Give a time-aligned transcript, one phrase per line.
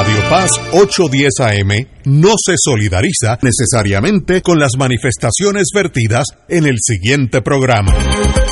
[0.00, 7.42] Radio Paz 810 AM no se solidariza necesariamente con las manifestaciones vertidas en el siguiente
[7.42, 7.92] programa.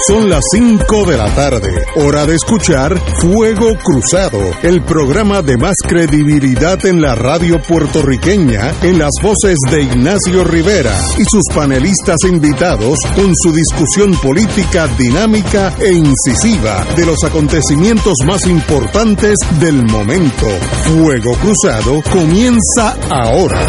[0.09, 5.77] Son las 5 de la tarde, hora de escuchar Fuego Cruzado, el programa de más
[5.87, 12.99] credibilidad en la radio puertorriqueña, en las voces de Ignacio Rivera y sus panelistas invitados
[13.15, 20.47] con su discusión política dinámica e incisiva de los acontecimientos más importantes del momento.
[20.85, 21.68] Fuego Cruzado
[22.11, 23.61] comienza ahora.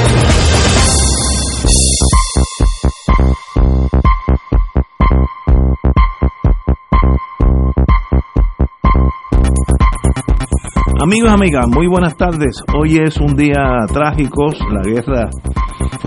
[11.01, 12.63] Amigos, amigas, muy buenas tardes.
[12.73, 14.45] Hoy es un día trágico.
[14.71, 15.29] La guerra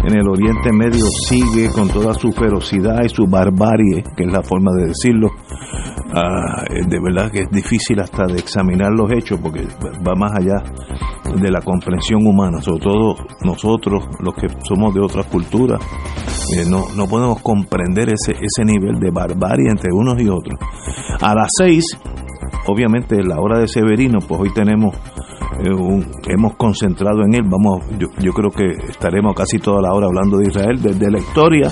[0.05, 4.43] en el Oriente Medio sigue con toda su ferocidad y su barbarie, que es la
[4.43, 5.31] forma de decirlo.
[6.15, 9.67] Ah, de verdad que es difícil hasta de examinar los hechos porque
[10.07, 10.63] va más allá
[11.35, 15.81] de la comprensión humana, sobre todo nosotros, los que somos de otras culturas,
[16.57, 20.59] eh, no, no podemos comprender ese, ese nivel de barbarie entre unos y otros.
[21.21, 21.85] A las seis,
[22.67, 24.95] obviamente la hora de Severino, pues hoy tenemos
[25.61, 30.39] eh, hemos concentrado en él, vamos, yo, creo que estaremos casi toda la hora hablando
[30.39, 31.71] de Israel, desde la historia,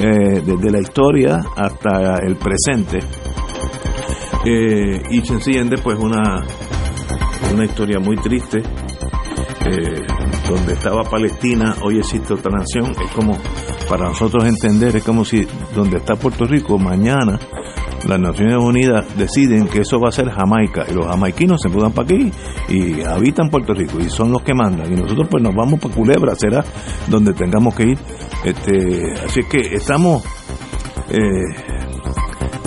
[0.00, 2.98] eh, desde la historia hasta el presente.
[4.44, 6.44] y sencillamente pues una
[7.52, 8.62] una historia muy triste.
[9.64, 10.02] Eh,
[10.48, 12.90] donde estaba Palestina, hoy existe otra nación.
[13.00, 13.38] Es como,
[13.88, 17.38] para nosotros entender, es como si donde está Puerto Rico, mañana
[18.06, 21.92] las Naciones Unidas deciden que eso va a ser Jamaica y los jamaiquinos se mudan
[21.92, 22.32] para aquí
[22.68, 25.94] y habitan Puerto Rico y son los que mandan y nosotros pues nos vamos para
[25.94, 26.64] Culebra, será
[27.08, 27.98] donde tengamos que ir.
[28.44, 30.24] Este, así que estamos
[31.10, 31.72] eh,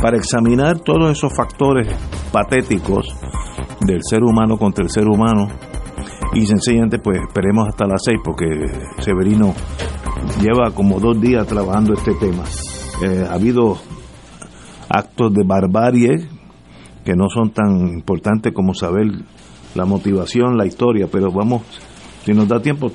[0.01, 1.87] para examinar todos esos factores
[2.31, 3.15] patéticos
[3.81, 5.47] del ser humano contra el ser humano.
[6.33, 8.45] Y sencillamente, pues esperemos hasta las seis, porque
[8.99, 9.53] Severino
[10.41, 12.43] lleva como dos días trabajando este tema.
[13.03, 13.77] Eh, ha habido
[14.89, 16.27] actos de barbarie
[17.03, 19.05] que no son tan importantes como saber
[19.75, 21.61] la motivación, la historia, pero vamos,
[22.23, 22.91] si nos da tiempo,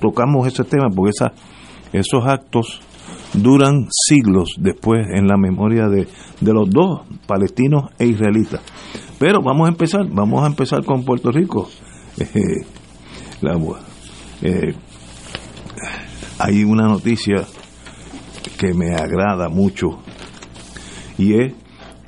[0.00, 1.32] tocamos ese tema, porque esa,
[1.92, 2.80] esos actos
[3.32, 6.06] duran siglos después en la memoria de,
[6.40, 8.60] de los dos, palestinos e israelitas.
[9.18, 11.68] Pero vamos a empezar, vamos a empezar con Puerto Rico.
[14.42, 14.74] Eh,
[16.38, 17.46] hay una noticia
[18.58, 19.98] que me agrada mucho
[21.18, 21.54] y es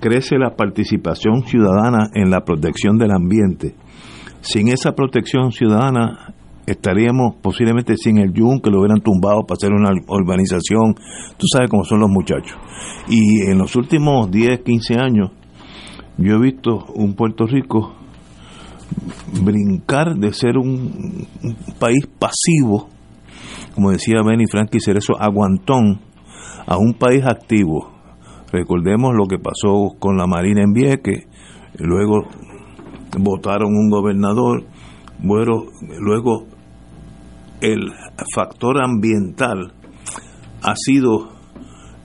[0.00, 3.74] crece la participación ciudadana en la protección del ambiente.
[4.40, 6.34] Sin esa protección ciudadana
[6.66, 10.94] estaríamos posiblemente sin el Yun que lo hubieran tumbado para hacer una urbanización.
[11.36, 12.56] Tú sabes cómo son los muchachos.
[13.08, 15.30] Y en los últimos 10, 15 años
[16.18, 17.94] yo he visto un Puerto Rico
[19.42, 21.26] brincar de ser un,
[21.78, 22.88] país pasivo,
[23.74, 26.00] como decía Benny Frankie Cerezo, aguantón,
[26.66, 27.97] a un país activo.
[28.52, 31.26] Recordemos lo que pasó con la Marina en Vieques,
[31.78, 32.26] luego
[33.18, 34.64] votaron un gobernador,
[35.18, 35.64] bueno,
[36.00, 36.46] luego
[37.60, 37.92] el
[38.34, 39.72] factor ambiental
[40.62, 41.30] ha sido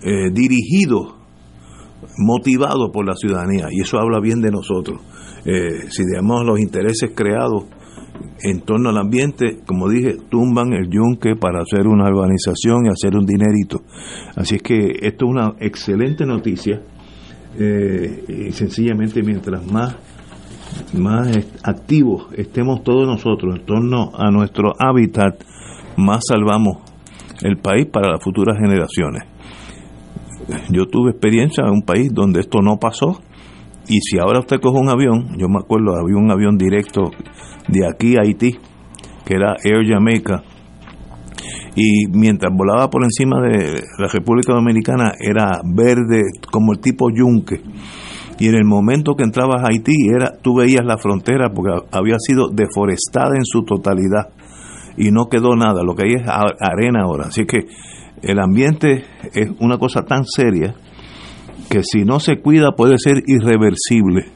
[0.02, 1.18] eh, dirigido
[2.18, 5.02] motivado por la ciudadanía y eso habla bien de nosotros.
[5.46, 7.66] Eh, si digamos los intereses creados
[8.44, 13.16] en torno al ambiente, como dije, tumban el yunque para hacer una urbanización y hacer
[13.16, 13.82] un dinerito.
[14.36, 16.82] Así es que esto es una excelente noticia
[17.58, 19.96] eh, y sencillamente mientras más
[20.98, 21.28] más
[21.64, 25.44] activos estemos todos nosotros en torno a nuestro hábitat,
[25.98, 26.78] más salvamos
[27.44, 29.34] el país para las futuras generaciones
[30.70, 33.22] yo tuve experiencia en un país donde esto no pasó.
[33.88, 37.12] Y si ahora usted coge un avión, yo me acuerdo, había un avión directo
[37.68, 38.58] de aquí a Haití,
[39.26, 40.44] que era Air Jamaica,
[41.76, 46.22] y mientras volaba por encima de la República Dominicana era verde
[46.52, 47.62] como el tipo yunque.
[48.40, 52.16] Y en el momento que entrabas a Haití, era, tú veías la frontera porque había
[52.20, 54.30] sido deforestada en su totalidad
[54.98, 55.84] y no quedó nada.
[55.84, 57.28] Lo que hay es arena ahora.
[57.28, 57.68] Así que
[58.22, 59.04] el ambiente
[59.34, 60.76] es una cosa tan seria
[61.74, 64.28] que si no se cuida puede ser irreversible.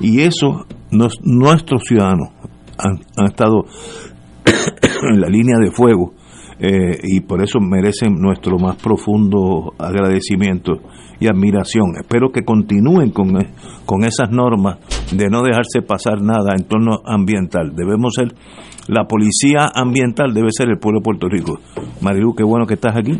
[0.00, 2.30] Y eso nuestros ciudadanos
[2.78, 3.66] han, estado
[5.12, 6.14] en la línea de fuego
[6.58, 10.80] eh, y por eso merecen nuestro más profundo agradecimiento
[11.20, 11.96] y admiración.
[12.00, 13.34] Espero que continúen con,
[13.84, 14.78] con esas normas
[15.14, 17.74] de no dejarse pasar nada en torno ambiental.
[17.76, 18.32] Debemos ser
[18.88, 21.58] la policía ambiental debe ser el pueblo de Puerto Rico.
[22.00, 23.18] Marilu, qué bueno que estás aquí.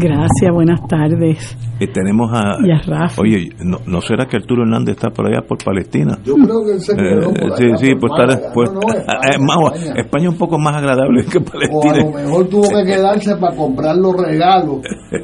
[0.00, 1.56] Gracias, buenas tardes.
[1.80, 2.56] Y tenemos a...
[2.64, 3.20] Y a Rafa.
[3.20, 6.16] Oye, ¿no, ¿no será que Arturo Hernández está por allá, por Palestina?
[6.24, 8.72] Yo creo que él se quedó Eh, por sí, allá, sí, por pues, está, pues,
[8.72, 10.00] No, no, España, es más, España.
[10.00, 11.98] España es un poco más agradable que O a Palestina.
[12.04, 14.78] lo mejor tuvo que quedarse para comprar los regalos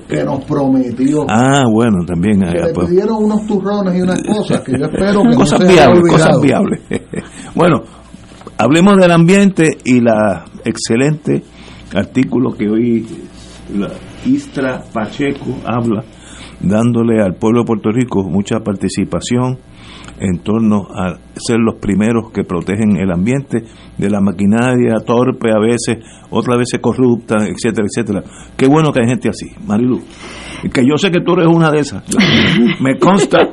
[0.08, 1.25] que nos prometió.
[1.28, 2.40] Ah, bueno, también.
[2.40, 5.60] que eh, le pues, pidieron unos turrones y unas cosas que yo espero que cosas
[5.60, 6.81] no viables, cosas viables.
[7.54, 7.82] bueno,
[8.64, 11.43] hablemos del ambiente y la excelente
[11.94, 13.06] artículo que hoy
[13.76, 13.90] la
[14.25, 16.02] Istra Pacheco habla,
[16.61, 19.58] dándole al pueblo de Puerto Rico mucha participación
[20.19, 23.64] en torno a ser los primeros que protegen el ambiente
[23.99, 25.99] de la maquinaria torpe a veces,
[26.31, 28.22] otras veces corrupta, etcétera, etcétera.
[28.56, 30.00] Qué bueno que hay gente así, Marilu.
[30.72, 32.02] Que yo sé que tú eres una de esas.
[32.81, 33.46] Me consta.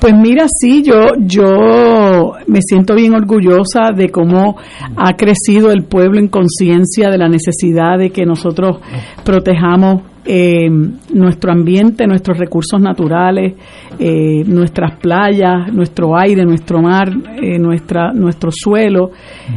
[0.00, 4.56] Pues mira, sí, yo, yo me siento bien orgullosa de cómo
[4.96, 8.78] ha crecido el pueblo en conciencia de la necesidad de que nosotros
[9.24, 10.68] protejamos eh,
[11.12, 13.54] nuestro ambiente, nuestros recursos naturales,
[13.98, 19.10] eh, nuestras playas, nuestro aire, nuestro mar, eh, nuestra, nuestro suelo.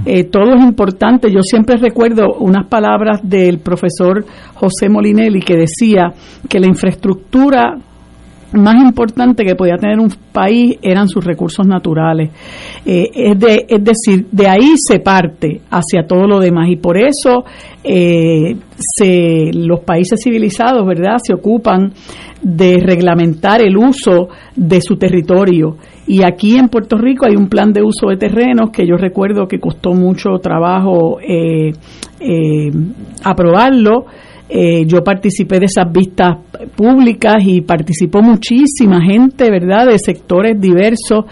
[0.06, 1.32] Eh, todo es importante.
[1.32, 4.26] Yo siempre recuerdo unas palabras del profesor
[4.56, 6.14] José Molinelli que decía
[6.50, 7.78] que la infraestructura
[8.54, 12.30] más importante que podía tener un país eran sus recursos naturales.
[12.86, 16.98] Eh, es, de, es decir, de ahí se parte hacia todo lo demás y por
[16.98, 17.44] eso
[17.84, 21.94] eh, se, los países civilizados, ¿verdad?, se ocupan
[22.42, 25.78] de reglamentar el uso de su territorio.
[26.06, 29.48] Y aquí en Puerto Rico hay un plan de uso de terrenos que yo recuerdo
[29.48, 31.74] que costó mucho trabajo eh,
[32.20, 32.72] eh,
[33.24, 34.06] aprobarlo.
[34.50, 36.38] Eh, yo participé de esas vistas
[36.76, 41.26] públicas y participó muchísima gente, ¿verdad?, de sectores diversos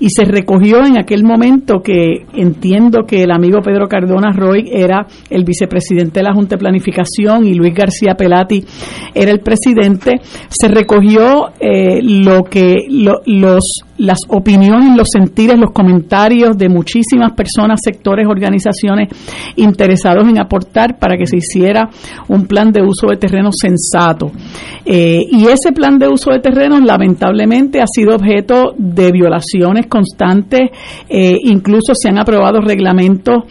[0.00, 5.06] y se recogió en aquel momento que entiendo que el amigo Pedro Cardona Roy era
[5.28, 8.64] el vicepresidente de la Junta de Planificación y Luis García Pelati
[9.14, 15.72] era el presidente, se recogió eh, lo que lo- los las opiniones, los sentires, los
[15.72, 19.08] comentarios de muchísimas personas, sectores, organizaciones
[19.56, 21.88] interesados en aportar para que se hiciera
[22.28, 24.30] un plan de uso de terrenos sensato.
[24.84, 30.70] Eh, y ese plan de uso de terrenos lamentablemente ha sido objeto de violaciones constantes,
[31.08, 33.44] eh, incluso se han aprobado reglamentos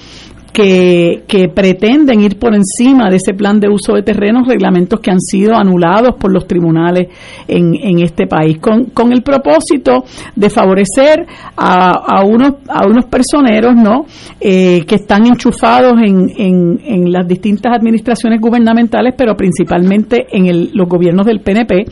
[0.54, 5.20] que, pretenden ir por encima de ese plan de uso de terrenos, reglamentos que han
[5.20, 7.08] sido anulados por los tribunales
[7.48, 10.04] en, en este país, con, con el propósito
[10.36, 11.26] de favorecer
[11.58, 14.06] a, a unos, a unos personeros ¿no?
[14.40, 20.72] Eh, que están enchufados en, en, en las distintas administraciones gubernamentales, pero principalmente en el-
[20.74, 21.86] los gobiernos del PNP,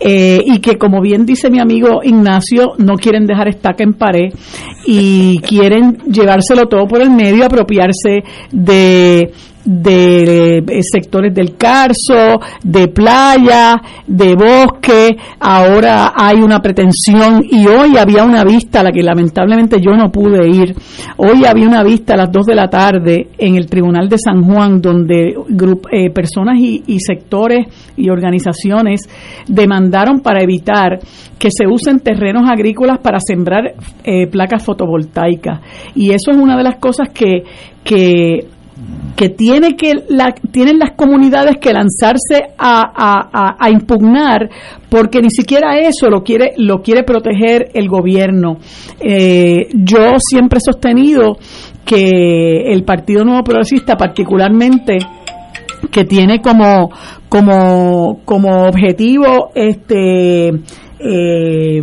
[0.00, 4.30] eh, y que, como bien dice mi amigo Ignacio, no quieren dejar estaca en pared
[4.86, 7.46] y quieren llevárselo todo por el medio,
[8.50, 9.32] de
[9.64, 17.96] de eh, sectores del Carso, de playa, de bosque, ahora hay una pretensión y hoy
[17.96, 20.74] había una vista a la que lamentablemente yo no pude ir.
[21.16, 24.42] Hoy había una vista a las 2 de la tarde en el Tribunal de San
[24.42, 25.34] Juan donde
[25.92, 27.66] eh, personas y, y sectores
[27.96, 29.08] y organizaciones
[29.46, 30.98] demandaron para evitar
[31.38, 33.74] que se usen terrenos agrícolas para sembrar
[34.04, 35.60] eh, placas fotovoltaicas.
[35.94, 37.42] Y eso es una de las cosas que,
[37.82, 38.46] que
[39.16, 44.48] que tiene que la, tienen las comunidades que lanzarse a, a- impugnar
[44.88, 48.56] porque ni siquiera eso lo quiere lo quiere proteger el gobierno.
[49.00, 51.36] Eh, yo siempre he sostenido
[51.84, 54.98] que el Partido Nuevo Progresista particularmente
[55.90, 56.90] que tiene como
[57.28, 61.82] como como objetivo este eh,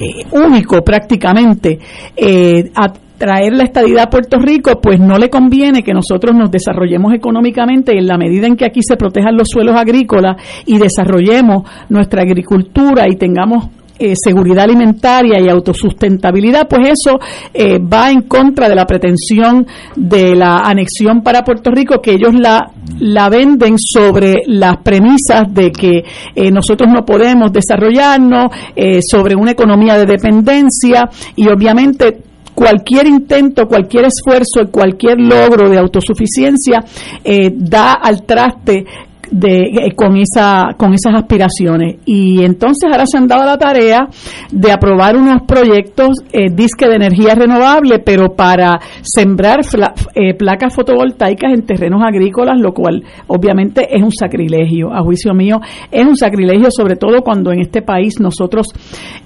[0.00, 1.78] eh, único prácticamente
[2.16, 2.70] eh,
[3.18, 7.98] traer la estadidad a Puerto Rico, pues no le conviene que nosotros nos desarrollemos económicamente
[7.98, 13.06] en la medida en que aquí se protejan los suelos agrícolas y desarrollemos nuestra agricultura
[13.08, 17.18] y tengamos eh, seguridad alimentaria y autosustentabilidad, pues eso
[17.52, 22.32] eh, va en contra de la pretensión de la anexión para Puerto Rico, que ellos
[22.32, 22.70] la,
[23.00, 29.50] la venden sobre las premisas de que eh, nosotros no podemos desarrollarnos, eh, sobre una
[29.50, 32.27] economía de dependencia y obviamente
[32.58, 36.80] cualquier intento, cualquier esfuerzo y cualquier logro de autosuficiencia
[37.22, 38.84] eh, da al traste
[39.30, 41.98] de, eh, con esa con esas aspiraciones.
[42.06, 44.08] Y entonces ahora se han dado la tarea
[44.50, 50.74] de aprobar unos proyectos eh, disque de energía renovable pero para sembrar fla- eh, placas
[50.74, 55.60] fotovoltaicas en terrenos agrícolas lo cual obviamente es un sacrilegio a juicio mío
[55.92, 58.66] es un sacrilegio sobre todo cuando en este país nosotros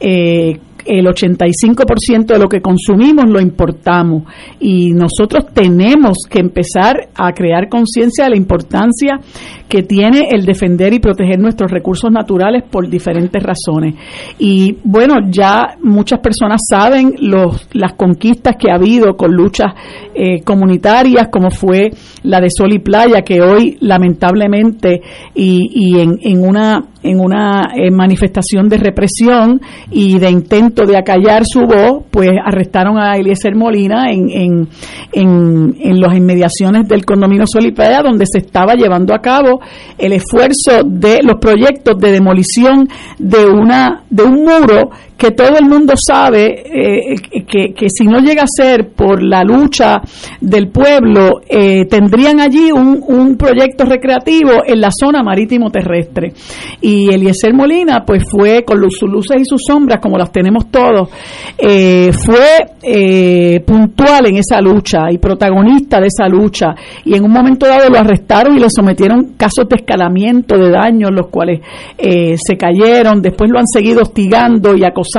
[0.00, 4.24] eh, el 85% de lo que consumimos lo importamos
[4.60, 9.20] y nosotros tenemos que empezar a crear conciencia de la importancia
[9.68, 13.94] que tiene el defender y proteger nuestros recursos naturales por diferentes razones.
[14.38, 19.72] Y bueno, ya muchas personas saben los, las conquistas que ha habido con luchas
[20.14, 21.90] eh, comunitarias, como fue
[22.24, 25.00] la de Sol y Playa, que hoy lamentablemente
[25.34, 30.96] y, y en, en una en una eh, manifestación de represión y de intento de
[30.96, 34.68] acallar su voz, pues arrestaron a Eliezer Molina en, en,
[35.12, 39.60] en, en las inmediaciones del condominio Solipea, donde se estaba llevando a cabo
[39.98, 45.68] el esfuerzo de los proyectos de demolición de, una, de un muro que todo el
[45.68, 47.14] mundo sabe eh,
[47.46, 50.00] que, que, si no llega a ser por la lucha
[50.40, 56.32] del pueblo, eh, tendrían allí un, un, proyecto recreativo en la zona marítimo terrestre.
[56.80, 61.08] Y Eliezer Molina, pues fue con sus luces y sus sombras, como las tenemos todos,
[61.56, 66.74] eh, fue puntual en esa lucha y protagonista de esa lucha.
[67.04, 71.10] Y en un momento dado lo arrestaron y le sometieron casos de escalamiento, de daños,
[71.12, 71.60] los cuales
[71.96, 73.22] se cayeron.
[73.22, 75.11] Después lo han seguido hostigando y acosando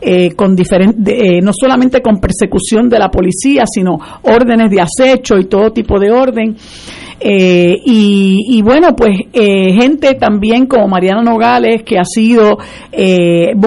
[0.00, 5.38] eh, con diferente, eh, no solamente con persecución de la policía, sino órdenes de acecho
[5.38, 6.56] y todo tipo de orden.
[7.24, 12.58] Eh, y, bueno, pues gente también como Mariana Nogales, que ha sido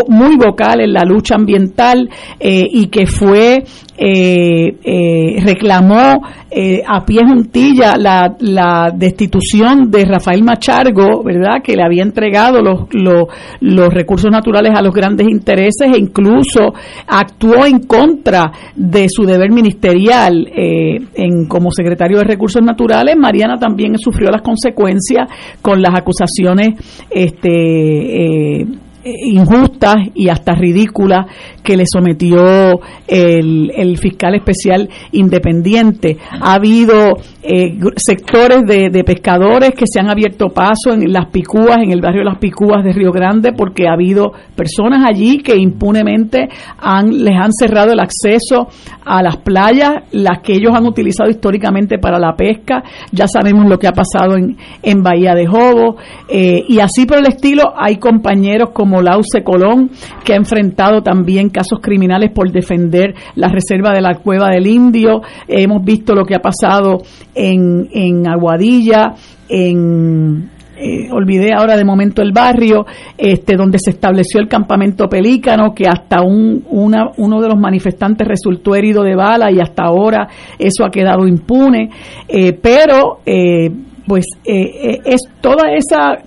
[0.07, 2.09] muy vocal en la lucha ambiental
[2.39, 3.63] y que fue
[3.97, 6.21] eh, eh, reclamó
[6.51, 11.62] eh, a pie juntilla la, la, destitución de Rafael Machargo, ¿verdad?
[11.63, 13.27] Que le había entregado los, los,
[13.62, 16.74] los, recursos naturales a los grandes intereses e incluso
[17.07, 23.15] actuó en contra de su deber ministerial eh, en, como secretario de Recursos Naturales.
[23.17, 25.29] Mariana también sufrió las consecuencias
[25.61, 26.75] con las acusaciones
[27.09, 28.67] este, eh,
[29.05, 31.27] injustas y hasta ridículas
[31.63, 36.17] que le sometió el, el fiscal especial independiente.
[36.41, 37.13] Ha habido
[37.47, 42.21] eh, sectores de, pescadores que se han abierto paso en las Picúas, en el barrio
[42.21, 46.49] de las Picúas de Río Grande, porque ha habido personas allí que impunemente
[46.79, 48.67] han, les han cerrado el acceso
[49.05, 52.83] a las playas, las que ellos han utilizado históricamente para la pesca.
[53.11, 55.97] Ya sabemos lo que ha pasado en, en Bahía de Jobo.
[56.27, 59.91] Eh, y así por el estilo, hay compañeros como Lauce Colón,
[60.23, 65.21] que ha enfrentado también casos criminales por defender la reserva de la cueva del Indio.
[65.47, 67.03] hemos visto lo que ha pasado
[67.35, 69.13] en, en Aguadilla,
[69.49, 72.85] en eh, olvidé ahora de momento el barrio,
[73.17, 78.27] este, donde se estableció el campamento pelícano, que hasta un, una, uno de los manifestantes
[78.27, 80.27] resultó herido de bala y hasta ahora
[80.59, 81.89] eso ha quedado impune,
[82.27, 83.69] eh, pero eh,
[84.05, 86.17] pues es toda esa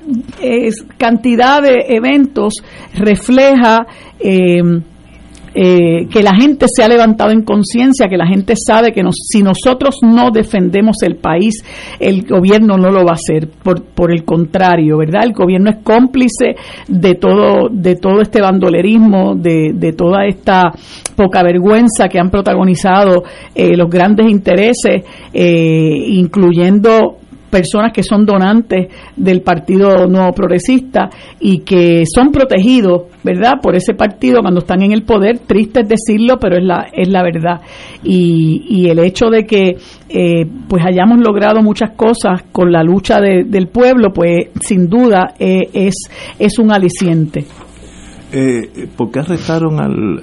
[0.96, 2.54] cantidad de eventos
[2.96, 3.86] refleja
[5.54, 9.42] eh, que la gente se ha levantado en conciencia, que la gente sabe que si
[9.42, 11.62] nosotros no defendemos el país,
[11.98, 13.48] el gobierno no lo va a hacer.
[13.48, 15.24] Por, el contrario, ¿verdad?
[15.24, 20.72] El gobierno es cómplice de todo, de todo este bandolerismo, de, de toda esta
[21.14, 23.24] poca vergüenza que han protagonizado
[23.54, 25.02] eh, los grandes intereses,
[25.32, 27.17] eh, incluyendo
[27.50, 33.94] personas que son donantes del Partido Nuevo Progresista y que son protegidos, ¿verdad?, por ese
[33.94, 35.38] partido cuando están en el poder.
[35.40, 37.60] Triste es decirlo, pero es la, es la verdad.
[38.02, 39.76] Y, y el hecho de que
[40.08, 45.68] eh, pues hayamos logrado muchas cosas con la lucha del pueblo, pues sin duda eh,
[45.72, 45.94] es,
[46.38, 47.44] es un aliciente.
[48.30, 50.22] Eh, ¿Por qué arrestaron al,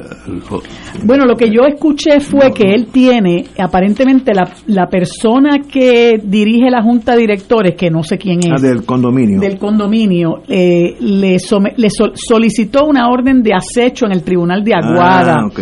[1.04, 6.70] Bueno, lo que yo escuché fue que él tiene, aparentemente la, la persona que dirige
[6.70, 8.52] la junta de directores, que no sé quién es.
[8.52, 9.40] Ah, del condominio.
[9.40, 11.38] Del condominio, eh, le,
[11.78, 15.38] le solicitó una orden de acecho en el tribunal de Aguada.
[15.40, 15.62] Ah,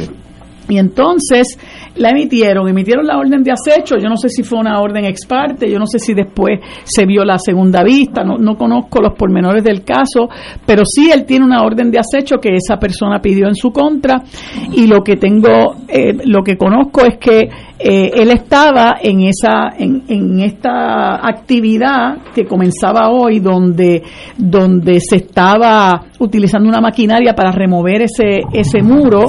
[0.67, 1.57] y entonces
[1.95, 5.25] la emitieron, emitieron la orden de acecho, yo no sé si fue una orden ex
[5.25, 9.13] parte, yo no sé si después se vio la segunda vista, no, no conozco los
[9.13, 10.29] pormenores del caso,
[10.65, 14.23] pero sí él tiene una orden de acecho que esa persona pidió en su contra
[14.71, 19.69] y lo que tengo, eh, lo que conozco es que eh, él estaba en esa,
[19.77, 24.01] en, en esta actividad que comenzaba hoy donde,
[24.38, 29.25] donde se estaba utilizando una maquinaria para remover ese, ese muro,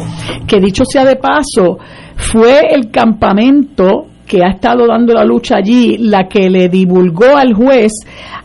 [0.47, 1.79] que dicho sea de paso,
[2.17, 7.53] fue el campamento que ha estado dando la lucha allí, la que le divulgó al
[7.53, 7.93] juez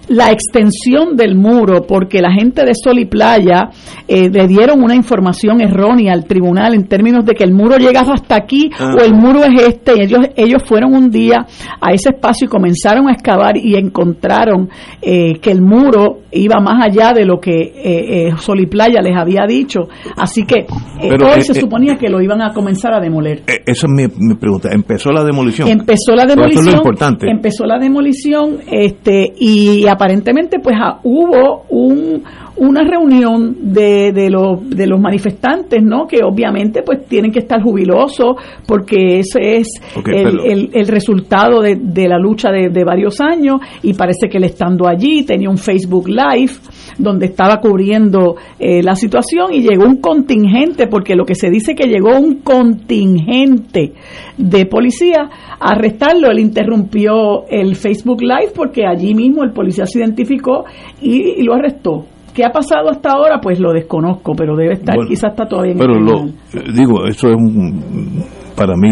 [0.10, 3.70] la extensión del muro, porque la gente de Sol y Playa
[4.08, 8.02] eh, le dieron una información errónea al tribunal en términos de que el muro llega
[8.02, 8.96] hasta aquí Ah.
[9.00, 9.94] o el muro es este.
[9.98, 11.46] Y ellos, ellos fueron un día
[11.82, 14.70] a ese espacio y comenzaron a excavar y encontraron
[15.02, 19.02] eh, que el muro iba más allá de lo que eh, eh, Sol y Playa
[19.02, 19.82] les había dicho.
[20.18, 20.60] Así que
[21.02, 23.44] eh, hoy eh, se suponía que lo iban a comenzar a demoler.
[23.66, 24.70] Esa es mi, mi pregunta.
[24.72, 25.68] ¿Empezó la demolición?
[25.70, 26.68] Empezó la Pero eso demolición.
[26.68, 27.30] es lo importante.
[27.30, 32.24] Empezó la demolición, este, y aparentemente, pues ah, hubo un,
[32.60, 36.06] una reunión de, de, los, de los manifestantes, ¿no?
[36.08, 38.36] Que obviamente, pues tienen que estar jubilosos
[38.68, 39.68] porque ese es
[40.14, 43.62] el, el- el resultado de, de la lucha de, de varios años.
[43.82, 46.52] Y parece que él estando allí tenía un Facebook Live
[46.98, 51.74] donde estaba cubriendo eh, la situación y llegó un contingente, porque lo que se dice
[51.76, 53.94] que llegó un contingente
[54.38, 56.30] de policía a arrestarlo.
[56.30, 60.66] Él interrumpió el Facebook Live porque allí mismo el policía se identificó
[61.02, 62.06] y, y lo arrestó.
[62.40, 63.42] ¿Qué ha pasado hasta ahora?
[63.42, 66.72] Pues lo desconozco, pero debe estar, Bueno, quizás está todavía en Pero el lo, eh,
[66.74, 68.24] digo, eso es un,
[68.56, 68.88] para mí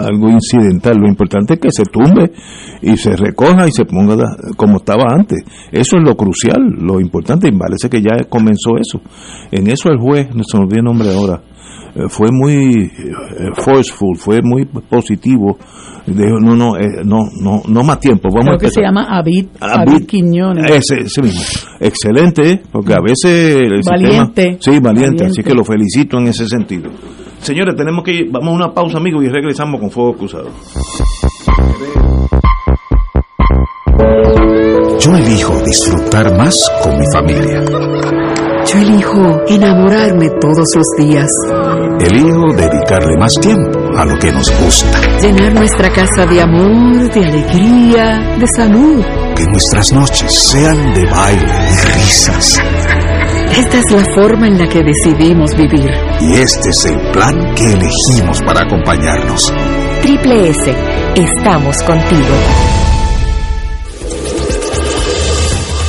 [0.00, 0.96] algo incidental.
[0.96, 2.30] Lo importante es que se tumbe
[2.80, 4.14] y se recoja y se ponga
[4.56, 5.42] como estaba antes.
[5.72, 7.48] Eso es lo crucial, lo importante.
[7.48, 9.00] Y parece que ya comenzó eso.
[9.50, 11.42] En eso el juez, no se me olvida el nombre ahora,
[12.08, 15.58] fue muy eh, forceful, fue muy positivo.
[16.06, 18.28] Dijo, no, no, eh, no, no, no más tiempo.
[18.32, 20.70] Vamos Creo a que se llama Abid, Abid- Abid Quiñones.
[20.70, 21.42] Ese, ese mismo.
[21.80, 22.62] Excelente, ¿eh?
[22.72, 24.42] porque a veces el Valiente.
[24.58, 24.58] sistema...
[24.60, 25.24] Sí, valiente, Valiente.
[25.26, 26.90] así que lo felicito en ese sentido.
[27.40, 30.48] Señores, tenemos que ir, vamos a una pausa, amigos, y regresamos con Fuego Cruzado.
[35.00, 37.62] Yo elijo disfrutar más con mi familia.
[38.70, 41.30] Yo elijo enamorarme todos los días,
[42.00, 45.00] Elijo dedicarle más tiempo a lo que nos gusta.
[45.22, 49.04] llenar nuestra casa de amor, de alegría, de salud.
[49.34, 52.60] Que nuestras noches sean de baile y risas.
[53.56, 55.90] Esta es la forma en la que decidimos vivir.
[56.20, 59.52] Y este es el plan que elegimos para acompañarnos.
[60.02, 60.74] Triple S,
[61.16, 62.77] estamos contigo.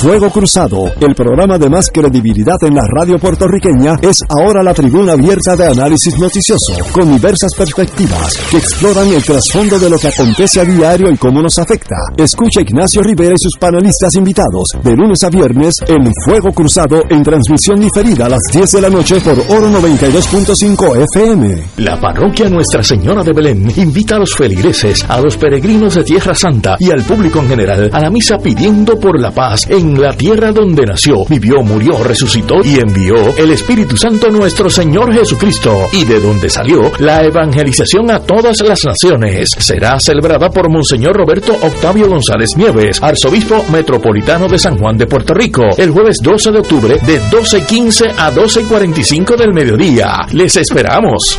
[0.00, 5.12] Fuego Cruzado, el programa de más credibilidad en la radio puertorriqueña, es ahora la tribuna
[5.12, 10.58] abierta de análisis noticioso, con diversas perspectivas que exploran el trasfondo de lo que acontece
[10.58, 11.96] a diario y cómo nos afecta.
[12.16, 17.22] Escucha Ignacio Rivera y sus panelistas invitados de lunes a viernes en Fuego Cruzado en
[17.22, 21.62] transmisión diferida a las 10 de la noche por Oro 92.5 FM.
[21.76, 26.34] La parroquia Nuestra Señora de Belén invita a los feligreses, a los peregrinos de Tierra
[26.34, 30.12] Santa y al público en general a la misa pidiendo por la paz en la
[30.12, 36.04] tierra donde nació, vivió, murió, resucitó y envió el Espíritu Santo nuestro Señor Jesucristo y
[36.04, 39.50] de donde salió la evangelización a todas las naciones.
[39.58, 45.32] Será celebrada por Monseñor Roberto Octavio González Nieves, arzobispo metropolitano de San Juan de Puerto
[45.32, 50.26] Rico, el jueves 12 de octubre de 12.15 a 12.45 del mediodía.
[50.32, 51.38] Les esperamos.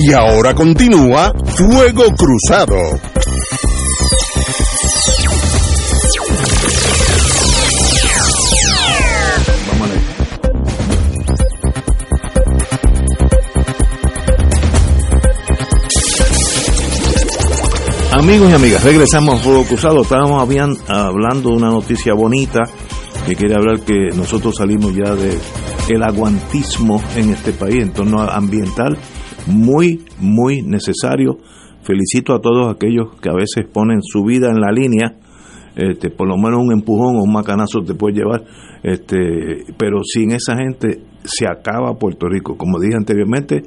[0.00, 2.76] Y ahora continúa Fuego Cruzado.
[18.18, 20.02] Amigos y amigas, regresamos a Fuego Cruzado.
[20.02, 22.64] Estábamos habían, hablando de una noticia bonita
[23.24, 25.38] que quiere hablar que nosotros salimos ya de
[25.88, 28.98] el aguantismo en este país en torno ambiental,
[29.46, 31.38] muy, muy necesario.
[31.84, 35.14] felicito a todos aquellos que a veces ponen su vida en la línea,
[35.76, 38.42] este, por lo menos un empujón o un macanazo te puede llevar,
[38.82, 42.56] este, pero sin esa gente se acaba Puerto Rico.
[42.56, 43.62] Como dije anteriormente,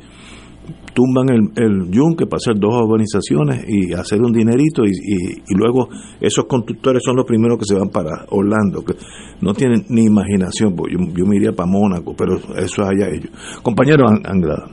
[0.94, 5.90] tumban el, el yunque para hacer dos urbanizaciones y hacer un dinerito y, y, luego
[6.20, 8.96] esos constructores son los primeros que se van para Orlando, que
[9.42, 13.32] no tienen ni imaginación, yo, yo me iría para Mónaco, pero eso es allá ellos.
[13.62, 14.68] Compañero Anglada.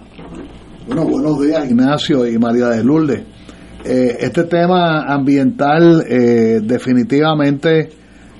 [0.86, 3.22] Bueno, buenos días Ignacio y María de Lourdes.
[3.84, 7.90] Eh, este tema ambiental eh, definitivamente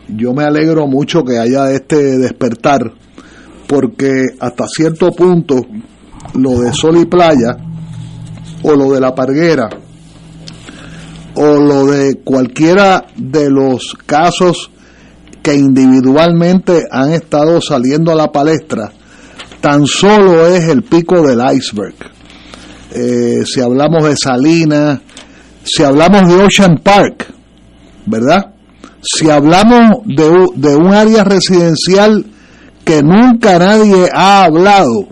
[0.09, 2.93] yo me alegro mucho que haya este despertar
[3.69, 5.57] porque hasta cierto punto
[6.35, 7.57] lo de sol y playa
[8.63, 9.69] o lo de la parguera
[11.35, 14.71] o lo de cualquiera de los casos
[15.43, 18.93] que individualmente han estado saliendo a la palestra
[19.61, 21.95] tan solo es el pico del iceberg
[22.91, 25.01] eh, si hablamos de Salinas,
[25.63, 27.27] si hablamos de Ocean Park,
[28.07, 28.55] ¿verdad?
[29.03, 32.25] Si hablamos de, de un área residencial
[32.85, 35.09] que nunca nadie ha hablado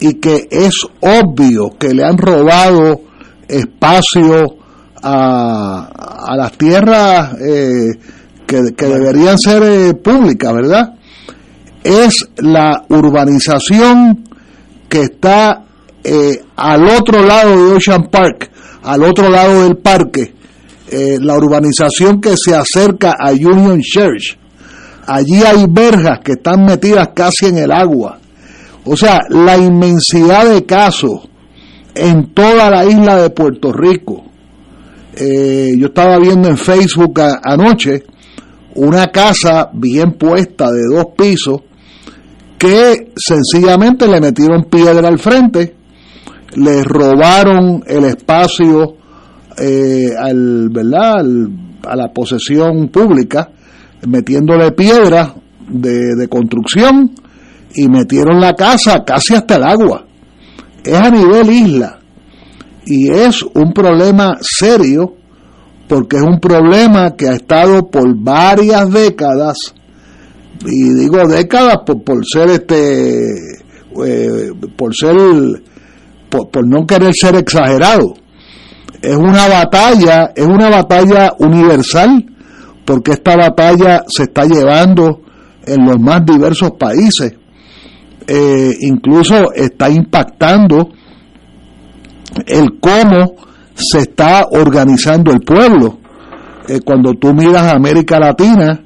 [0.00, 3.00] y que es obvio que le han robado
[3.48, 4.56] espacio
[5.02, 5.88] a,
[6.28, 7.98] a las tierras eh,
[8.46, 10.94] que, que, deberían ser eh, públicas, ¿verdad?
[11.82, 14.24] Es la urbanización
[14.88, 15.64] que está
[16.02, 18.50] eh, al otro lado de Ocean Park,
[18.82, 20.34] al otro lado del parque,
[20.90, 24.38] eh, la urbanización que se acerca a Union Church.
[25.06, 28.18] Allí hay verjas que están metidas casi en el agua.
[28.88, 31.28] O sea, la inmensidad de casos
[31.94, 34.24] en toda la isla de Puerto Rico.
[35.14, 38.04] Eh, yo estaba viendo en Facebook anoche
[38.74, 41.62] una casa bien puesta de dos pisos
[42.56, 45.74] que sencillamente le metieron piedra al frente
[46.54, 48.96] le robaron el espacio
[49.56, 51.24] eh, al, ¿verdad?
[51.86, 53.50] a la posesión pública,
[54.06, 55.34] metiéndole piedra
[55.68, 57.12] de, de construcción
[57.78, 60.04] y metieron la casa casi hasta el agua.
[60.84, 62.00] Es a nivel isla
[62.84, 65.14] y es un problema serio
[65.86, 69.56] porque es un problema que ha estado por varias décadas
[70.66, 73.28] y digo décadas por, por ser este
[74.04, 75.14] eh, por ser
[76.28, 78.14] por, no querer ser exagerado.
[79.00, 82.26] Es una batalla, es una batalla universal,
[82.84, 85.22] porque esta batalla se está llevando
[85.64, 87.37] en los más diversos países.
[88.30, 90.90] Eh, incluso está impactando
[92.46, 93.36] el cómo
[93.74, 95.98] se está organizando el pueblo.
[96.68, 98.82] Eh, cuando tú miras América Latina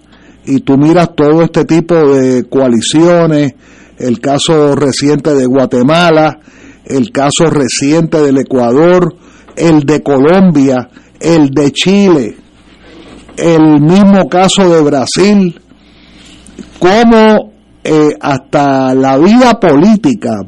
[0.47, 3.55] y tú miras todo este tipo de coaliciones,
[3.99, 6.39] el caso reciente de Guatemala,
[6.85, 9.17] el caso reciente del Ecuador,
[9.57, 12.37] el de Colombia, el de Chile,
[13.37, 15.61] el mismo caso de Brasil,
[16.79, 17.52] cómo
[17.85, 20.41] eh, hasta la vida política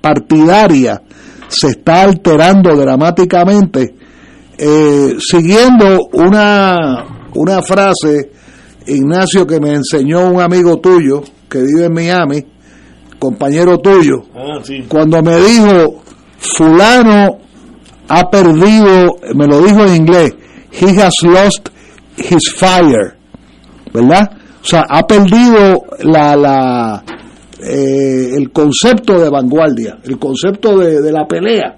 [0.00, 1.00] partidaria
[1.48, 3.94] se está alterando dramáticamente,
[4.58, 8.30] eh, siguiendo una, una frase,
[8.86, 12.44] Ignacio, que me enseñó un amigo tuyo que vive en Miami,
[13.18, 16.02] compañero tuyo, ah, cuando me dijo,
[16.38, 17.38] fulano
[18.08, 20.34] ha perdido, me lo dijo en inglés,
[20.72, 21.68] he has lost
[22.16, 23.16] his fire,
[23.92, 24.37] ¿verdad?
[24.68, 27.02] O sea, ha perdido la, la,
[27.58, 31.74] eh, el concepto de vanguardia, el concepto de, de, la pelea.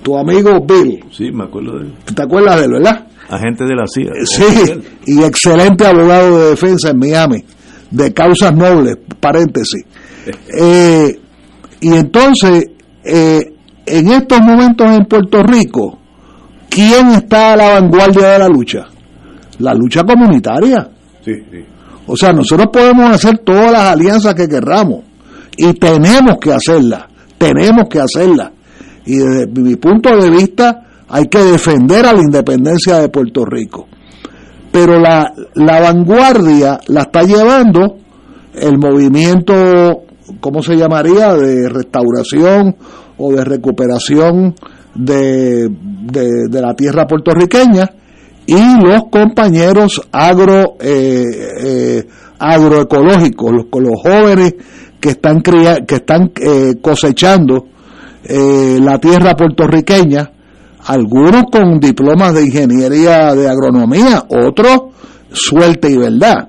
[0.00, 1.04] Tu amigo Bill.
[1.10, 1.94] Sí, me acuerdo de él.
[2.14, 3.04] ¿Te acuerdas de él, verdad?
[3.28, 4.12] Agente de la CIA.
[4.22, 4.44] Sí,
[5.06, 7.44] y excelente abogado de defensa en Miami,
[7.90, 9.84] de causas nobles, paréntesis.
[10.60, 11.18] Eh,
[11.80, 12.66] y entonces,
[13.02, 13.40] eh,
[13.86, 15.98] en estos momentos en Puerto Rico,
[16.68, 18.86] ¿quién está a la vanguardia de la lucha?
[19.58, 20.90] La lucha comunitaria.
[22.08, 25.04] O sea, nosotros podemos hacer todas las alianzas que querramos
[25.56, 27.04] y tenemos que hacerlas,
[27.38, 28.50] tenemos que hacerlas.
[29.06, 33.86] Y desde mi punto de vista hay que defender a la independencia de Puerto Rico.
[34.72, 37.98] Pero la, la vanguardia la está llevando
[38.54, 40.02] el movimiento
[40.40, 41.34] ¿cómo se llamaría?
[41.34, 42.76] De restauración
[43.16, 44.54] o de recuperación
[44.94, 47.88] de, de, la tierra puertorriqueña
[48.48, 51.22] y los compañeros agro eh,
[51.60, 52.08] eh,
[52.38, 54.54] agroecológicos, los, jóvenes
[54.98, 57.66] que están que están eh, cosechando
[58.26, 60.30] la tierra puertorriqueña,
[60.86, 64.94] algunos con diplomas de ingeniería de agronomía, otros
[65.30, 66.48] suerte y verdad,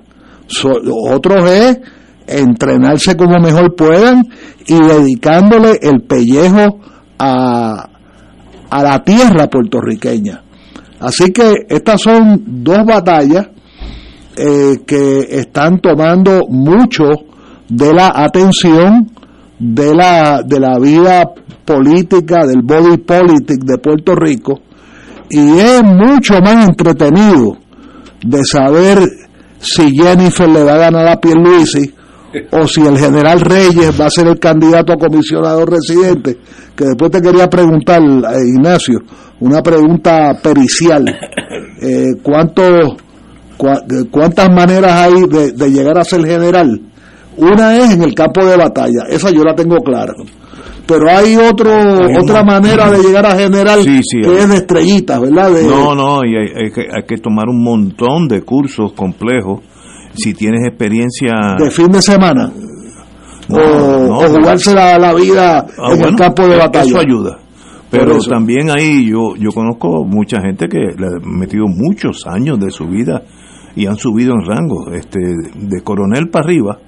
[1.10, 1.80] otros es
[2.26, 4.24] entrenarse como mejor puedan
[4.66, 6.80] y dedicándole el pellejo
[7.18, 7.88] a,
[8.70, 10.44] a la tierra puertorriqueña.
[11.00, 13.48] Así que estas son dos batallas
[14.36, 17.04] eh, que están tomando mucho
[17.68, 19.10] de la atención
[19.58, 21.24] de la, de la vida
[21.64, 24.60] política, del body politic de Puerto Rico,
[25.30, 27.56] y es mucho más entretenido
[28.22, 28.98] de saber
[29.58, 31.94] si Jennifer le va a ganar a Pierluisi
[32.52, 36.38] o si el general Reyes va a ser el candidato a comisionado residente,
[36.76, 39.00] que después te quería preguntar, eh, Ignacio,
[39.40, 41.04] una pregunta pericial.
[41.82, 42.94] Eh, ¿cuántos,
[44.10, 46.78] ¿Cuántas maneras hay de, llegar a ser general?
[47.38, 50.12] Una es en el campo de batalla, esa yo la tengo clara.
[50.86, 51.72] Pero hay otro,
[52.20, 55.50] otra manera de llegar a general que es de estrellitas, ¿verdad?
[55.66, 59.60] no, no, y hay, que, hay que tomar un montón de cursos complejos
[60.14, 61.56] si tienes experiencia...
[61.58, 62.52] De fin de semana.
[63.48, 66.88] o, jugarse la, vida ah, en el campo de batalla.
[66.88, 67.38] Eso ayuda.
[67.90, 72.70] Pero también ahí yo, yo conozco mucha gente que le ha metido muchos años de
[72.70, 73.22] su vida
[73.74, 74.92] y han subido en rango.
[74.92, 75.18] Este,
[75.54, 76.78] de coronel para arriba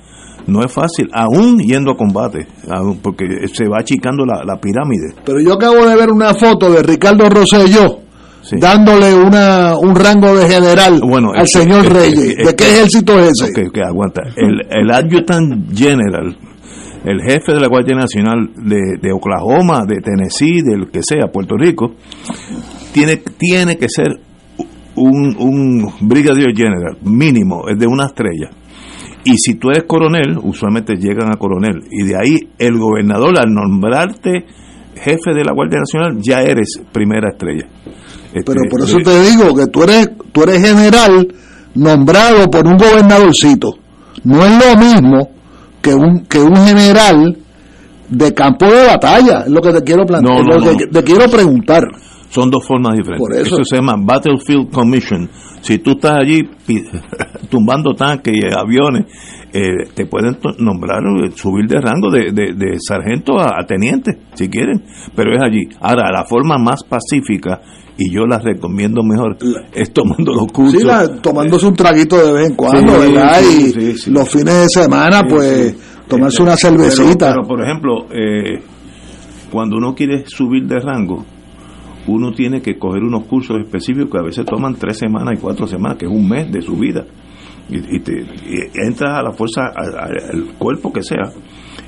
[0.46, 2.46] no es fácil, aún yendo a combate,
[3.00, 5.14] porque se va achicando la, la pirámide.
[5.24, 7.98] Pero yo acabo de ver una foto de Ricardo Rosselló
[8.58, 11.00] dándole una, un rango de general
[11.34, 12.36] al señor Reyes.
[12.36, 13.70] ¿De qué ejército es ese?
[13.70, 14.22] Que, aguanta.
[14.36, 16.36] El, el adjutant general,
[17.04, 21.56] el jefe de la Guardia Nacional de, de Oklahoma, de Tennessee, del que sea, Puerto
[21.56, 21.94] Rico,
[22.92, 24.18] tiene, tiene que ser
[24.96, 28.50] un, un brigadier general, mínimo, es de una estrella.
[29.24, 31.84] Y si tú eres coronel, usualmente llegan a coronel.
[31.90, 34.44] Y de ahí el gobernador, al nombrarte
[34.96, 37.68] jefe de la Guardia Nacional, ya eres primera estrella.
[38.32, 41.28] Este, Pero por eso te digo que tú eres, tú eres general
[41.74, 43.76] nombrado por un gobernadorcito.
[44.24, 45.30] No es lo mismo
[45.80, 47.36] que un, que un general
[48.08, 50.46] de campo de batalla, es lo que te quiero plantear,
[50.90, 51.82] te quiero preguntar.
[52.28, 53.46] Son dos formas diferentes.
[53.46, 53.62] eso.
[53.62, 55.28] se llama Battlefield Commission.
[55.60, 56.48] Si tú estás allí
[57.50, 59.06] tumbando tanques y aviones,
[59.52, 64.82] eh, te pueden nombrar, eh, subir de rango de, de, sargento a, teniente, si quieren,
[65.14, 65.68] pero es allí.
[65.80, 67.60] Ahora, la forma más pacífica
[67.96, 69.36] y yo las recomiendo mejor
[69.72, 70.82] es tomando los cursos.
[70.82, 73.40] Sí, tomándose un traguito de vez en cuando, ¿verdad?
[73.42, 75.76] y los fines de semana, pues,
[76.08, 77.32] tomarse una cervecita.
[77.32, 78.62] Pero, por ejemplo, eh,
[79.50, 81.24] cuando uno quiere subir de rango,
[82.06, 85.66] uno tiene que coger unos cursos específicos que a veces toman tres semanas y cuatro
[85.66, 87.04] semanas, que es un mes de su vida.
[87.68, 88.26] Y, te,
[88.74, 91.30] entras a la fuerza, al cuerpo que sea,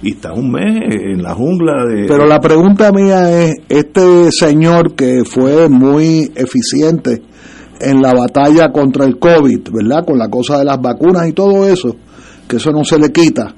[0.04, 2.06] y está un mes en la jungla de...
[2.06, 7.22] Pero la pregunta mía es, este señor que fue muy eficiente
[7.80, 10.04] en la batalla contra el COVID, ¿verdad?
[10.04, 11.96] Con la cosa de las vacunas y todo eso,
[12.46, 13.54] que eso no se le quita,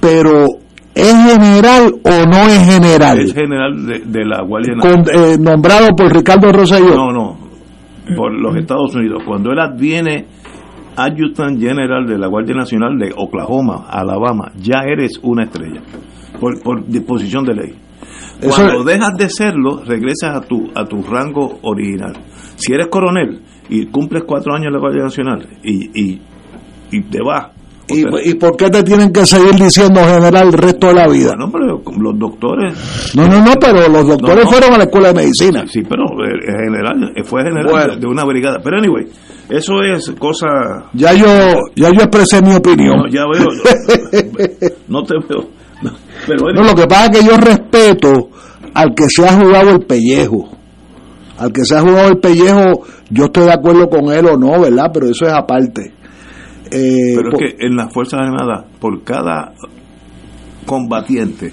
[0.00, 0.46] pero
[0.94, 3.18] ¿es general o no es general?
[3.18, 5.04] Es general de, la Guardia Nacional.
[5.12, 6.94] Eh, nombrado por Ricardo Rosselló.
[6.94, 7.38] No, no,
[8.16, 9.20] por los Estados Unidos.
[9.26, 10.26] Cuando él adviene
[10.96, 15.82] Adjutant General de la Guardia Nacional de Oklahoma, Alabama, ya eres una estrella,
[16.40, 17.74] por, por disposición de ley.
[18.40, 22.12] Cuando dejas de serlo, regresas a tu, a tu rango original.
[22.56, 26.22] Si eres coronel y cumples cuatro años en la Guardia Nacional y, y,
[26.90, 27.55] y te vas
[27.88, 31.34] ¿Y, por qué te tienen que seguir diciendo general el resto de la vida?
[31.38, 33.14] No, pero los doctores.
[33.14, 35.64] No, no, no, pero los doctores fueron a la escuela de medicina.
[35.68, 38.58] Sí, pero el general fue general de una brigada.
[38.62, 39.06] Pero anyway,
[39.48, 40.46] eso es cosa.
[40.94, 41.26] Ya yo,
[41.76, 42.96] ya yo expresé mi opinión.
[42.96, 43.46] No, ya veo.
[44.88, 45.48] no te veo.
[46.26, 48.30] pero no, lo que pasa es que yo respeto
[48.74, 50.48] al que se ha jugado el pellejo.
[51.38, 54.60] Al que se ha jugado el pellejo, yo estoy de acuerdo con él o no,
[54.60, 54.90] ¿verdad?
[54.92, 55.92] Pero eso es aparte.
[56.70, 59.52] Eh, pero es que en las Fuerzas Armadas, por cada
[60.64, 61.52] combatiente,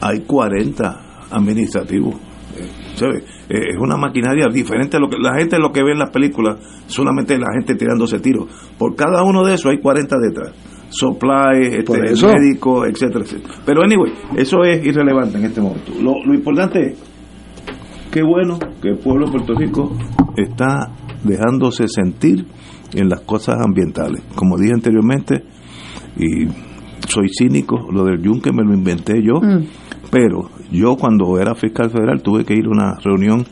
[0.00, 2.14] hay 40 administrativos.
[2.56, 6.10] Eh, es una maquinaria diferente a lo que la gente lo que ve en las
[6.10, 8.48] películas, solamente la gente tirándose tiros.
[8.78, 10.52] Por cada uno de esos hay 40 detrás.
[10.90, 13.54] Supply, este, médico, etcétera, etcétera.
[13.66, 15.92] Pero anyway, eso es irrelevante en este momento.
[16.00, 16.98] Lo, lo importante es,
[18.12, 19.96] qué bueno que el pueblo de Puerto Rico
[20.36, 20.92] está
[21.24, 22.46] dejándose sentir
[22.94, 24.22] en las cosas ambientales.
[24.34, 25.44] Como dije anteriormente,
[26.16, 26.46] y
[27.08, 29.64] soy cínico, lo del yunque me lo inventé yo, mm.
[30.10, 33.44] pero yo cuando era fiscal federal tuve que ir a una reunión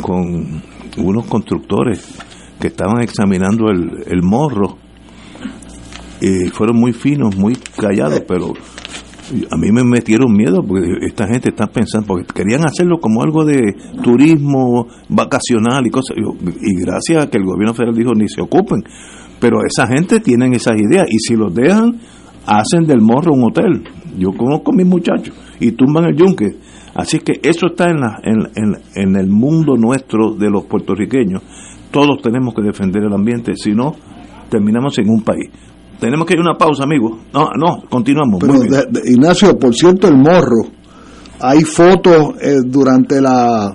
[0.00, 0.62] con
[0.96, 2.18] unos constructores
[2.60, 4.78] que estaban examinando el, el morro
[6.20, 8.52] y fueron muy finos, muy callados, pero
[9.50, 13.44] a mí me metieron miedo porque esta gente está pensando, porque querían hacerlo como algo
[13.44, 18.40] de turismo vacacional y cosas, y, gracias a que el gobierno federal dijo ni se
[18.40, 18.82] ocupen,
[19.40, 21.98] pero esa gente tienen esas ideas y si los dejan
[22.46, 23.84] hacen del morro un hotel.
[24.18, 26.56] Yo conozco a mis muchachos y tumban el yunque.
[26.94, 31.42] Así que eso está en, la, en, en, en el mundo nuestro de los puertorriqueños.
[31.90, 33.94] Todos tenemos que defender el ambiente, si no,
[34.48, 35.50] terminamos en un país.
[35.98, 37.18] Tenemos que ir a una pausa, amigo.
[37.32, 38.38] No, no, continuamos.
[38.40, 40.66] Pero, de, de, Ignacio, por cierto, el morro,
[41.40, 43.74] hay fotos eh, durante la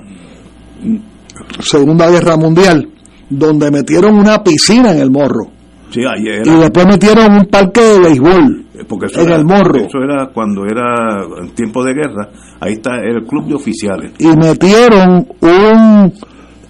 [1.59, 2.89] Segunda Guerra Mundial
[3.29, 5.47] donde metieron una piscina en el morro.
[5.89, 6.41] Sí, ayer.
[6.45, 9.77] Y después metieron un parque de béisbol porque eso en era, el morro.
[9.77, 12.29] Eso era cuando era en tiempo de guerra.
[12.59, 14.13] Ahí está el club de oficiales.
[14.19, 16.13] Y metieron un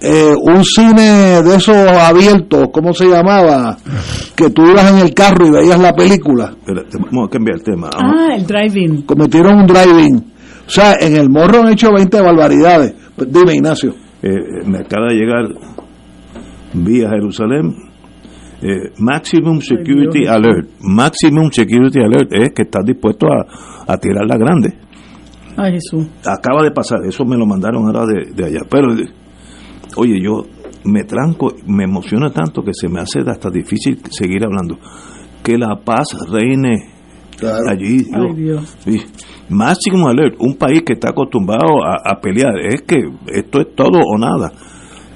[0.04, 3.76] eh, un cine de esos abiertos, ¿cómo se llamaba?
[4.36, 6.52] Que tú ibas en el carro y veías la película.
[6.58, 7.88] Espérate, vamos a cambiar el tema.
[7.96, 9.02] Ah, el driving.
[9.02, 10.16] Cometieron un driving.
[10.66, 12.94] O sea, en el morro han hecho 20 barbaridades.
[13.16, 13.94] Pues dime, Ignacio.
[14.22, 14.28] Eh,
[14.66, 15.44] me acaba de llegar
[16.74, 17.74] vía Jerusalén.
[18.62, 20.68] Eh, maximum Security Alert.
[20.80, 24.74] Maximum Security Alert es que estás dispuesto a, a tirar la grande.
[25.56, 26.06] Ay, Jesús.
[26.26, 28.60] Acaba de pasar, eso me lo mandaron ahora de, de allá.
[28.68, 28.88] Pero
[29.96, 30.42] oye, yo
[30.84, 34.78] me tranco, me emociona tanto que se me hace hasta difícil seguir hablando.
[35.42, 36.90] Que la paz reine
[37.38, 37.64] Claro.
[37.70, 38.06] allí.
[38.12, 38.76] Ay, yo- Dios.
[38.84, 39.00] sí.
[39.50, 43.98] Máximo alert, un país que está acostumbrado a, a pelear, es que esto es todo
[44.00, 44.50] o nada.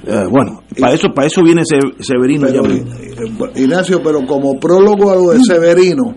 [0.07, 2.75] Eh, bueno, para eso, para eso viene Se- Severino Pero, ya.
[2.75, 6.15] eh, Ignacio, pero como prólogo a lo de Severino,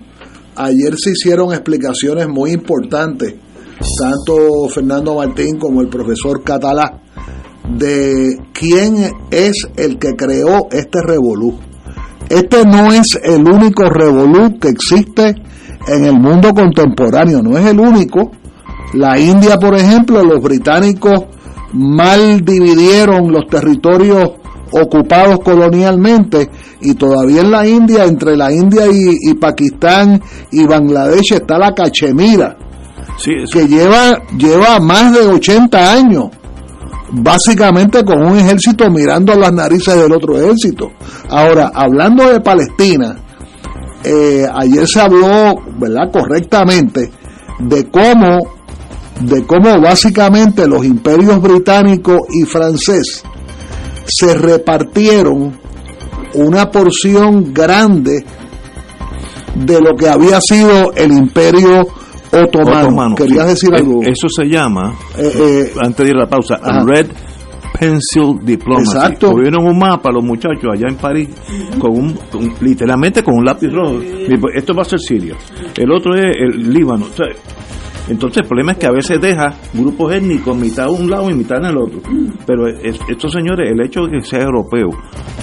[0.55, 3.35] ayer se hicieron explicaciones muy importantes,
[3.99, 7.01] tanto Fernando Martín como el profesor Catalá,
[7.67, 11.59] de quién es el que creó este revolú.
[12.29, 15.35] Este no es el único revolú que existe
[15.87, 18.31] en el mundo contemporáneo, no es el único.
[18.93, 21.25] La India, por ejemplo, los británicos
[21.73, 24.31] mal dividieron los territorios
[24.71, 26.49] ocupados colonialmente
[26.81, 30.21] y todavía en la India, entre la India y, y Pakistán
[30.51, 32.57] y Bangladesh está la Cachemira,
[33.17, 36.29] Sí, que lleva, lleva más de 80 años,
[37.11, 40.91] básicamente con un ejército mirando las narices del otro ejército.
[41.29, 43.17] Ahora, hablando de Palestina,
[44.03, 47.11] eh, ayer se habló, ¿verdad?, correctamente,
[47.59, 48.39] de cómo,
[49.19, 53.23] de cómo básicamente los imperios británico y francés
[54.05, 55.59] se repartieron
[56.33, 58.25] una porción grande
[59.55, 61.83] de lo que había sido el imperio
[62.31, 62.87] otomano.
[62.87, 63.49] Otomano, ¿Querías sí.
[63.67, 64.01] decir Eh, algo?
[64.03, 66.83] Eso se llama, Eh, eh, antes de ir a la pausa, Ajá.
[66.85, 67.07] Red
[67.79, 68.95] Pencil Diplomacy.
[68.97, 69.31] Exacto.
[69.31, 71.29] Cogieron un mapa los muchachos allá en París,
[71.79, 73.99] con un, con- literalmente con un lápiz rojo.
[74.53, 75.35] Esto va a ser Siria.
[75.77, 77.05] El otro es el Líbano.
[77.05, 77.25] O sea,
[78.09, 81.33] entonces el problema es que a veces deja grupos étnicos, mitad a un lado y
[81.33, 81.99] mitad en el otro.
[82.45, 84.89] Pero es- estos señores, el hecho de que sea europeo,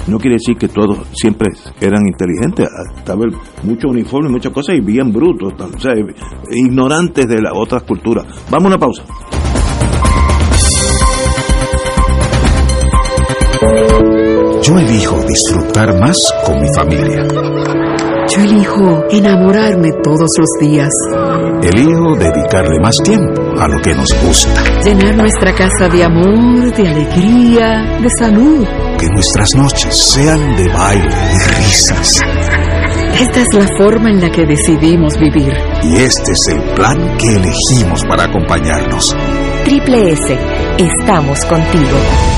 [0.06, 1.48] no quiere decir que todos siempre
[1.80, 2.68] eran inteligentes.
[2.96, 5.92] Estaba el- mucho uniforme, muchas cosas y bien brutos, o sea,
[6.50, 8.26] ignorantes de las otras culturas.
[8.50, 9.04] Vamos a una pausa.
[14.62, 17.26] Yo elijo disfrutar más con mi familia.
[18.28, 20.90] Yo elijo enamorarme todos los días,
[21.62, 24.62] Elijo dedicarle más tiempo a lo que nos gusta.
[24.84, 28.66] llenar nuestra casa de amor, de alegría, de salud.
[28.98, 32.20] Que nuestras noches sean de baile y risas.
[33.20, 35.52] Esta es la forma en la que decidimos vivir.
[35.82, 39.12] Y este es el plan que elegimos para acompañarnos.
[39.64, 40.38] Triple S,
[40.78, 42.37] estamos contigo.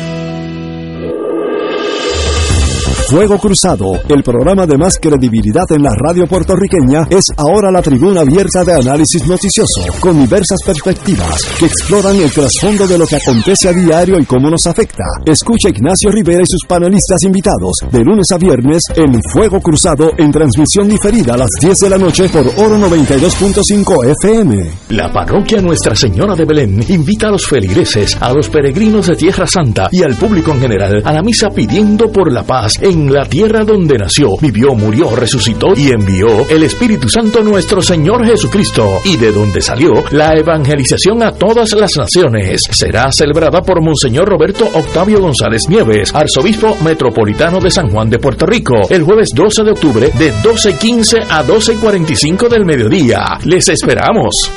[3.11, 8.21] Fuego Cruzado, el programa de más credibilidad en la radio puertorriqueña, es ahora la tribuna
[8.21, 13.67] abierta de análisis noticioso, con diversas perspectivas que exploran el trasfondo de lo que acontece
[13.67, 15.03] a diario y cómo nos afecta.
[15.25, 20.31] Escucha Ignacio Rivera y sus panelistas invitados de lunes a viernes en Fuego Cruzado en
[20.31, 24.69] transmisión diferida a las 10 de la noche por Oro 92.5 FM.
[24.87, 29.45] La parroquia Nuestra Señora de Belén invita a los feligreses, a los peregrinos de Tierra
[29.45, 33.25] Santa y al público en general a la misa pidiendo por la paz en la
[33.25, 39.15] tierra donde nació, vivió, murió, resucitó y envió el Espíritu Santo nuestro Señor Jesucristo y
[39.15, 42.63] de donde salió la evangelización a todas las naciones.
[42.69, 48.45] Será celebrada por Monseñor Roberto Octavio González Nieves, arzobispo metropolitano de San Juan de Puerto
[48.45, 53.39] Rico, el jueves 12 de octubre de 12.15 a 12.45 del mediodía.
[53.45, 54.51] Les esperamos.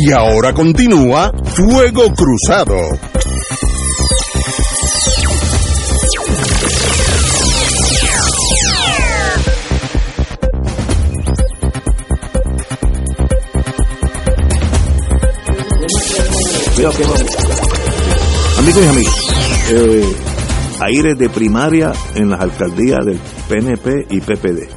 [0.00, 2.76] Y ahora continúa Fuego Cruzado.
[16.78, 17.00] Amigos
[18.84, 20.14] y amigas, eh,
[20.78, 23.18] aires de primaria en las alcaldías del
[23.48, 24.68] PNP y PPD.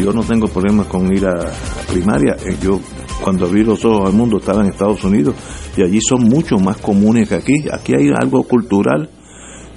[0.00, 1.52] Yo no tengo problemas con ir a
[1.88, 2.34] primaria.
[2.44, 2.80] Eh, Yo
[3.22, 5.36] cuando abrí los ojos al mundo estaba en Estados Unidos
[5.76, 7.66] y allí son mucho más comunes que aquí.
[7.72, 9.08] Aquí hay algo cultural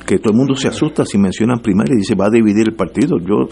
[0.03, 2.75] que todo el mundo se asusta si mencionan primaria y dice va a dividir el
[2.75, 3.19] partido.
[3.19, 3.47] Yo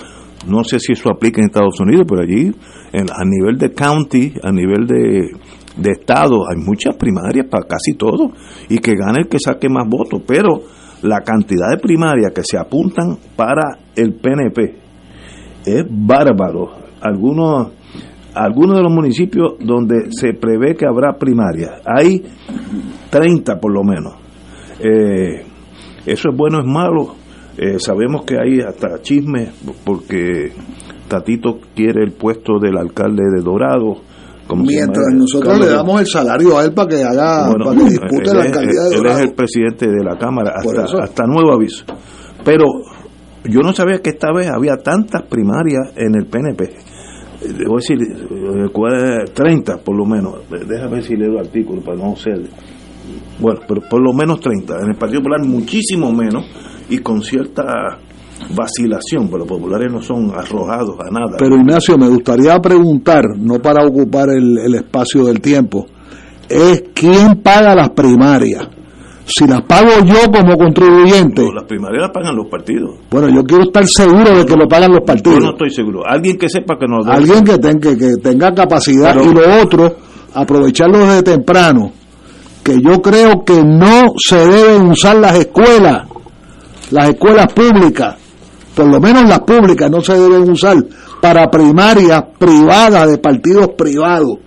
[0.47, 2.55] no sé si eso aplica en Estados Unidos, pero allí
[2.91, 5.31] a nivel de county, a nivel de,
[5.77, 8.31] de estado, hay muchas primarias para casi todo
[8.69, 10.61] y que gane el que saque más votos, pero
[11.01, 14.75] la cantidad de primarias que se apuntan para el PNP
[15.65, 16.71] es bárbaro.
[17.01, 17.73] Algunos,
[18.33, 22.23] algunos de los municipios donde se prevé que habrá primarias, hay
[23.09, 24.13] 30 por lo menos.
[24.79, 25.43] Eh,
[26.05, 27.15] eso es bueno, es malo.
[27.57, 29.51] Eh, sabemos que hay hasta chismes
[29.85, 30.51] porque
[31.07, 33.97] Tatito quiere el puesto del alcalde de Dorado.
[34.55, 37.77] Mientras llama, nosotros Carlos- le damos el salario a él para que haga, bueno, para
[37.77, 41.03] que dispute él la es- alcaldía de él es el presidente de la Cámara, hasta,
[41.03, 41.85] hasta nuevo aviso.
[42.43, 42.65] Pero
[43.45, 46.63] yo no sabía que esta vez había tantas primarias en el PNP.
[46.65, 50.35] Eh, Debo decir, eh, cuál- 30 por lo menos.
[50.49, 52.41] Déjame ver si leo el artículo para no ser.
[53.39, 54.75] Bueno, pero por lo menos 30.
[54.81, 56.45] En el Partido Popular muchísimo menos
[56.89, 57.63] y con cierta
[58.55, 61.37] vacilación, pero los populares no son arrojados a nada.
[61.37, 65.85] Pero Ignacio, me gustaría preguntar, no para ocupar el, el espacio del tiempo,
[66.49, 68.67] es quién paga las primarias.
[69.25, 72.95] Si las pago yo como contribuyente, No, las primarias las pagan los partidos.
[73.09, 75.39] bueno, yo quiero estar seguro de que lo pagan los Yo partidos.
[75.39, 76.01] no estoy seguro.
[76.05, 79.61] Alguien que sepa que nos Alguien que, ten- que, que tenga capacidad Pero- y lo
[79.63, 79.95] otro,
[80.33, 81.91] aprovecharlo desde temprano,
[82.63, 86.05] que yo creo que no se deben usar las escuelas,
[86.91, 88.17] las escuelas públicas,
[88.75, 90.77] por lo menos las públicas no se deben usar
[91.21, 94.37] para primarias privadas de partidos privados,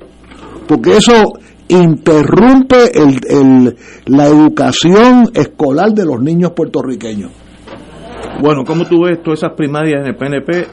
[0.66, 1.32] porque eso
[1.68, 7.30] interrumpe el, el- la educación escolar de los niños puertorriqueños.
[8.40, 10.66] Bueno, ¿cómo tú ves todas esas primarias en el PNP?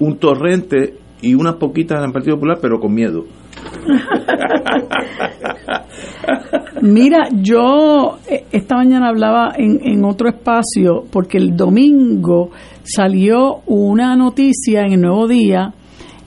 [0.00, 3.24] Un torrente y unas poquitas en el Partido Popular, pero con miedo.
[6.82, 12.50] Mira, yo eh, esta mañana hablaba en, otro espacio porque el domingo
[12.82, 15.72] salió una noticia en el Nuevo Día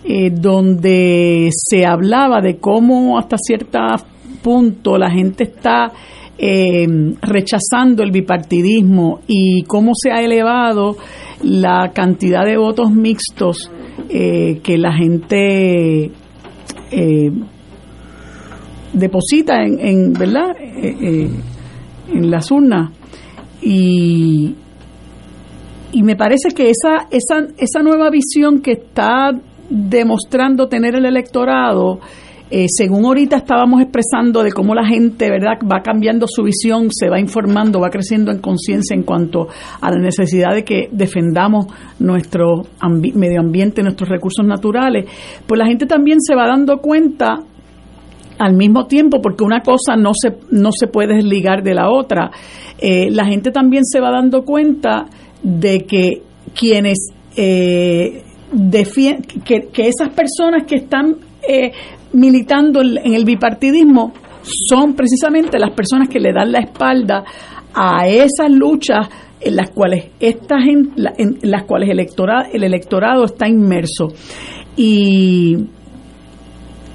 [0.03, 3.79] eh, donde se hablaba de cómo hasta cierto
[4.41, 5.93] punto la gente está
[6.37, 6.85] eh,
[7.21, 10.97] rechazando el bipartidismo y cómo se ha elevado
[11.41, 13.71] la cantidad de votos mixtos
[14.09, 16.11] que la gente
[16.91, 17.31] eh,
[18.93, 21.29] deposita en, en verdad Eh, eh,
[22.11, 22.91] en las urnas
[23.61, 24.53] y
[25.93, 29.31] y me parece que esa esa esa nueva visión que está
[29.69, 32.01] demostrando tener el electorado
[32.55, 37.09] eh, según ahorita estábamos expresando de cómo la gente verdad va cambiando su visión se
[37.09, 39.47] va informando va creciendo en conciencia en cuanto
[39.81, 41.65] a la necesidad de que defendamos
[41.97, 42.61] nuestro
[43.15, 45.05] medio ambiente nuestros recursos naturales
[45.47, 47.39] pues la gente también se va dando cuenta
[48.37, 52.31] al mismo tiempo, porque una cosa no se, no se puede desligar de la otra,
[52.79, 55.05] eh, la gente también se va dando cuenta
[55.41, 56.21] de que
[56.53, 58.23] quienes eh,
[59.45, 61.71] que, que esas personas que están eh,
[62.13, 67.23] militando en, el bipartidismo son precisamente las personas que le dan la espalda
[67.73, 69.07] a esas luchas
[69.39, 74.13] en las cuales esta en las cuales el electorado, el electorado está inmerso.
[74.75, 75.57] Y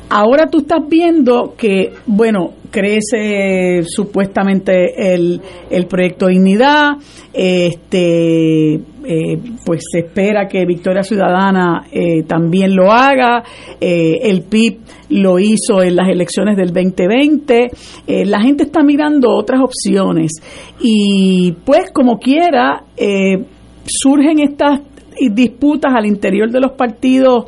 [0.09, 5.41] ahora tú estás viendo que, bueno, crece supuestamente el,
[5.71, 6.93] el proyecto Dignidad,
[7.33, 13.43] este, eh, pues se espera que Victoria Ciudadana eh, también lo haga,
[13.81, 17.71] eh, el PIB lo hizo en las elecciones del 2020,
[18.27, 20.33] la gente está mirando otras opciones.
[20.81, 22.85] Y pues como quiera
[23.87, 24.81] surgen estas
[25.31, 27.47] disputas al interior de los partidos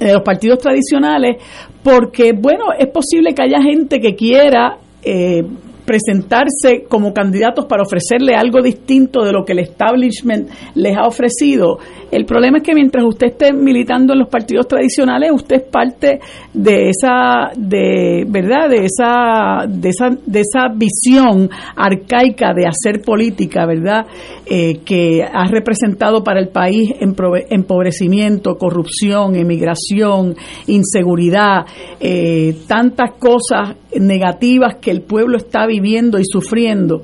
[0.00, 1.36] de los partidos tradicionales
[1.82, 5.44] porque, bueno, es posible que haya gente que quiera eh,
[5.84, 11.78] presentarse como candidatos para ofrecerle algo distinto de lo que el establishment les ha ofrecido.
[12.10, 16.20] El problema es que mientras usted esté militando en los partidos tradicionales, usted es parte
[16.52, 23.64] de esa, de verdad, de esa, de esa, de esa visión arcaica de hacer política,
[23.66, 24.06] verdad,
[24.44, 31.64] eh, que ha representado para el país empobrecimiento, corrupción, emigración, inseguridad,
[31.98, 37.02] eh, tantas cosas negativas que el pueblo está viviendo y sufriendo.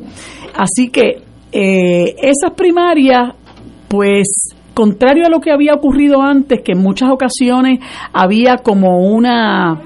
[0.54, 1.22] Así que
[1.52, 3.34] eh, esas primarias,
[3.88, 7.80] pues contrario a lo que había ocurrido antes, que en muchas ocasiones
[8.12, 9.82] había como una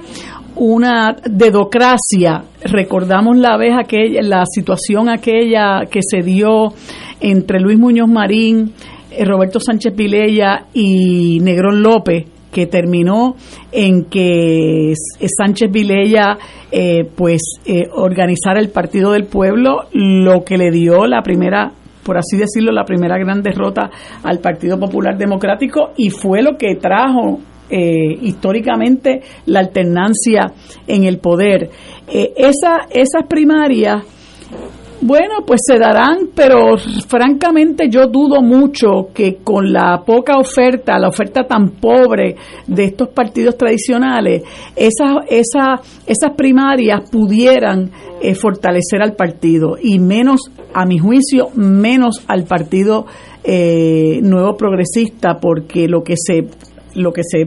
[0.55, 2.45] una dedocracia.
[2.65, 6.75] Recordamos la vez aquella, la situación aquella que se dio
[7.21, 8.73] entre Luis Muñoz Marín,
[9.11, 13.35] eh, Roberto Sánchez Vilella y Negrón López, que terminó
[13.73, 16.39] en que Sánchez Vilella
[16.71, 21.73] eh, pues eh, organizara el Partido del Pueblo, lo que le dio la primera
[22.05, 23.89] por así decirlo, la primera gran derrota
[24.25, 27.39] al Partido Popular Democrático y fue lo que trajo
[27.71, 30.53] eh, históricamente la alternancia
[30.89, 31.71] en el poder.
[32.09, 34.05] esa, esas primarias
[35.03, 36.77] bueno, pues se darán, pero
[37.09, 42.37] francamente yo dudo mucho que con la poca oferta, la oferta tan pobre
[42.67, 44.43] de estos partidos tradicionales,
[44.77, 47.91] esas, esas, esas primarias pudieran
[48.21, 49.77] eh, fortalecer al partido.
[49.83, 53.07] Y menos, a mi juicio, menos al partido
[53.43, 56.47] eh, nuevo progresista, porque lo que se
[56.95, 57.47] lo que se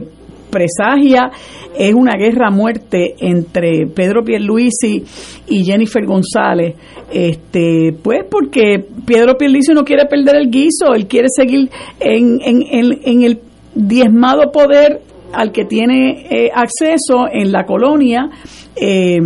[0.50, 1.30] presagia
[1.78, 5.04] es una guerra a muerte entre Pedro Pierluisi
[5.48, 6.74] y Jennifer González,
[7.12, 11.70] este, pues porque Pedro Pierluisi no quiere perder el guiso, él quiere seguir
[12.00, 12.62] en, en,
[13.04, 13.40] en, el
[13.74, 15.00] diezmado poder
[15.32, 18.30] al que tiene eh, acceso en la colonia.
[18.74, 19.18] Eh,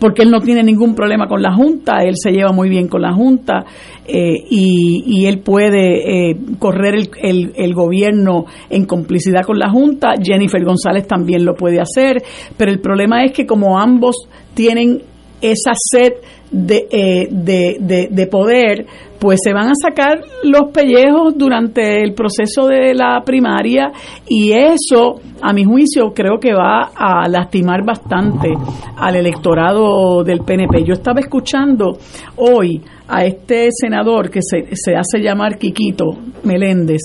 [0.00, 3.02] porque él no tiene ningún problema con la Junta, él se lleva muy bien con
[3.02, 3.64] la Junta
[4.06, 10.64] eh, y, él puede eh, correr el, el, gobierno en complicidad con la Junta, Jennifer
[10.64, 12.22] González también lo puede hacer,
[12.56, 15.02] pero el problema es que como ambos tienen
[15.40, 16.14] esa sed
[16.50, 18.86] de, eh, de, de, poder,
[19.18, 23.92] pues se van a sacar los pellejos durante el proceso de la primaria
[24.26, 28.48] y eso, a mi juicio, creo que va a lastimar bastante
[28.96, 30.84] al electorado del PNP.
[30.84, 31.98] Yo estaba escuchando
[32.36, 36.06] hoy a este senador que se, se hace llamar Quiquito
[36.44, 37.00] Meléndez,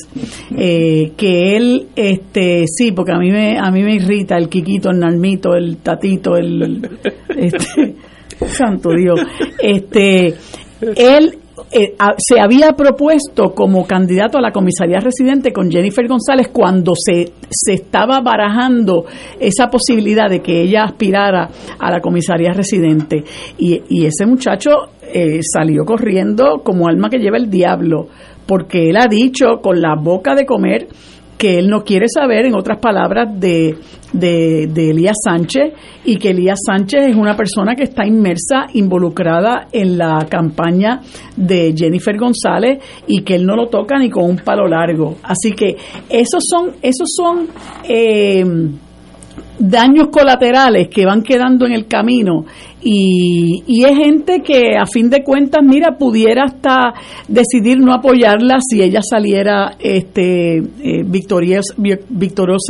[0.56, 4.90] eh, que él, este, sí, porque a mí me, a mí me irrita el Quiquito,
[4.90, 6.90] el Nalmito, el Tatito, el,
[7.38, 7.96] este,
[8.48, 9.20] santo Dios,
[9.60, 10.36] este,
[10.96, 11.38] él
[11.72, 17.34] eh, se había propuesto como candidato a la comisaría residente con Jennifer González cuando se,
[17.50, 19.06] se estaba barajando
[19.40, 23.24] esa posibilidad de que ella aspirara a la comisaría residente.
[23.58, 24.70] Y, y ese muchacho
[25.02, 28.08] eh, salió corriendo como alma que lleva el diablo,
[28.46, 30.88] porque él ha dicho con la boca de comer
[31.38, 33.76] que él no quiere saber, en otras palabras, de,
[34.14, 35.74] de, Elías Sánchez
[36.06, 41.02] y que Elías Sánchez es una persona que está inmersa, involucrada en la campaña
[41.36, 45.18] de Jennifer González y que él no lo toca ni con un palo largo.
[45.24, 45.76] Así que
[46.10, 47.48] esos son, esos son
[47.88, 48.44] eh,
[49.60, 52.46] daños colaterales que van quedando en el camino
[52.84, 56.94] y, y, es gente que a fin de cuentas, mira, pudiera hasta
[57.28, 61.74] decidir no apoyarla si ella saliera este, eh, victoriosa,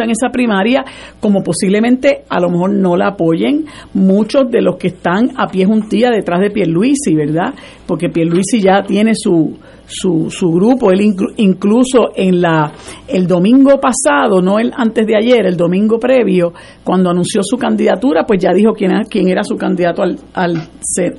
[0.04, 0.86] en esa primaria,
[1.20, 5.66] como posiblemente a lo mejor no la apoyen muchos de los que están a pie
[5.66, 7.54] juntilla detrás de Pierluisi, ¿verdad?
[7.86, 10.92] Porque Pierluisi ya tiene su, su, su grupo.
[10.92, 12.72] Él incluso en la
[13.08, 16.54] el domingo pasado, no el antes de ayer, el domingo previo,
[16.84, 20.70] cuando anunció su candidatura, pues ya dijo quién, quién era su candidato al, al,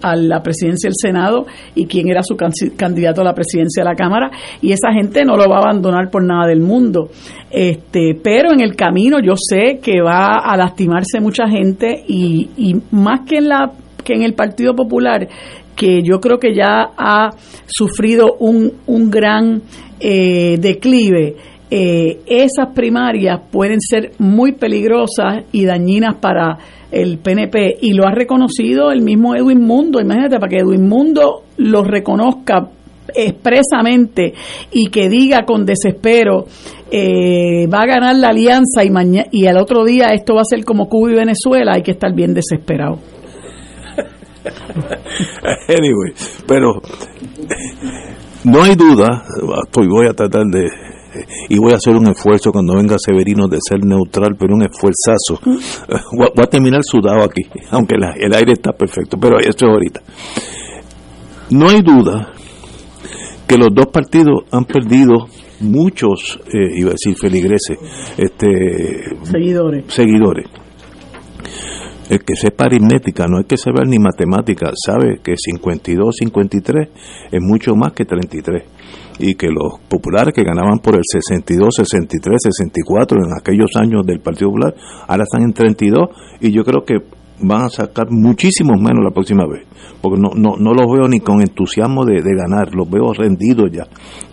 [0.03, 3.97] a la presidencia del Senado y quién era su candidato a la presidencia de la
[3.97, 4.31] Cámara.
[4.61, 7.11] Y esa gente no lo va a abandonar por nada del mundo.
[7.51, 12.75] Este, pero en el camino yo sé que va a lastimarse mucha gente y, y
[12.91, 13.73] más que en la
[14.05, 15.27] que en el Partido Popular
[15.75, 17.31] que yo creo que ya ha
[17.67, 19.63] sufrido un, un gran
[20.01, 21.37] eh, declive,
[21.71, 26.59] eh, esas primarias pueden ser muy peligrosas y dañinas para
[26.93, 30.01] el PNP y lo ha reconocido el mismo Edwin Mundo.
[30.01, 32.69] Imagínate, para que Edwin Mundo lo reconozca
[33.15, 34.35] expresamente
[34.73, 36.47] y que diga con desespero
[36.91, 40.45] eh, va a ganar la alianza y mañana y al otro día esto va a
[40.45, 42.99] ser como Cuba y Venezuela hay que estar bien desesperado
[45.69, 46.13] anyway
[46.47, 46.81] pero
[48.45, 49.25] no hay duda
[49.65, 50.69] estoy voy a tratar de
[51.49, 55.41] y voy a hacer un esfuerzo cuando venga Severino de ser neutral, pero un esfuerzazo.
[56.17, 60.01] Voy a terminar sudado aquí, aunque el aire está perfecto, pero esto es ahorita.
[61.51, 62.33] No hay duda
[63.47, 65.27] que los dos partidos han perdido
[65.61, 67.79] muchos, eh, iba a decir feligreses,
[68.17, 69.85] este, seguidores.
[69.89, 70.47] seguidores.
[72.09, 76.89] El que sepa aritmética, no hay que saber ni matemática, sabe que 52, 53
[77.33, 78.63] es mucho más que 33
[79.19, 84.21] y que los populares que ganaban por el 62, 63, 64 en aquellos años del
[84.21, 84.75] Partido Popular,
[85.07, 86.09] ahora están en 32
[86.41, 86.97] y yo creo que
[87.41, 89.67] van a sacar muchísimos menos la próxima vez,
[90.03, 93.87] porque no, no, no los veo ni con entusiasmo de, ganar, los veo rendidos ya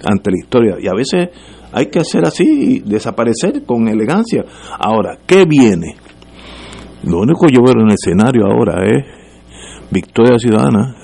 [0.03, 1.29] ante la historia y a veces
[1.73, 4.43] hay que hacer así, desaparecer con elegancia.
[4.77, 5.95] Ahora, ¿qué viene?
[7.03, 9.05] Lo único que yo veo en el escenario ahora es
[9.91, 10.95] Victoria Ciudadana,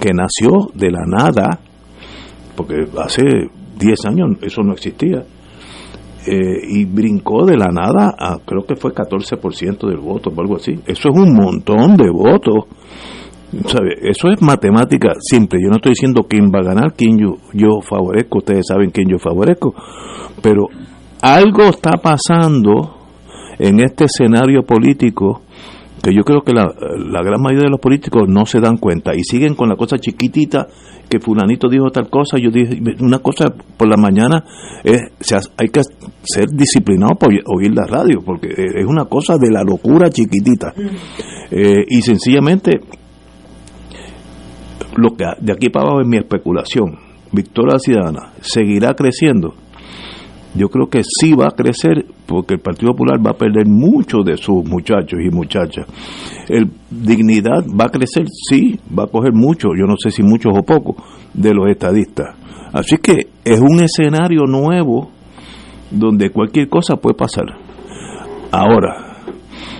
[0.00, 1.58] que nació de la nada,
[2.54, 3.22] porque hace
[3.78, 5.24] 10 años eso no existía,
[6.28, 10.56] eh, y brincó de la nada a creo que fue 14% del voto o algo
[10.56, 10.72] así.
[10.86, 12.64] Eso es un montón de votos.
[14.02, 15.60] Eso es matemática simple.
[15.62, 18.38] Yo no estoy diciendo quién va a ganar, quién yo, yo favorezco.
[18.38, 19.72] Ustedes saben quién yo favorezco.
[20.42, 20.66] Pero
[21.22, 22.96] algo está pasando
[23.58, 25.42] en este escenario político
[26.02, 29.12] que yo creo que la, la gran mayoría de los políticos no se dan cuenta
[29.14, 30.68] y siguen con la cosa chiquitita
[31.08, 34.44] que fulanito dijo tal cosa, yo dije una cosa por la mañana,
[34.82, 35.00] es,
[35.56, 35.80] hay que
[36.22, 40.74] ser disciplinado por oír la radio, porque es una cosa de la locura chiquitita.
[41.50, 42.80] Eh, y sencillamente,
[44.96, 46.98] lo que de aquí para abajo es mi especulación.
[47.32, 49.54] Victoria Ciudadana seguirá creciendo
[50.56, 54.24] yo creo que sí va a crecer porque el Partido Popular va a perder muchos
[54.24, 55.86] de sus muchachos y muchachas.
[56.48, 60.52] El Dignidad va a crecer, sí, va a coger mucho, yo no sé si muchos
[60.56, 60.96] o pocos,
[61.34, 62.36] de los estadistas.
[62.72, 65.10] Así que es un escenario nuevo
[65.90, 67.46] donde cualquier cosa puede pasar.
[68.50, 69.22] Ahora,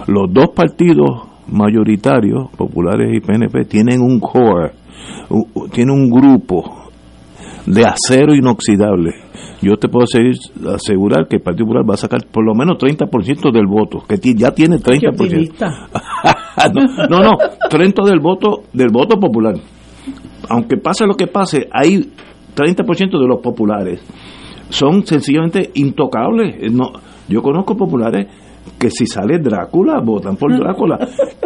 [0.06, 4.72] los dos partidos mayoritarios, populares y PNP, tienen un core,
[5.72, 6.90] tienen un grupo
[7.66, 9.25] de acero inoxidable
[9.62, 10.34] yo te puedo seguir,
[10.74, 14.16] asegurar que el Partido Popular va a sacar por lo menos 30% del voto, que
[14.34, 15.88] ya tiene 30%.
[17.10, 17.30] no, no,
[17.70, 19.54] 30 del voto del voto popular.
[20.48, 22.10] Aunque pase lo que pase, hay
[22.54, 24.00] 30% de los populares
[24.68, 26.56] son sencillamente intocables.
[26.60, 26.92] Eh, no,
[27.28, 28.26] yo conozco populares
[28.78, 30.98] que si sale Drácula, votan por Drácula.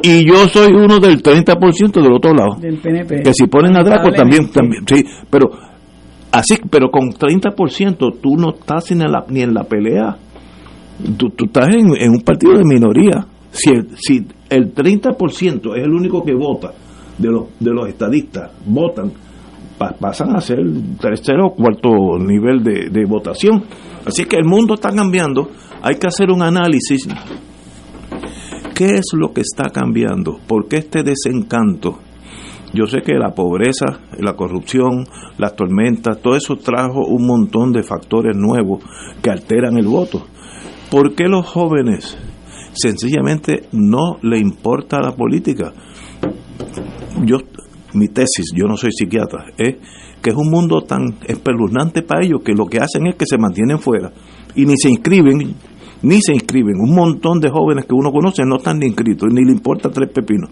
[0.02, 2.56] y yo soy uno del 30% del otro lado.
[2.60, 3.22] Del PNP.
[3.22, 5.50] Que si ponen a Drácula también, también, sí, pero
[6.32, 10.16] Así, pero con 30% tú no estás ni en la, ni en la pelea.
[11.16, 13.26] Tú, estás en, un partido de minoría.
[13.50, 16.72] Si el, si el 30% es el único que vota
[17.18, 19.10] de los, de los estadistas, votan,
[19.98, 20.58] pasan a ser
[21.00, 23.64] tercero o cuarto nivel de, de votación.
[24.06, 25.50] Así que el mundo está cambiando.
[25.82, 27.08] Hay que hacer un análisis.
[28.74, 30.38] ¿Qué es lo que está cambiando?
[30.46, 31.98] ¿Por qué este desencanto?
[32.72, 35.04] Yo sé que la pobreza, la corrupción,
[35.38, 38.84] las tormentas, todo eso trajo un montón de factores nuevos
[39.20, 40.24] que alteran el voto.
[40.90, 42.16] ¿Por qué los jóvenes
[42.72, 45.72] sencillamente no le importa la política?
[47.24, 47.38] Yo,
[47.94, 49.76] mi tesis, yo no soy psiquiatra, es
[50.22, 53.38] que es un mundo tan espeluznante para ellos que lo que hacen es que se
[53.38, 54.12] mantienen fuera
[54.54, 55.56] y ni se inscriben
[56.02, 56.80] ni se inscriben.
[56.80, 60.10] Un montón de jóvenes que uno conoce no están ni inscritos, ni le importa tres
[60.10, 60.50] pepinos,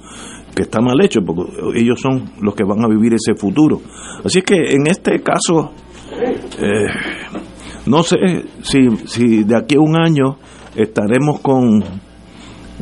[0.58, 3.80] que está mal hecho, porque ellos son los que van a vivir ese futuro.
[4.24, 5.70] Así que en este caso,
[6.60, 6.88] eh,
[7.86, 8.16] no sé
[8.62, 10.36] si, si de aquí a un año
[10.74, 11.84] estaremos con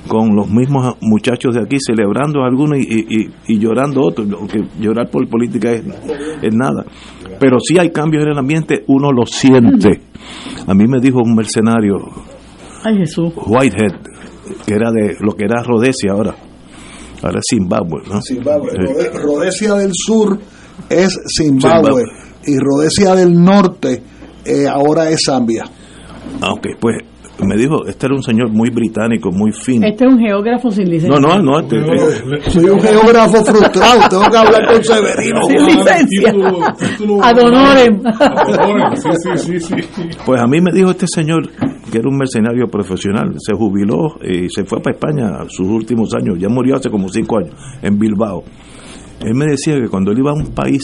[0.08, 5.26] con los mismos muchachos de aquí celebrando algunos y, y, llorando otros, que llorar por
[5.28, 5.84] política es,
[6.42, 6.84] es, nada.
[7.40, 10.02] Pero si hay cambios en el ambiente, uno lo siente.
[10.66, 11.96] A mí me dijo un mercenario
[13.34, 14.00] Whitehead,
[14.64, 16.36] que era de lo que era Rhodesia ahora.
[17.22, 18.20] Ahora es Zimbabue, ¿no?
[18.22, 18.70] Zimbabue.
[19.14, 20.38] Rhodesia del sur
[20.88, 22.04] es Zimbabue,
[22.46, 24.02] y Rhodesia del norte
[24.44, 25.64] eh, ahora es Zambia.
[26.40, 26.96] Aunque ah, pues
[27.44, 29.86] me dijo, este era un señor muy británico, muy fino.
[29.86, 31.20] Este es un geógrafo sin licencia.
[31.20, 31.60] No, no, no.
[31.60, 35.42] Este, este soy un geógrafo frustrado, tengo que hablar con Severino.
[35.46, 36.34] Sin licencia.
[37.22, 38.02] Ad honorem.
[40.24, 41.50] Pues a mí me dijo este señor
[41.96, 46.48] era un mercenario profesional, se jubiló y se fue para España sus últimos años, ya
[46.48, 48.44] murió hace como cinco años, en Bilbao.
[49.20, 50.82] Él me decía que cuando él iba a un país,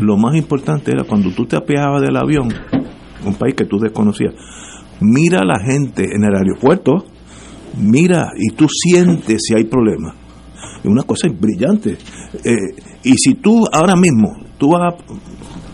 [0.00, 2.48] lo más importante era cuando tú te apeabas del avión,
[3.24, 4.34] un país que tú desconocías,
[5.00, 7.04] mira a la gente en el aeropuerto,
[7.78, 10.14] mira y tú sientes si hay problemas.
[10.78, 11.96] Es una cosa brillante.
[12.44, 12.54] Eh,
[13.02, 14.28] y si tú ahora mismo,
[14.58, 14.94] tú vas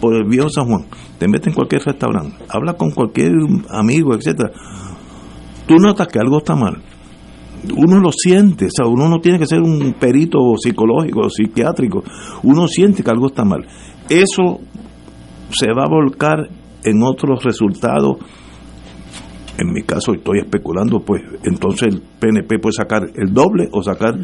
[0.04, 0.84] por el viejo San Juan,
[1.18, 3.32] te metes en cualquier restaurante, habla con cualquier
[3.70, 4.50] amigo, etcétera,
[5.66, 6.76] tú notas que algo está mal.
[7.74, 12.04] Uno lo siente, o sea, uno no tiene que ser un perito psicológico psiquiátrico,
[12.42, 13.66] uno siente que algo está mal.
[14.10, 14.60] Eso
[15.48, 16.50] se va a volcar
[16.84, 18.18] en otros resultados
[19.56, 24.18] en mi caso estoy especulando, pues entonces el PNP puede sacar el doble o sacar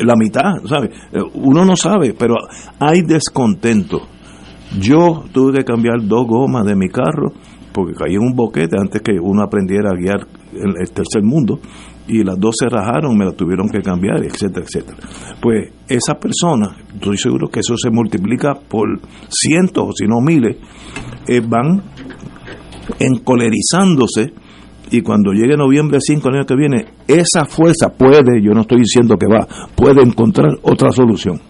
[0.00, 0.90] la mitad, ¿sabe?
[1.34, 2.34] Uno no sabe, pero
[2.80, 4.00] hay descontento.
[4.80, 7.32] Yo tuve que cambiar dos gomas de mi carro
[7.72, 11.58] porque caí en un boquete antes que uno aprendiera a guiar el, el tercer mundo
[12.06, 14.98] y las dos se rajaron, me las tuvieron que cambiar, etcétera, etcétera.
[15.40, 20.56] Pues esa persona, estoy seguro que eso se multiplica por cientos, si no miles,
[21.28, 21.82] eh, van
[22.98, 24.32] encolerizándose
[24.90, 28.80] y cuando llegue noviembre 5 el año que viene, esa fuerza puede, yo no estoy
[28.80, 31.40] diciendo que va, puede encontrar otra solución.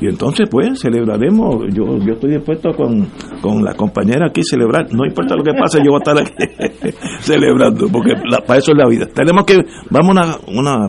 [0.00, 1.64] Y entonces, pues, celebraremos.
[1.72, 3.08] Yo, yo estoy dispuesto con,
[3.40, 4.92] con la compañera aquí a celebrar.
[4.92, 8.12] No importa lo que pase, yo voy a estar aquí celebrando, porque
[8.46, 9.06] para eso es la vida.
[9.14, 9.58] Tenemos que,
[9.90, 10.88] vamos a una, una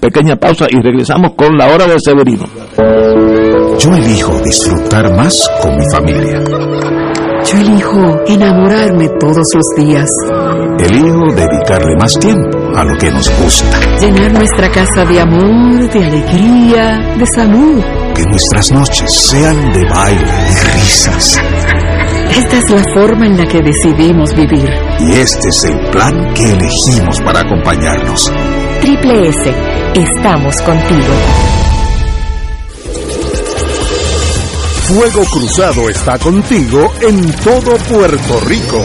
[0.00, 2.44] pequeña pausa y regresamos con la hora del Severino.
[3.78, 6.42] Yo elijo disfrutar más con mi familia.
[7.44, 10.10] Yo elijo enamorarme todos los días.
[10.78, 13.80] Elijo dedicarle más tiempo a lo que nos gusta.
[14.00, 17.82] Llenar nuestra casa de amor, de alegría, de salud.
[18.14, 21.40] Que nuestras noches sean de baile y risas.
[22.30, 24.68] Esta es la forma en la que decidimos vivir.
[25.00, 28.32] Y este es el plan que elegimos para acompañarnos.
[28.80, 29.54] Triple S,
[29.94, 31.14] estamos contigo.
[34.88, 38.84] Fuego Cruzado está contigo en todo Puerto Rico.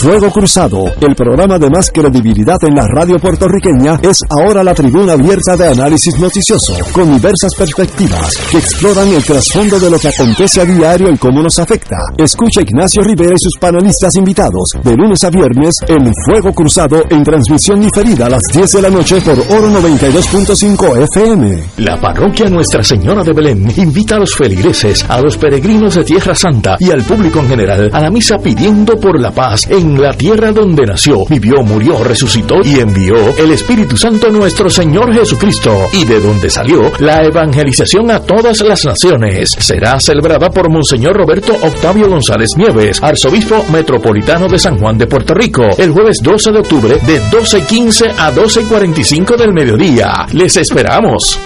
[0.00, 5.14] Fuego Cruzado, el programa de más credibilidad en la radio puertorriqueña, es ahora la tribuna
[5.14, 10.60] abierta de análisis noticioso, con diversas perspectivas que exploran el trasfondo de lo que acontece
[10.60, 11.96] a diario y cómo nos afecta.
[12.16, 17.24] Escucha Ignacio Rivera y sus panelistas invitados de lunes a viernes en Fuego Cruzado en
[17.24, 21.62] transmisión diferida a las 10 de la noche por Oro 92.5 FM.
[21.78, 26.36] La parroquia Nuestra Señora de Belén invita a los feligreses, a los peregrinos de Tierra
[26.36, 30.12] Santa y al público en general a la misa pidiendo por la paz en la
[30.12, 36.04] tierra donde nació, vivió, murió, resucitó y envió el Espíritu Santo nuestro Señor Jesucristo y
[36.04, 39.50] de donde salió la evangelización a todas las naciones.
[39.58, 45.32] Será celebrada por Monseñor Roberto Octavio González Nieves, arzobispo metropolitano de San Juan de Puerto
[45.34, 50.26] Rico, el jueves 12 de octubre de 12.15 a 12.45 del mediodía.
[50.32, 51.38] Les esperamos.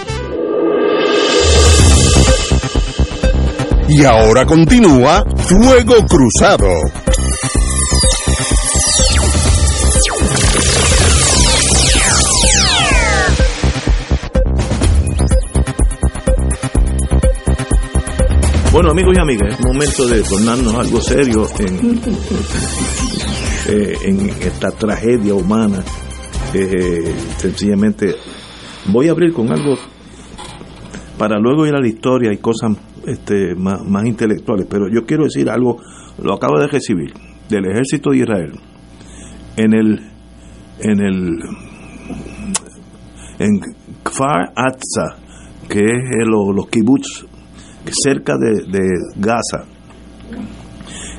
[3.87, 7.02] Y ahora continúa Fuego Cruzado.
[18.73, 21.95] Bueno, amigos y amigas, es momento de tornarnos algo serio en,
[23.69, 25.83] eh, esta tragedia humana.
[26.55, 28.15] Eh, sencillamente,
[28.91, 29.75] voy a abrir con algo
[31.19, 35.25] para luego ir a la historia y cosas este, más, más intelectuales, pero yo quiero
[35.25, 35.79] decir algo,
[36.17, 37.13] lo acabo de recibir,
[37.47, 38.53] del ejército de Israel.
[39.55, 39.99] En el,
[40.79, 41.29] en el
[43.37, 43.59] en
[44.01, 45.19] Kfar Atza,
[45.69, 47.32] que es los kibbutz
[47.91, 49.65] cerca de, Gaza.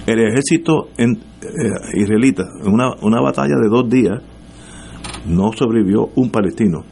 [0.07, 4.21] El ejército en, eh, israelita, en una, una batalla de dos días,
[5.27, 6.85] no sobrevivió un palestino.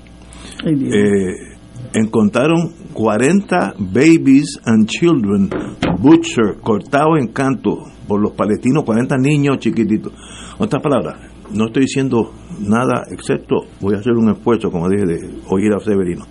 [0.64, 1.52] Eh,
[1.94, 5.50] encontraron 40 babies and children
[5.98, 10.12] butcher, cortados en canto por los palestinos, 40 niños chiquititos.
[10.58, 11.18] Otras palabras,
[11.52, 15.80] no estoy diciendo nada excepto voy a hacer un esfuerzo, como dije, de oír a
[15.80, 16.24] Severino.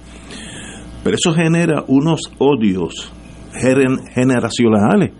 [1.04, 3.12] Pero eso genera unos odios
[3.54, 5.12] generacionales.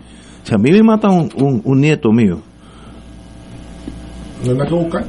[0.42, 2.40] Si a mí me mata un nieto mío,
[4.44, 5.04] no hay nada que buscar.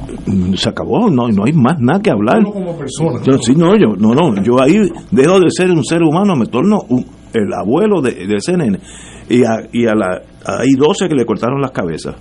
[0.56, 2.42] Se acabó, no, no hay más nada que hablar.
[2.44, 3.20] como persona.
[3.24, 4.76] Yo, sí, no, yo, no, no, yo ahí
[5.10, 6.84] dejo de ser un ser humano, me torno
[7.32, 8.78] el abuelo de, de ese nene.
[9.28, 12.14] Y, a, y a la, hay 12 que le cortaron las cabezas.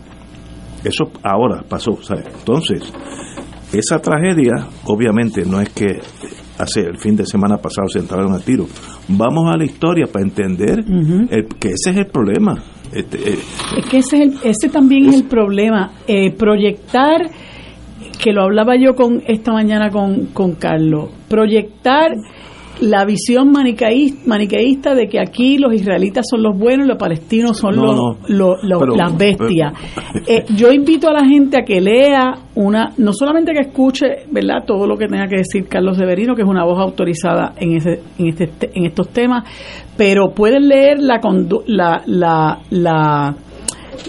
[0.83, 2.25] Eso ahora pasó, ¿sabes?
[2.39, 2.81] Entonces,
[3.71, 5.99] esa tragedia, obviamente, no es que
[6.57, 8.65] hace el fin de semana pasado se entraron a tiro.
[9.07, 10.83] Vamos a la historia para entender
[11.59, 12.61] que ese es el problema.
[12.93, 13.39] Este, eh,
[13.77, 15.93] es que ese, ese también es, el problema.
[16.07, 17.29] Eh, proyectar,
[18.21, 22.11] que lo hablaba yo con esta mañana con, con Carlos, proyectar
[22.81, 27.75] la visión maniqueísta, de que aquí los israelitas son los buenos y los palestinos son
[27.75, 29.73] los, las bestias.
[30.27, 34.63] Eh, yo invito a la gente a que lea una, no solamente que escuche, ¿verdad?
[34.65, 38.01] Todo lo que tenga que decir Carlos Severino, que es una voz autorizada en ese,
[38.17, 39.43] en este, en estos temas,
[39.95, 41.19] pero pueden leer la,
[41.67, 42.01] la,
[42.69, 43.35] la,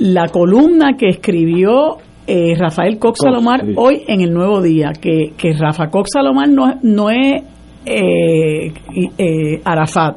[0.00, 5.52] la, columna que escribió eh, Rafael Cox Salomar hoy en el Nuevo Día, que, que
[5.52, 7.42] Rafa Cox Salomar no, no es
[7.86, 8.72] eh,
[9.18, 10.16] eh, Arafat,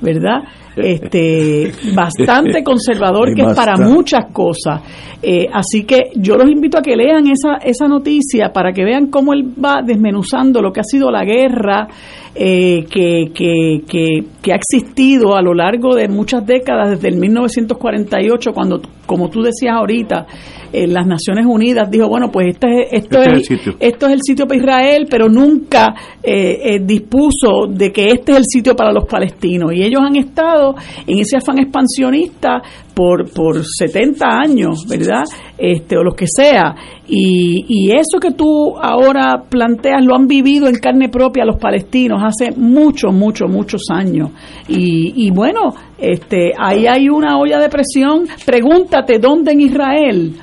[0.00, 0.42] ¿verdad?
[0.74, 4.80] Este, bastante conservador que es para muchas cosas.
[5.22, 9.06] Eh, así que yo los invito a que lean esa, esa noticia para que vean
[9.06, 11.86] cómo él va desmenuzando lo que ha sido la guerra
[12.34, 17.20] eh, que, que, que, que, ha existido a lo largo de muchas décadas, desde el
[17.20, 20.26] 1948, cuando, como tú decías ahorita,
[20.72, 24.20] en las Naciones Unidas dijo, bueno, pues este, esto, este es, el esto es el
[24.22, 29.04] sitio para Israel, pero nunca eh, dispuso de que este es el sitio para los
[29.04, 29.72] palestinos.
[29.74, 30.61] Y ellos han estado
[31.06, 32.62] en ese afán expansionista
[32.94, 35.24] por, por 70 años, ¿verdad?
[35.58, 36.74] Este, o lo que sea.
[37.08, 42.52] Y, eso que tú ahora planteas lo han vivido en carne propia los palestinos hace
[42.56, 44.30] muchos, muchos, muchos años.
[44.68, 48.26] Y, y bueno, este, ahí hay una olla de presión.
[48.46, 50.34] Pregúntate dónde en Israel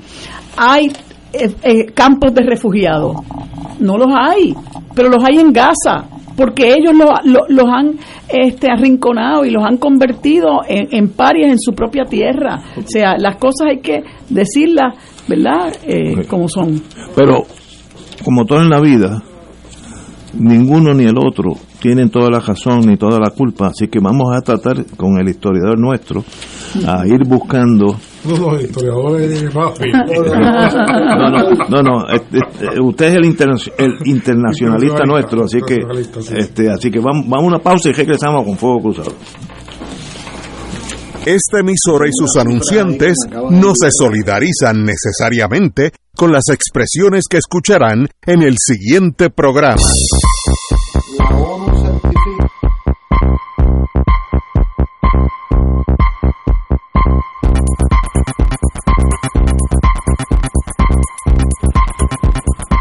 [0.58, 0.92] hay
[1.34, 3.18] eh, eh, campos de refugiados.
[3.80, 4.54] No los hay,
[4.94, 6.94] pero los hay en Gaza porque ellos
[7.50, 12.62] los han este, arrinconado y los han convertido en, en, parias en su propia tierra.
[12.78, 14.96] O sea, las cosas hay que decirlas,
[15.28, 15.76] ¿verdad?
[15.86, 16.82] Eh, como son.
[17.14, 17.44] Pero,
[18.24, 19.22] como todo en la vida,
[20.34, 24.34] ninguno ni el otro tienen toda la razón ni toda la culpa, así que vamos
[24.34, 26.24] a tratar con el historiador nuestro
[26.88, 29.74] a ir buscando no, no, historiadores no,
[31.30, 32.06] no, no, no,
[32.86, 33.24] usted es el,
[33.78, 35.78] el internacionalista nuestro, así que
[36.36, 39.14] este, así que vamos, vamos a una pausa y regresamos con Fuego Cruzado.
[41.26, 43.16] Esta emisora y sus anunciantes
[43.52, 49.84] no se solidarizan necesariamente con las expresiones que escucharán en el siguiente programa.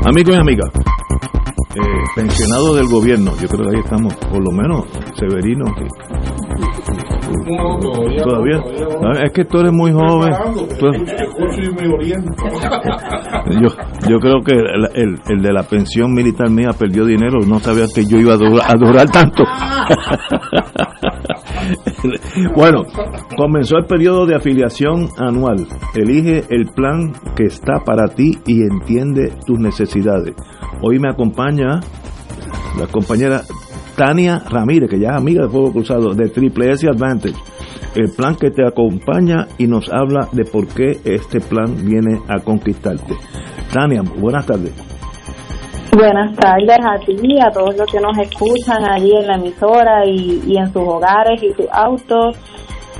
[0.08, 0.70] Amigos y amigas,
[1.74, 1.80] eh,
[2.16, 4.86] pensionado del gobierno, yo creo que ahí estamos, por lo menos
[5.18, 5.66] Severino.
[7.56, 8.60] Todavía,
[9.24, 10.32] es que tú eres muy joven.
[13.60, 13.68] yo,
[14.08, 18.04] yo creo que el, el, de la pensión militar mía perdió dinero, no sabía que
[18.04, 19.44] yo iba a durar, a durar tanto.
[22.54, 22.84] bueno,
[23.36, 25.66] comenzó el periodo de afiliación anual.
[25.94, 30.34] Elige el plan que está para ti y entiende tus necesidades.
[30.82, 31.80] Hoy me acompaña
[32.78, 33.42] la compañera
[33.98, 37.34] Tania Ramírez, que ya es amiga de Fuego Cruzado, de Triple S Advantage.
[37.96, 42.38] El plan que te acompaña y nos habla de por qué este plan viene a
[42.38, 43.14] conquistarte.
[43.72, 44.72] Tania, buenas tardes.
[45.92, 50.06] Buenas tardes a ti y a todos los que nos escuchan allí en la emisora
[50.06, 52.36] y, y en sus hogares y sus autos.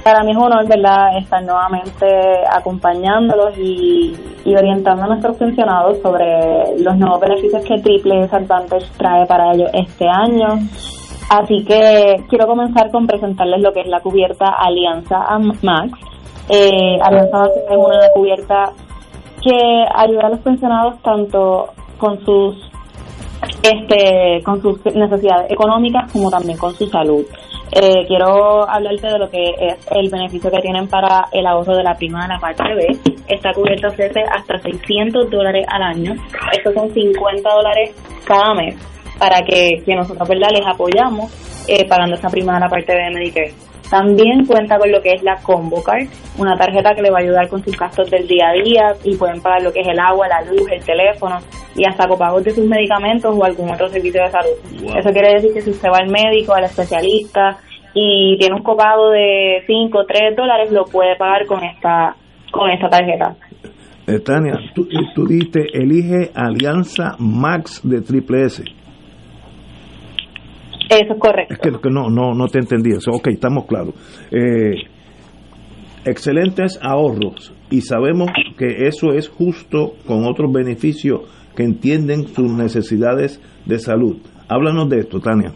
[0.09, 2.07] Para mí es un honor, ¿verdad?, estar nuevamente
[2.51, 9.53] acompañándolos y, orientando a nuestros funcionados sobre los nuevos beneficios que Triple Advantage trae para
[9.53, 10.61] ellos este año.
[11.29, 15.19] Así que quiero comenzar con presentarles lo que es la cubierta Alianza
[15.61, 15.93] Max.
[16.49, 18.73] Eh, Alianza Max es una cubierta
[19.43, 21.67] que ayuda a los pensionados tanto
[21.99, 22.57] con sus
[23.63, 27.27] este, con sus necesidades económicas como también con su salud.
[27.73, 31.83] Eh, quiero hablarte de lo que es el beneficio que tienen para el ahorro de
[31.83, 32.87] la prima de la parte B.
[33.29, 36.15] Está cubierto ofrece hasta 600 dólares al año.
[36.57, 37.95] Estos son 50 dólares
[38.25, 38.75] cada mes
[39.19, 40.49] para que, que nosotros ¿verdad?
[40.53, 41.31] les apoyamos
[41.69, 43.53] eh, pagando esa prima de la parte B de Medicare.
[43.91, 47.23] También cuenta con lo que es la Combo Card, una tarjeta que le va a
[47.23, 49.99] ayudar con sus gastos del día a día y pueden pagar lo que es el
[49.99, 51.39] agua, la luz, el teléfono
[51.75, 54.97] y hasta copagos de sus medicamentos o algún otro servicio de salud.
[54.97, 57.59] Eso quiere decir que si usted va al médico, al especialista
[57.95, 62.15] y tiene un copago de 5 o 3 dólares, lo puede pagar con esta,
[62.53, 63.37] con esta tarjeta.
[64.07, 68.65] Eh, Tania, tú, tú dijiste, elige Alianza Max de Triple S.
[70.89, 71.55] Eso es correcto.
[71.55, 73.11] Es que, no, no, no te entendí eso.
[73.13, 73.95] Ok, estamos claros.
[74.31, 74.75] Eh,
[76.05, 81.21] excelentes ahorros y sabemos que eso es justo con otros beneficios
[81.55, 84.17] que entienden sus necesidades de salud.
[84.49, 85.53] Háblanos de esto, Tania.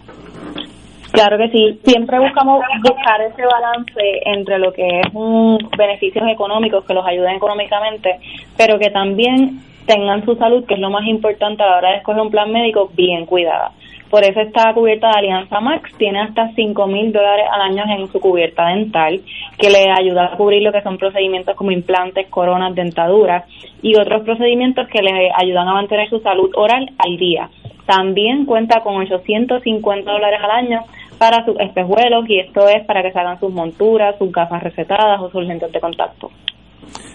[1.12, 6.84] Claro que sí, siempre buscamos buscar ese balance entre lo que es un beneficios económicos
[6.86, 8.18] que los ayuden económicamente,
[8.56, 11.96] pero que también tengan su salud, que es lo más importante a la hora de
[11.98, 13.72] escoger un plan médico bien cuidada.
[14.12, 18.06] Por eso está cubierta de Alianza Max, tiene hasta 5 mil dólares al año en
[18.08, 19.22] su cubierta dental,
[19.56, 23.48] que le ayuda a cubrir lo que son procedimientos como implantes, coronas, dentaduras
[23.80, 27.48] y otros procedimientos que le ayudan a mantener su salud oral al día.
[27.86, 30.80] También cuenta con 850 dólares al año
[31.16, 35.22] para sus espejuelos y esto es para que se hagan sus monturas, sus gafas recetadas
[35.22, 36.28] o sus lentes de contacto.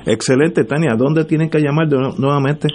[0.07, 0.95] Excelente, Tania.
[0.97, 1.85] ¿Dónde tienen que llamar
[2.17, 2.69] nuevamente?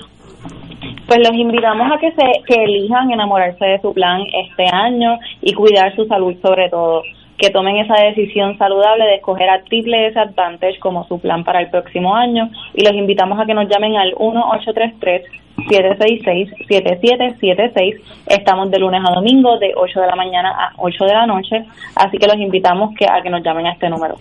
[1.07, 5.53] Pues los invitamos a que se que elijan enamorarse de su plan este año y
[5.53, 7.03] cuidar su salud sobre todo.
[7.37, 11.61] Que tomen esa decisión saludable de escoger a Triple S Advantage como su plan para
[11.61, 18.01] el próximo año y los invitamos a que nos llamen al 1833 766-7776.
[18.27, 21.67] Estamos de lunes a domingo de 8 de la mañana a 8 de la noche,
[21.95, 24.17] así que los invitamos que, a que nos llamen a este número.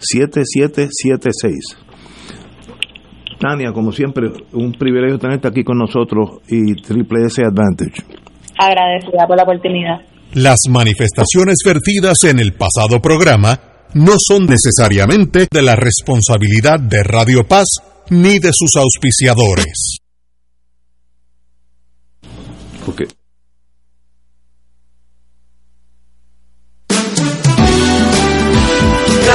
[0.00, 1.76] 1-833-766-7776.
[3.38, 8.02] Tania, como siempre, un privilegio tenerte aquí con nosotros y Triple S Advantage.
[8.58, 10.00] Agradecida por la oportunidad.
[10.32, 13.60] Las manifestaciones vertidas en el pasado programa
[13.94, 17.66] no son necesariamente de la responsabilidad de Radio Paz
[18.10, 19.98] ni de sus auspiciadores.
[22.86, 23.06] Okay.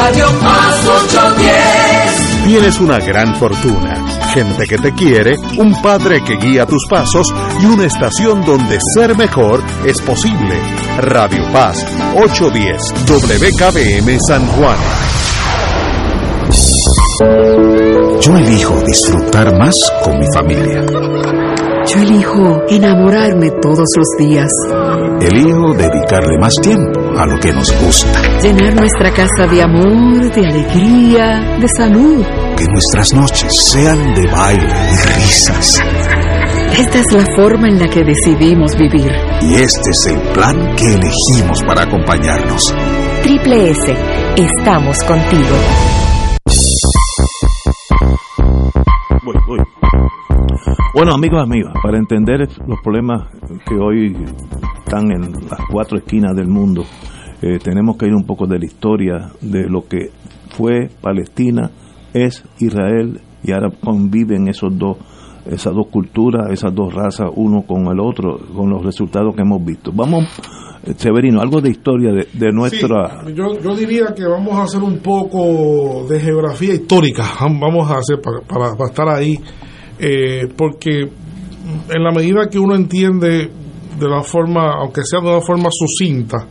[0.04, 2.45] Radio Paz 810.
[2.47, 7.32] Tienes una gran fortuna, gente que te quiere, un padre que guía tus pasos
[7.62, 10.60] y una estación donde ser mejor es posible.
[10.97, 11.86] Radio Paz
[12.16, 14.78] 810 WKBM San Juan.
[18.22, 20.84] Yo elijo disfrutar más con mi familia.
[21.86, 24.49] Yo elijo enamorarme todos los días.
[25.22, 28.22] Elijo dedicarle más tiempo a lo que nos gusta.
[28.41, 32.26] Llenar nuestra casa de amor, de alegría, de salud.
[32.57, 35.80] Que nuestras noches sean de baile y risas.
[36.76, 39.11] Esta es la forma en la que decidimos vivir.
[39.41, 42.74] Y este es el plan que elegimos para acompañarnos.
[43.22, 43.95] Triple S,
[44.38, 45.55] estamos contigo.
[49.24, 49.80] Voy, voy.
[50.93, 53.28] Bueno, amigos, amigas, para entender los problemas
[53.65, 54.15] que hoy
[54.80, 56.84] están en las cuatro esquinas del mundo,
[57.41, 60.11] eh, tenemos que ir un poco de la historia de lo que
[60.49, 61.72] fue Palestina,
[62.13, 64.97] es Israel y ahora conviven esos dos
[65.45, 69.63] esas dos culturas, esas dos razas, uno con el otro, con los resultados que hemos
[69.65, 69.91] visto.
[69.91, 70.26] Vamos,
[70.84, 73.24] eh, Severino, algo de historia de, de nuestra...
[73.26, 77.95] Sí, yo, yo, diría que vamos a hacer un poco de geografía histórica, vamos a
[77.95, 79.36] hacer para, para, para estar ahí,
[80.04, 81.02] eh, porque
[81.89, 83.52] en la medida que uno entiende
[83.99, 86.47] de la forma, aunque sea de una forma sucinta,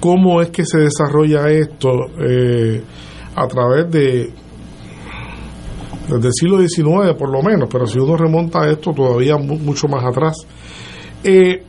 [0.00, 2.82] cómo es que se desarrolla esto eh,
[3.36, 4.32] a través de
[6.08, 9.88] desde el siglo XIX por lo menos, pero si uno remonta a esto todavía mucho
[9.88, 10.36] más atrás.
[11.22, 11.62] Eh,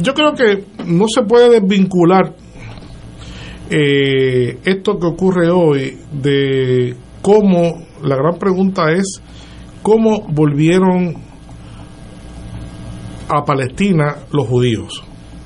[0.00, 2.34] yo creo que no se puede desvincular
[3.70, 9.20] eh, esto que ocurre hoy de cómo, la gran pregunta es,
[9.88, 11.14] cómo volvieron
[13.26, 15.02] a Palestina los judíos.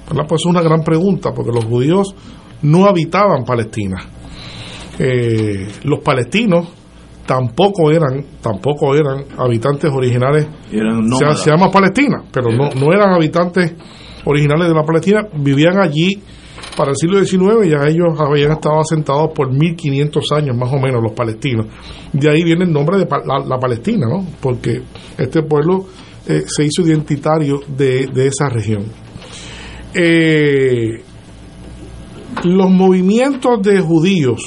[0.09, 0.25] ¿verdad?
[0.29, 2.13] Pues es una gran pregunta, porque los judíos
[2.63, 4.05] no habitaban Palestina.
[4.99, 6.67] Eh, los palestinos
[7.25, 13.15] tampoco eran tampoco eran habitantes originales eran se, se, llama Palestina pero no, no eran
[13.15, 13.75] habitantes
[14.25, 16.21] originales de la Palestina vivían allí
[16.77, 21.03] para el siglo XIX ya ellos habían estado asentados por 1500 años más o menos
[21.03, 21.67] los palestinos.
[22.13, 24.27] De ahí viene el nombre de la, Palestina, ¿no?
[24.41, 24.83] Porque
[25.19, 25.87] este pueblo
[26.27, 28.85] eh, se hizo identitario de, esa región.
[29.95, 31.03] Eh,
[32.45, 34.41] los movimientos de judíos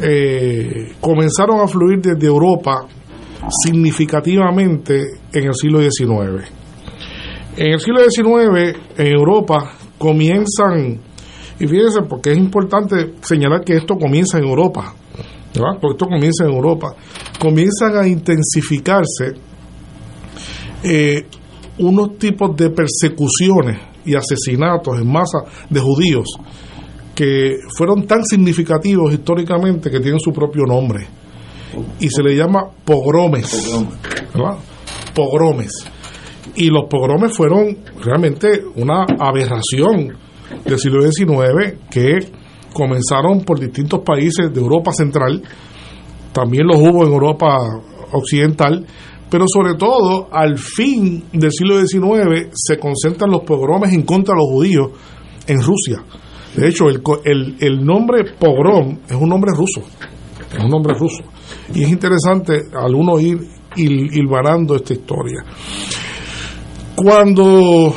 [0.00, 2.86] eh, comenzaron a fluir desde Europa
[3.62, 6.50] significativamente en el siglo XIX.
[7.56, 9.74] En el siglo XIX, en Europa,
[10.04, 11.00] comienzan,
[11.58, 14.94] y fíjense, porque es importante señalar que esto comienza en Europa,
[15.54, 15.78] ¿verdad?
[15.80, 16.94] Porque esto comienza en Europa,
[17.38, 19.32] comienzan a intensificarse
[20.82, 21.26] eh,
[21.78, 25.38] unos tipos de persecuciones y asesinatos en masa
[25.70, 26.26] de judíos
[27.14, 31.06] que fueron tan significativos históricamente que tienen su propio nombre
[31.98, 33.72] y se le llama pogromes,
[34.34, 34.58] ¿verdad?
[35.14, 35.72] Pogromes.
[36.56, 40.16] Y los pogromes fueron realmente una aberración
[40.64, 42.18] del siglo XIX que
[42.72, 45.42] comenzaron por distintos países de Europa Central,
[46.32, 47.56] también los hubo en Europa
[48.12, 48.84] Occidental,
[49.30, 54.40] pero sobre todo al fin del siglo XIX se concentran los pogromes en contra de
[54.40, 54.90] los judíos
[55.46, 56.04] en Rusia.
[56.56, 59.82] De hecho, el, el, nombre pogrom es un nombre ruso,
[60.52, 61.24] es un nombre ruso.
[61.74, 63.38] Y es interesante al uno ir
[63.76, 65.42] hilvanando esta historia.
[66.96, 67.94] Cuando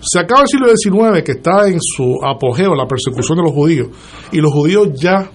[0.00, 3.88] se acaba el siglo XIX, que está en su apogeo la persecución de los judíos,
[4.32, 5.30] y los judíos ya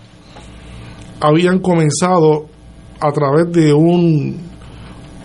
[1.19, 2.47] habían comenzado
[2.99, 4.51] a través de un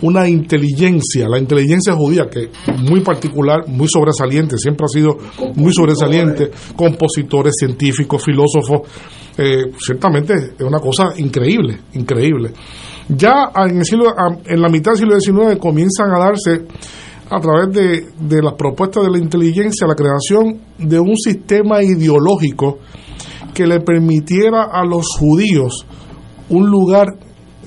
[0.01, 5.17] una inteligencia, la inteligencia judía, que muy particular, muy sobresaliente, siempre ha sido
[5.55, 8.81] muy sobresaliente, compositores, científicos, filósofos,
[9.37, 12.51] eh, ciertamente es una cosa increíble, increíble.
[13.09, 14.13] Ya en, el siglo,
[14.45, 16.65] en la mitad del siglo XIX comienzan a darse
[17.29, 22.79] a través de, de las propuestas de la inteligencia la creación de un sistema ideológico
[23.53, 25.85] que le permitiera a los judíos
[26.49, 27.07] un lugar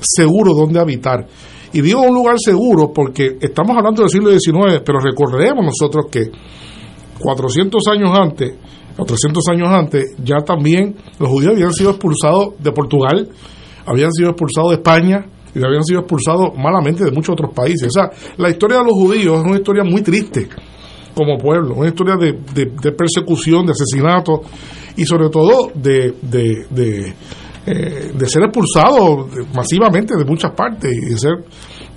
[0.01, 1.27] seguro donde habitar.
[1.73, 6.31] Y digo un lugar seguro porque estamos hablando del siglo XIX, pero recordemos nosotros que
[7.21, 8.55] 400 años antes
[8.97, 13.29] o 300 años antes, ya también los judíos habían sido expulsados de Portugal,
[13.87, 17.89] habían sido expulsados de España y habían sido expulsados malamente de muchos otros países.
[17.89, 20.49] O sea, la historia de los judíos es una historia muy triste
[21.15, 24.43] como pueblo, una historia de, de, persecución, de asesinato
[24.97, 27.15] y sobre todo de, de,
[27.67, 31.45] eh, ser expulsados masivamente de muchas partes y de ser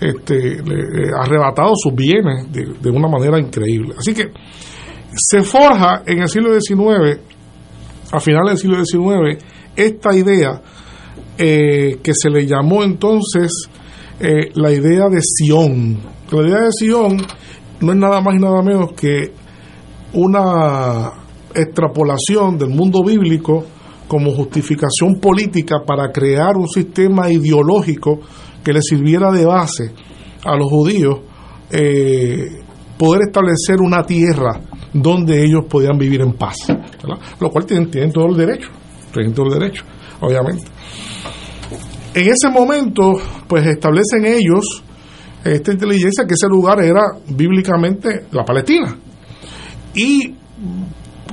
[0.02, 0.58] este,
[1.18, 3.94] arrebatados sus bienes de una manera increíble.
[3.98, 4.32] Así que
[5.16, 7.20] se forja en el siglo XIX,
[8.12, 9.44] a finales del siglo XIX,
[9.76, 10.62] esta idea
[11.38, 13.70] eh, que se le llamó entonces
[14.20, 15.98] eh, la idea de Sion.
[16.32, 17.18] La idea de Sion
[17.82, 19.32] no es nada más y nada menos que
[20.14, 21.12] una
[21.54, 23.66] extrapolación del mundo bíblico
[24.08, 28.20] como justificación política para crear un sistema ideológico
[28.64, 29.92] que le sirviera de base
[30.46, 31.20] a los judíos
[31.72, 32.48] eh,
[32.98, 34.62] poder establecer una tierra
[34.94, 36.58] donde ellos podían vivir en paz,
[37.40, 38.70] lo cual tienen, todo el derecho,
[39.12, 39.84] tienen todo el derecho,
[40.24, 40.66] obviamente.
[42.14, 43.14] En ese momento,
[43.48, 44.84] pues establecen ellos
[45.44, 48.96] esta inteligencia que ese lugar era bíblicamente la Palestina.
[49.96, 50.36] Y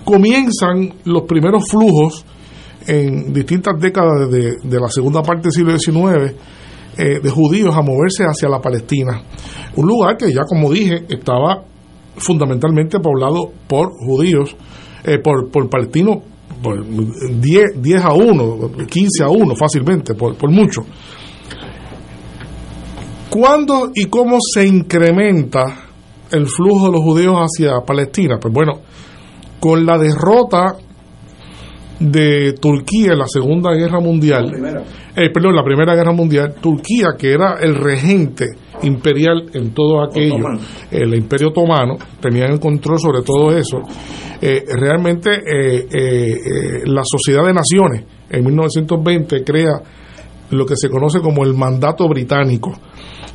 [0.05, 2.25] comienzan los primeros flujos
[2.87, 6.35] en distintas décadas de, de la segunda parte del siglo XIX
[6.99, 9.23] eh, de judíos a moverse hacia la Palestina.
[9.77, 11.63] Un lugar que ya como dije estaba
[12.17, 14.57] fundamentalmente poblado por judíos,
[15.05, 16.19] eh, por, por palestinos,
[16.63, 20.83] por 10, 10 a 1, 15 a 1 fácilmente, por, por mucho.
[23.31, 25.85] ¿Cuándo y cómo se incrementa
[26.33, 28.39] el flujo de los judíos hacia Palestina?
[28.41, 28.81] Pues bueno,
[29.61, 30.77] con la derrota
[32.01, 34.85] de Turquía en la Segunda Guerra Mundial,
[35.15, 38.47] eh, perdón, la Primera Guerra Mundial, Turquía, que era el regente
[38.83, 40.47] imperial en todo aquello,
[40.91, 43.79] el imperio otomano, tenía el control sobre todo eso,
[44.41, 49.83] eh, realmente eh, la Sociedad de Naciones en 1920 crea
[50.51, 52.73] lo que se conoce como el mandato británico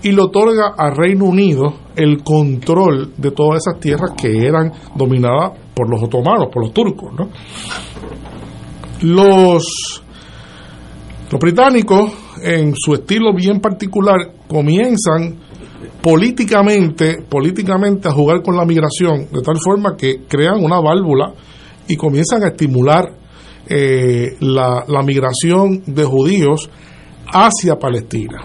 [0.04, 5.54] y le otorga al Reino Unido el control de todas esas tierras que eran dominadas
[5.74, 7.30] por los otomanos, por los turcos, ¿no?
[9.02, 10.04] Los,
[11.32, 12.12] los británicos,
[12.44, 15.40] en su estilo bien particular, comienzan
[16.06, 21.34] políticamente, políticamente a jugar con la migración, de tal forma que crean una válvula
[21.88, 23.06] y comienzan a estimular
[23.68, 26.70] eh, la, la migración de judíos
[27.34, 28.40] hacia Palestina.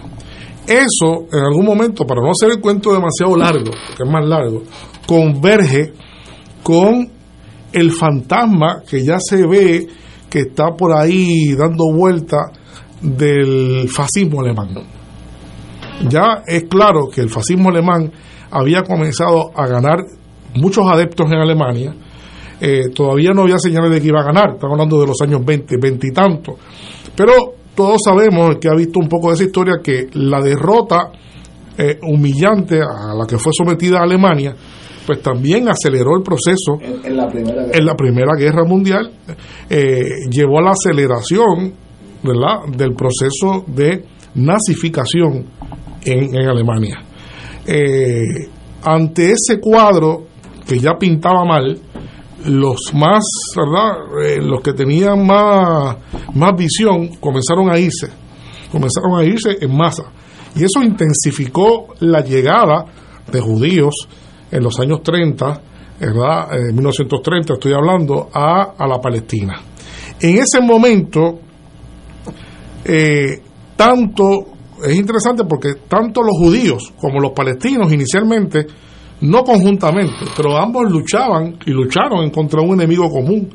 [0.67, 4.63] Eso, en algún momento, para no hacer el cuento demasiado largo, que es más largo,
[5.07, 5.93] converge
[6.63, 7.11] con
[7.75, 9.87] el fantasma que ya se ve
[10.31, 12.39] que está por ahí dando vuelta
[13.03, 15.00] del fascismo alemán.
[16.09, 18.11] Ya es claro que el fascismo alemán
[18.51, 19.99] había comenzado a ganar
[20.55, 21.95] muchos adeptos en Alemania.
[22.61, 25.45] Eh, todavía no había señales de que iba a ganar, estamos hablando de los años
[25.45, 26.57] 20, 20 y tanto.
[27.17, 27.33] Pero
[27.75, 31.11] todos sabemos, el que ha visto un poco de esa historia, que la derrota
[31.79, 34.55] eh, humillante a la que fue sometida Alemania,
[35.07, 39.11] pues también aceleró el proceso en, la, primera en la Primera Guerra Mundial,
[39.69, 41.73] eh, llevó a la aceleración
[42.23, 42.67] ¿verdad?
[42.77, 44.05] del proceso de
[44.35, 45.47] nazificación
[46.05, 47.03] en, Alemania.
[47.67, 48.49] Eh,
[48.83, 50.27] ante ese cuadro
[50.67, 51.79] que ya pintaba mal,
[52.47, 53.25] los más,
[53.57, 53.99] ¿verdad?
[54.25, 55.97] Eh, los que tenían más,
[56.35, 58.09] más visión comenzaron a irse,
[58.73, 60.05] comenzaron a irse en masa.
[60.57, 62.87] Y eso intensificó la llegada
[63.31, 63.95] de judíos
[64.51, 65.61] en los años 30,
[66.01, 66.49] ¿verdad?
[66.55, 69.61] En 1930 estoy hablando, a, a la Palestina.
[70.21, 71.41] En ese momento,
[72.85, 73.41] eh,
[73.77, 74.47] tanto,
[74.85, 78.67] es interesante porque tanto los judíos como los palestinos inicialmente,
[79.23, 83.51] no conjuntamente, pero ambos luchaban y lucharon en contra de un enemigo común.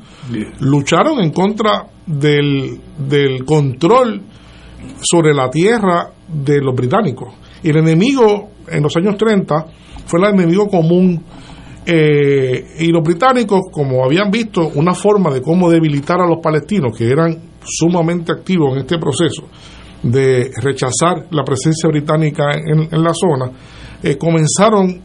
[0.60, 4.22] Lucharon en contra del, del control
[5.02, 7.34] sobre la tierra de los británicos.
[7.64, 9.65] Y el enemigo en los años 30
[10.06, 11.23] fue el enemigo común.
[11.88, 16.97] Eh, y los británicos, como habían visto una forma de cómo debilitar a los palestinos,
[16.97, 19.47] que eran sumamente activos en este proceso
[20.06, 23.52] de rechazar la presencia británica en, en la zona,
[24.03, 25.02] eh, comenzaron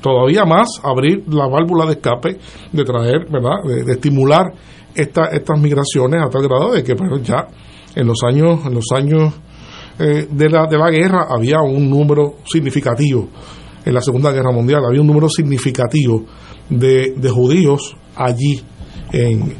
[0.00, 2.38] todavía más a abrir la válvula de escape,
[2.72, 4.52] de traer, ¿verdad?, de, estimular
[4.94, 7.48] esta, estas migraciones a tal grado de que bueno, ya
[7.96, 9.34] en los años, en los años
[9.98, 13.28] eh, de, la, de la guerra había un número significativo,
[13.84, 16.24] en la Segunda Guerra Mundial había un número significativo
[16.70, 18.62] de, de judíos allí
[19.12, 19.54] en,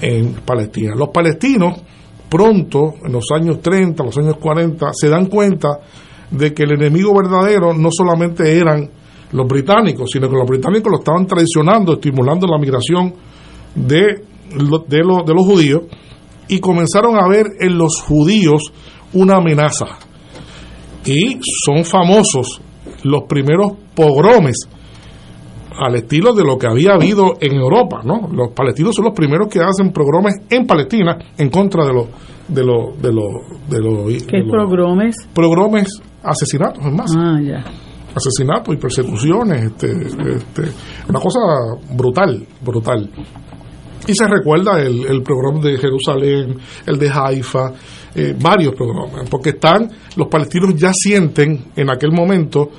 [0.00, 0.94] en Palestina.
[0.96, 1.82] Los palestinos
[2.30, 5.68] pronto, en los años 30, los años 40, se dan cuenta
[6.30, 8.88] de que el enemigo verdadero no solamente eran
[9.32, 13.12] los británicos, sino que los británicos lo estaban traicionando, estimulando la migración
[13.74, 14.24] de,
[14.88, 15.82] de, lo- de los judíos
[16.48, 18.62] y comenzaron a ver en los judíos
[19.12, 19.86] una amenaza.
[21.04, 22.60] Y son famosos
[23.04, 24.56] los primeros pogromes
[25.78, 28.28] al estilo de lo que había habido en Europa, ¿no?
[28.32, 32.06] Los palestinos son los primeros que hacen pogromes en Palestina en contra de los
[32.48, 35.16] de los de los de los, ¿Qué de los progromes?
[35.32, 37.64] pogromes, asesinatos en masa Ah, ya.
[38.14, 40.62] asesinatos y persecuciones, este, este,
[41.08, 41.38] una cosa
[41.94, 43.08] brutal, brutal.
[44.08, 46.56] Y se recuerda el, el programa de Jerusalén,
[46.86, 47.72] el de Haifa,
[48.16, 52.70] eh, varios programas, porque están, los palestinos ya sienten en aquel momento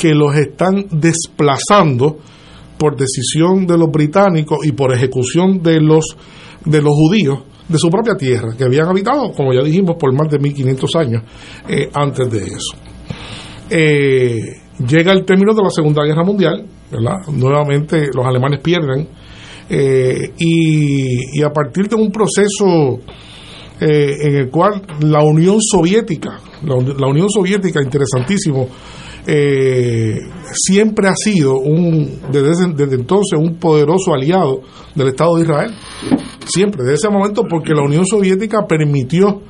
[0.00, 2.16] que los están desplazando
[2.78, 6.16] por decisión de los británicos y por ejecución de los
[6.64, 10.30] de los judíos de su propia tierra, que habían habitado, como ya dijimos, por más
[10.30, 11.22] de 1500 años
[11.68, 12.76] eh, antes de eso
[13.68, 14.40] eh,
[14.88, 17.18] llega el término de la Segunda Guerra Mundial, ¿verdad?
[17.30, 19.06] Nuevamente los alemanes pierden
[19.68, 23.00] eh, y, y a partir de un proceso
[23.82, 28.68] en el cual la Unión Soviética, la Unión Soviética, interesantísimo,
[29.26, 30.20] eh,
[30.52, 34.62] siempre ha sido un desde, desde entonces un poderoso aliado
[34.94, 35.74] del Estado de Israel,
[36.46, 39.42] siempre, desde ese momento, porque la Unión Soviética permitió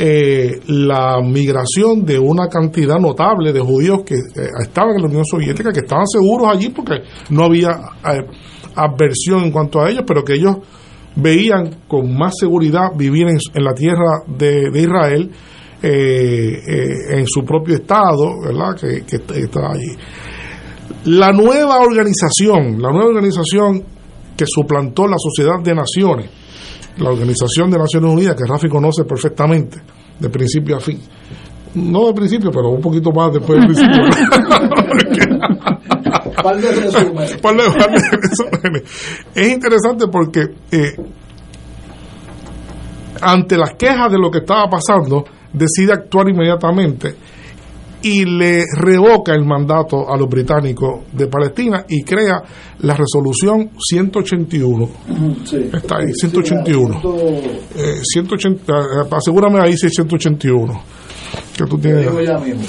[0.00, 5.24] eh, la migración de una cantidad notable de judíos que eh, estaban en la Unión
[5.24, 7.00] Soviética, que estaban seguros allí porque
[7.30, 8.24] no había eh,
[8.76, 10.58] adversión en cuanto a ellos, pero que ellos
[11.16, 15.32] veían con más seguridad vivir en, la tierra de Israel,
[15.82, 18.74] eh, eh, en su propio estado, ¿verdad?
[18.80, 19.94] Que, que está allí.
[21.04, 23.84] La nueva organización, la nueva organización
[24.36, 26.30] que suplantó la Sociedad de Naciones,
[26.98, 29.80] la Organización de Naciones Unidas, que Rafi conoce perfectamente,
[30.18, 31.00] de principio a fin.
[31.74, 34.04] No de principio, pero un poquito más después del principio.
[39.34, 40.96] Es interesante porque eh,
[43.20, 47.14] ante las quejas de lo que estaba pasando, decide actuar inmediatamente
[48.02, 52.42] y le revoca el mandato a los británicos de Palestina y crea
[52.80, 54.88] la resolución 181.
[55.44, 55.68] Sí.
[55.72, 57.00] Está ahí, 181.
[57.76, 60.80] Eh, 180, eh, asegúrame ahí si es 181.
[61.56, 62.02] Que tú tienes.
[62.02, 62.62] digo ya mismo.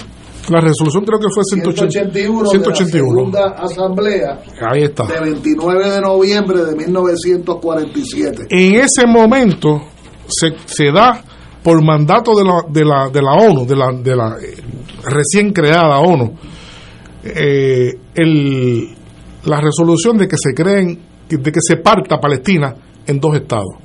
[0.49, 1.91] La resolución creo que fue 181.
[1.91, 3.07] 181 de la 181.
[3.07, 5.05] segunda asamblea Ahí está.
[5.05, 8.47] de 29 de noviembre de 1947.
[8.49, 9.79] En ese momento
[10.27, 11.23] se, se da
[11.63, 14.55] por mandato de la, de la, de la ONU, de la, de la eh,
[15.03, 16.33] recién creada ONU,
[17.23, 17.97] eh,
[19.45, 20.99] la resolución de que se creen
[21.29, 22.75] de que se parta Palestina
[23.05, 23.75] en dos estados.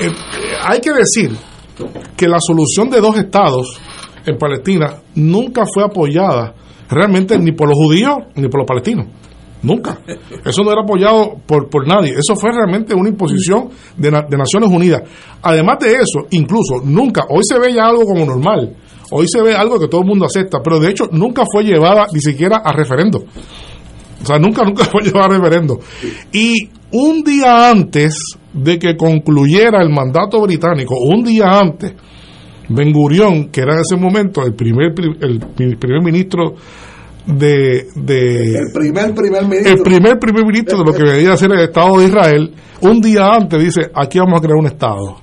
[0.00, 0.10] Eh,
[0.62, 1.36] hay que decir
[2.16, 3.78] que la solución de dos estados
[4.24, 6.54] en Palestina nunca fue apoyada
[6.88, 9.06] realmente ni por los judíos ni por los palestinos.
[9.64, 9.98] Nunca.
[10.44, 12.10] Eso no era apoyado por, por nadie.
[12.10, 15.02] Eso fue realmente una imposición de, de, Naciones Unidas.
[15.40, 18.76] Además de eso, incluso nunca, hoy se ve ya algo como normal.
[19.10, 22.06] Hoy se ve algo que todo el mundo acepta, pero de hecho nunca fue llevada
[22.12, 23.24] ni siquiera a referendo.
[24.22, 25.80] O sea, nunca, nunca fue llevada a referendo.
[26.30, 31.94] Y un día antes de que concluyera el mandato británico, un día antes,
[32.68, 36.54] Ben Gurion, que era en ese momento el primer, el primer ministro
[37.26, 39.72] de, el primer primer ministro.
[39.72, 43.00] el primer primer ministro de lo que venía a ser el Estado de Israel un
[43.00, 45.16] día antes dice aquí vamos a crear un Estado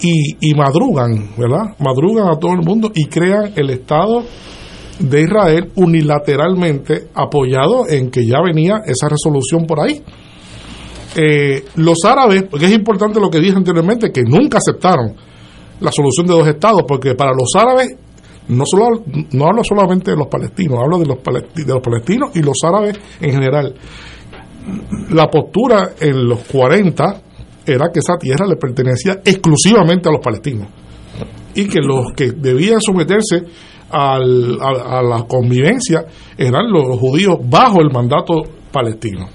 [0.00, 4.24] y, y madrugan verdad madrugan a todo el mundo y crean el Estado
[5.00, 10.02] de Israel unilateralmente apoyado en que ya venía esa resolución por ahí.
[11.16, 15.16] Eh, los árabes porque es importante lo que dije anteriormente que nunca aceptaron
[15.80, 17.96] la solución de dos estados porque para los árabes
[18.50, 19.02] no solo
[19.32, 21.18] no hablo solamente de los palestinos, hablo de los,
[21.54, 23.74] de los palestinos y los árabes en general.
[25.10, 27.22] La postura en los 40
[27.66, 30.68] era que esa tierra le pertenecía exclusivamente a los palestinos
[31.54, 33.44] y que los que debían someterse
[33.90, 36.04] al, a, la convivencia
[36.36, 39.28] eran los, judíos bajo el mandato palestino.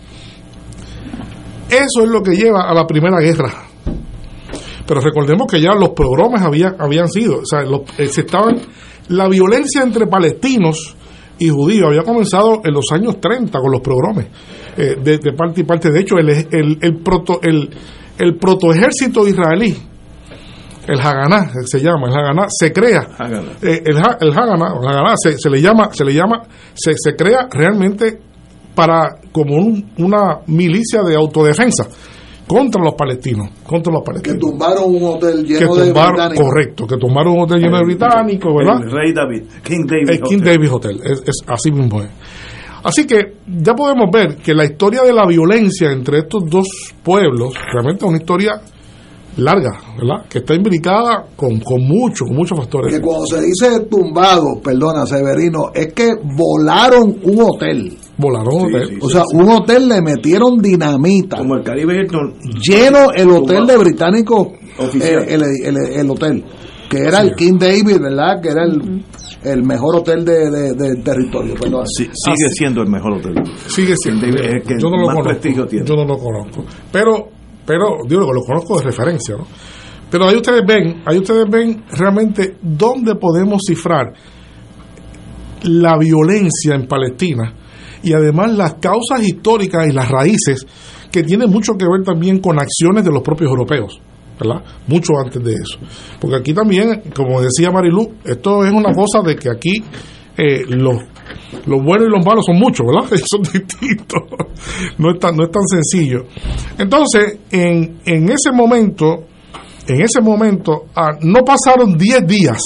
[1.69, 3.51] Eso es lo que lleva a la Primera Guerra.
[4.85, 7.61] Pero recordemos que ya los programas habían, habían sido, o sea,
[7.97, 8.55] eh, se estaban
[9.09, 10.95] la violencia entre palestinos
[11.37, 14.25] y judíos había comenzado en los años 30 con los programas
[14.77, 15.91] eh, de, parte y parte.
[15.91, 17.69] De hecho, el, el, el, proto, el,
[18.17, 19.75] el protoejército israelí,
[20.87, 23.07] el Haganá se llama, el Haganá se crea,
[23.61, 28.19] eh, el, el Haganá, se, se, le llama, se le llama, se, se crea realmente
[28.75, 29.55] para como
[29.97, 31.87] una milicia de autodefensa
[32.47, 34.37] contra los palestinos, contra los palestinos.
[34.37, 36.45] Que tumbaron un hotel lleno de británicos.
[36.45, 38.81] Correcto, que tumbaron un hotel lleno de británicos, ¿verdad?
[38.83, 42.09] El Rey David, King David el King David Hotel, es, así mismo es.
[42.83, 46.67] Así que ya podemos ver que la historia de la violencia entre estos dos
[47.03, 48.61] pueblos realmente es una historia
[49.37, 50.25] larga, ¿verdad?
[50.29, 52.93] Que está imbricada con, con muchos, muchos factores.
[52.93, 57.97] Que cuando se dice tumbado, perdona, Severino, es que volaron un hotel.
[58.17, 58.99] Volaron un hotel.
[59.01, 61.37] o sea, un hotel le metieron dinamita.
[61.37, 62.07] Como el Caribe
[62.61, 64.47] Lleno el hotel de británicos,
[65.01, 65.43] eh, el,
[65.93, 66.43] el, hotel,
[66.89, 68.41] que era el King David, ¿verdad?
[68.41, 69.03] Que era el,
[69.43, 71.55] el mejor hotel de, de, territorio.
[71.85, 73.35] sigue siendo el mejor hotel.
[73.67, 74.25] Sigue siendo.
[74.27, 75.67] yo no lo conozco.
[75.69, 76.63] Yo no lo conozco.
[76.91, 77.35] Pero
[77.65, 79.47] pero digo que lo conozco de referencia, ¿no?
[80.09, 84.13] Pero ahí ustedes ven, ahí ustedes ven realmente dónde podemos cifrar
[85.63, 87.53] la violencia en Palestina
[88.05, 90.65] y además las causas históricas y las raíces
[91.11, 93.99] que tienen mucho que ver también con acciones de los propios europeos.
[94.39, 94.63] ¿verdad?
[94.87, 95.79] Mucho antes de eso.
[96.19, 99.83] Porque aquí también, como decía Marilú, esto es una cosa de que aquí
[100.37, 100.97] eh, los
[101.65, 103.09] los buenos y los malos son muchos, ¿verdad?
[103.25, 104.21] Son distintos.
[104.97, 106.25] No es tan, no es tan sencillo.
[106.77, 109.23] Entonces, en, en ese momento,
[109.87, 112.61] en ese momento, ah, no pasaron 10 días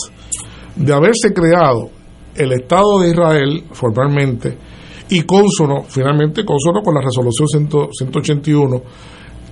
[0.75, 1.89] de haberse creado
[2.35, 4.57] el Estado de Israel formalmente
[5.09, 7.47] y consono, finalmente consono con la resolución
[7.91, 8.81] 181,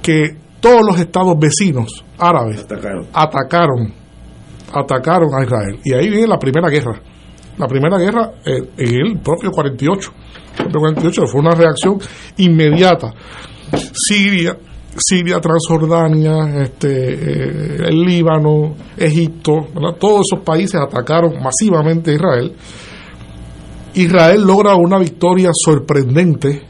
[0.01, 2.65] que todos los estados vecinos árabes
[3.13, 3.93] atacaron,
[4.73, 5.79] atacaron a Israel.
[5.83, 7.01] Y ahí viene la primera guerra
[7.57, 10.11] la primera guerra eh, en el propio 48.
[10.59, 11.97] El 48 fue una reacción
[12.37, 13.13] inmediata.
[13.93, 14.57] Siria,
[14.95, 19.67] Siria, Transjordania, este, eh, el Líbano, Egipto,
[19.99, 22.55] todos esos países atacaron masivamente a Israel.
[23.97, 26.61] Israel logra una victoria sorprendente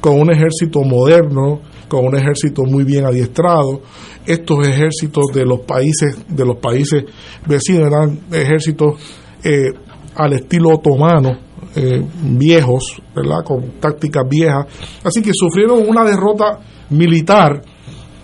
[0.00, 3.82] con un ejército moderno, con un ejército muy bien adiestrado.
[4.24, 7.04] Estos ejércitos de los países de los países
[7.46, 8.94] vecinos eran ejércitos
[9.42, 9.70] eh,
[10.14, 11.38] al estilo otomano,
[11.74, 13.42] eh, viejos, ¿verdad?
[13.44, 14.66] Con tácticas viejas.
[15.02, 16.60] Así que sufrieron una derrota
[16.90, 17.60] militar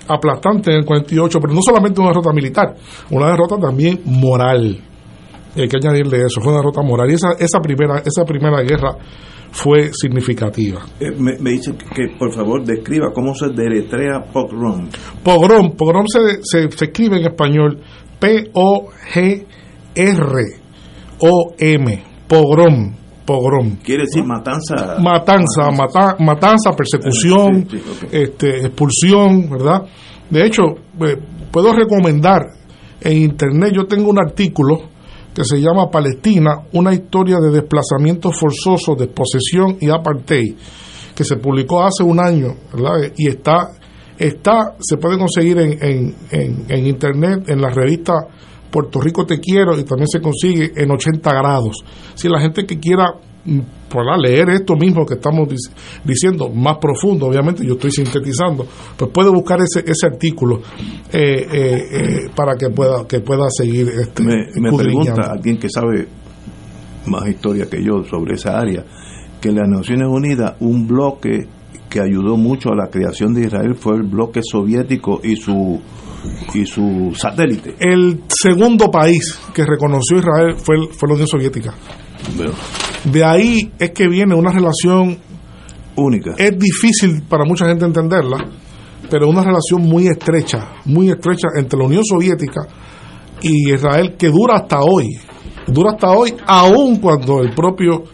[0.07, 2.77] aplastante en el 48, pero no solamente una derrota militar,
[3.11, 4.94] una derrota también moral.
[5.63, 7.11] Hay que añadirle eso, fue una derrota moral.
[7.11, 8.97] Y esa, esa, primera, esa primera guerra
[9.51, 10.85] fue significativa.
[10.99, 14.89] Eh, me, dice que por favor describa cómo se deletrea pogrom.
[15.23, 17.81] Pogrom, pogrom se, se, se escribe en español
[18.19, 19.45] P-O-G-R
[21.19, 22.93] o-M, pogrom,
[23.25, 23.77] pogrom.
[23.83, 24.97] Quiere decir matanza.
[25.01, 25.71] Matanza,
[26.19, 27.67] matanza, persecución,
[28.11, 29.83] este, expulsión, ¿verdad?
[30.31, 30.63] De hecho,
[31.01, 31.17] eh,
[31.51, 32.43] puedo recomendar
[33.01, 34.94] en internet, yo tengo un artículo
[35.35, 40.55] que se llama Palestina, una historia de desplazamiento forzoso, desposesión y apartheid,
[41.15, 43.13] que se publicó hace un año, ¿verdad?
[43.17, 43.71] Y está,
[44.17, 48.13] está se puede conseguir en, en, en, internet, en la revista
[48.71, 51.85] Puerto Rico Te Quiero, y también se consigue en 80 grados.
[52.15, 53.15] Si la gente que quiera
[53.95, 54.17] ¿verdad?
[54.23, 55.71] leer esto mismo que estamos dic-
[56.05, 58.67] diciendo, más profundo, obviamente, yo estoy sintetizando,
[58.97, 60.61] pues puede buscar ese, ese artículo
[61.13, 66.09] eh, eh, eh, para que pueda, que pueda seguir este, me, pregunta alguien que sabe
[67.07, 68.85] más historia que yo sobre esa área,
[69.41, 71.47] que en las Naciones Unidas un bloque
[71.91, 75.81] que ayudó mucho a la creación de Israel fue el bloque soviético y su
[76.55, 77.75] y su satélite.
[77.79, 81.75] El segundo país que reconoció Israel fue, fue la Unión Soviética.
[83.05, 85.19] De ahí es que viene una relación
[85.97, 86.35] única.
[86.39, 88.39] Es difícil para mucha gente entenderla,
[89.11, 92.67] pero una relación muy estrecha, muy estrecha entre la Unión Soviética
[93.43, 95.09] y Israel que dura hasta hoy.
[95.67, 98.05] Dura hasta hoy, aun cuando el propio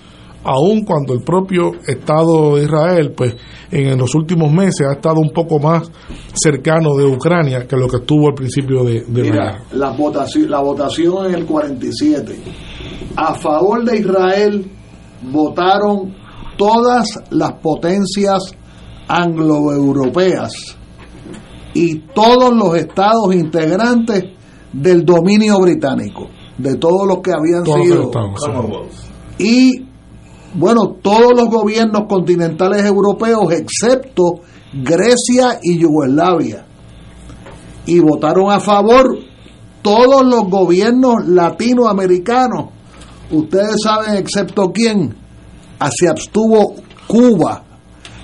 [0.43, 3.37] aun cuando el propio Estado de Israel, pues
[3.71, 5.91] en los últimos meses ha estado un poco más
[6.33, 9.65] cercano de Ucrania que lo que estuvo al principio de, de la Mira, guerra.
[9.73, 12.39] la votación, la votación en el 47.
[13.17, 14.71] A favor de Israel
[15.31, 16.15] votaron
[16.57, 18.55] todas las potencias
[19.09, 20.53] angloeuropeas
[21.75, 24.25] y todos los estados integrantes
[24.73, 28.11] del dominio británico, de todos los que habían Todos sido.
[28.91, 29.11] sí.
[29.39, 29.87] Y
[30.55, 34.41] bueno, todos los gobiernos continentales europeos, excepto
[34.73, 36.67] Grecia y Yugoslavia.
[37.87, 39.17] Y votaron a favor
[39.83, 42.67] todos los gobiernos latinoamericanos.
[43.31, 45.15] Ustedes saben, excepto quién,
[45.97, 46.75] se abstuvo
[47.07, 47.63] Cuba.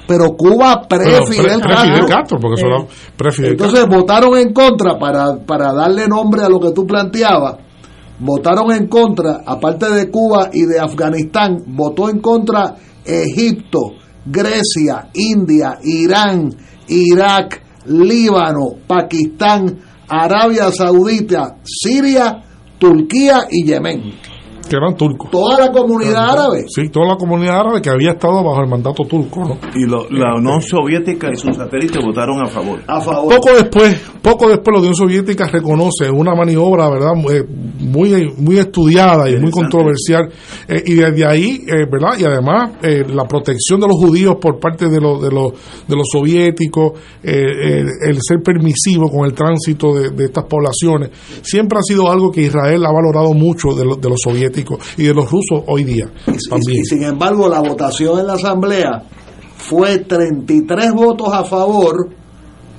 [0.08, 2.06] Pero Cuba pre-Fidel pre- Castro.
[2.06, 6.60] Castro, porque eso era pre-Fidel Entonces votaron en contra para, para darle nombre a lo
[6.60, 7.56] que tú planteabas.
[8.18, 13.80] Votaron en contra, aparte de Cuba y de Afganistán, votó en contra Egipto,
[14.24, 16.50] Grecia, India, Irán,
[16.88, 19.78] Irak, Líbano, Pakistán,
[20.08, 22.42] Arabia Saudita, Siria,
[22.78, 24.14] Turquía y Yemen.
[24.68, 25.30] Que eran turcos.
[25.30, 26.64] Toda la comunidad árabe.
[26.68, 29.58] Sí, toda la comunidad árabe que había estado bajo el mandato turco, ¿no?
[29.74, 32.80] Y lo- la Unión Soviética y sus satélites votaron a favor.
[32.86, 33.34] A favor.
[33.34, 37.14] Poco después, poco después la Unión Soviética reconoce una maniobra, ¿verdad?
[37.14, 37.44] Muy,
[37.80, 40.28] muy, muy estudiada y muy controversial.
[40.68, 42.18] eh, y desde ahí, eh, ¿verdad?
[42.18, 45.52] Y además, eh, la protección de los judíos por parte de los, de los,
[45.86, 51.10] de los soviéticos, eh, el, el ser permisivo con el tránsito de, de estas poblaciones,
[51.42, 54.55] siempre ha sido algo que Israel ha valorado mucho de, los- de los soviéticos
[54.96, 56.06] y de los rusos hoy día
[56.48, 56.82] también.
[56.82, 59.02] Y sin embargo, la votación en la Asamblea
[59.56, 62.08] fue 33 votos a favor,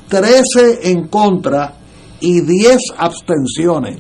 [0.10, 1.74] 13 en contra
[2.20, 4.00] y 10 abstenciones.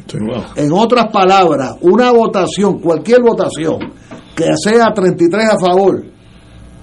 [0.56, 3.80] En otras palabras, una votación, cualquier votación,
[4.36, 6.04] que sea 33 a favor,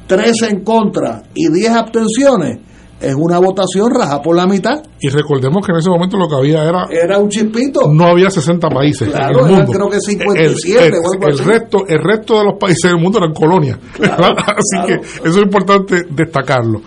[0.07, 2.59] 13 en contra y 10 abstenciones,
[3.01, 4.83] es una votación raja por la mitad.
[5.01, 7.91] Y recordemos que en ese momento lo que había era Era un chispito.
[7.93, 9.73] no había 60 países Claro, en el eran mundo.
[9.73, 11.45] creo que 57 el, el- o algo el así.
[11.45, 13.79] resto, el resto de los países del mundo eran colonias.
[13.99, 16.81] Así que eso es importante destacarlo.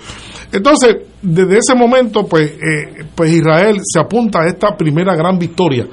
[0.51, 5.85] Entonces, desde ese momento, pues, eh, pues Israel se apunta a esta primera gran victoria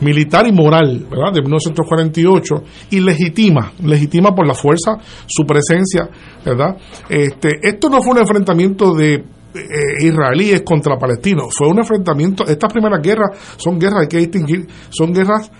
[0.00, 1.32] militar y moral, ¿verdad?
[1.32, 2.54] De 1948
[2.90, 4.96] y legitima, legitima por la fuerza
[5.28, 6.08] su presencia,
[6.44, 6.76] ¿verdad?
[7.08, 9.22] Este, esto no fue un enfrentamiento de
[9.54, 14.66] eh, israelíes contra palestinos, fue un enfrentamiento, estas primeras guerras son guerras, hay que distinguir,
[14.90, 15.50] son guerras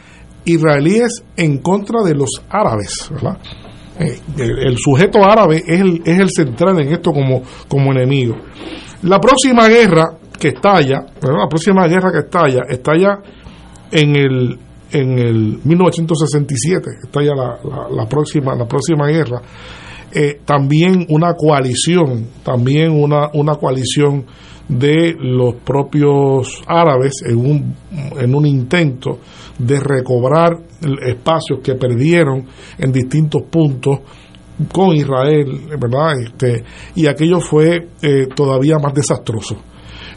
[0.44, 3.38] israelíes en contra de los árabes, ¿verdad?
[3.98, 8.36] Eh, el, sujeto árabe es el, es el central en esto como, como enemigo.
[9.02, 13.18] La próxima guerra que estalla, la próxima guerra que estalla, estalla
[13.90, 14.58] en el
[14.94, 19.40] en el 1967, estalla la, la, la próxima la próxima guerra.
[20.14, 24.26] Eh, también una coalición, también una, una coalición
[24.68, 27.74] de los propios árabes en un,
[28.18, 29.18] en un intento
[29.58, 30.52] de recobrar
[31.06, 32.46] espacios que perdieron
[32.78, 34.00] en distintos puntos
[34.72, 36.20] con Israel, ¿verdad?
[36.20, 36.64] Este,
[36.94, 39.56] y aquello fue eh, todavía más desastroso.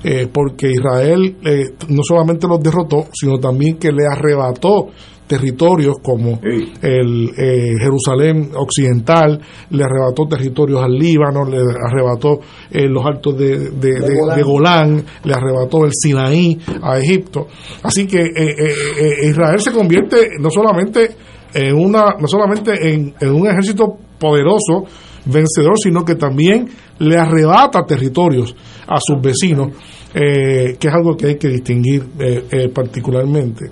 [0.04, 4.90] Eh, porque Israel eh, no solamente los derrotó, sino también que le arrebató
[5.28, 6.40] territorios como
[6.82, 9.40] el eh, Jerusalén occidental,
[9.72, 12.40] le arrebató territorios al Líbano, le arrebató
[12.72, 14.38] eh, los altos de, de- de- De Golán.
[14.38, 17.48] de Golán, le arrebató el Sinaí a Egipto.
[17.84, 21.10] Así que eh, eh, eh, Israel se convierte no solamente
[21.54, 24.86] en una, no solamente en, en un ejército poderoso,
[25.26, 26.68] vencedor, sino que también
[27.00, 28.56] le arrebata territorios
[28.88, 29.70] a sus vecinos,
[30.14, 33.66] eh, que es algo que hay que distinguir eh, eh, particularmente.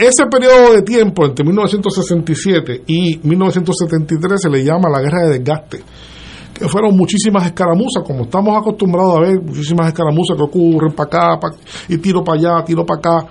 [0.00, 5.82] Ese periodo de tiempo entre 1967 y 1973 se le llama la guerra de desgaste.
[6.54, 11.56] que fueron muchísimas escaramuzas, como estamos acostumbrados a ver, muchísimas escaramuzas que ocurren para acá
[11.86, 13.28] y tiro para allá, tiro para acá.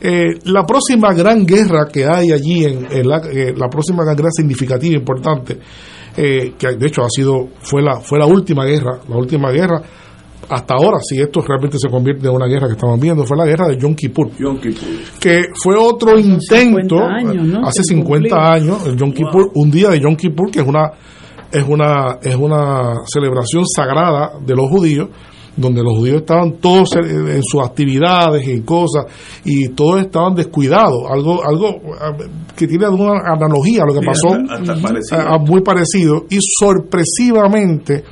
[0.00, 4.30] Eh, la próxima gran guerra que hay allí, en, la, eh, la, próxima gran guerra
[4.32, 5.60] significativa, importante,
[6.16, 9.80] eh, que de hecho ha sido, fue la, fue la última guerra, la última guerra,
[10.50, 13.46] hasta ahora, si esto realmente se convierte en una guerra que estamos viendo, fue la
[13.46, 14.30] guerra de Yom Kippur.
[15.20, 16.96] Que fue otro intento,
[17.64, 20.90] hace 50 años, el Yom Kippur, un día de Yom Kippur, que es una,
[21.52, 25.08] es una, es una celebración sagrada de los judíos,
[25.56, 29.06] donde los judíos estaban todos en sus actividades y cosas
[29.44, 35.38] y todos estaban descuidados, algo algo eh, que tiene alguna analogía a lo que pasó,
[35.40, 38.04] muy parecido y sorpresivamente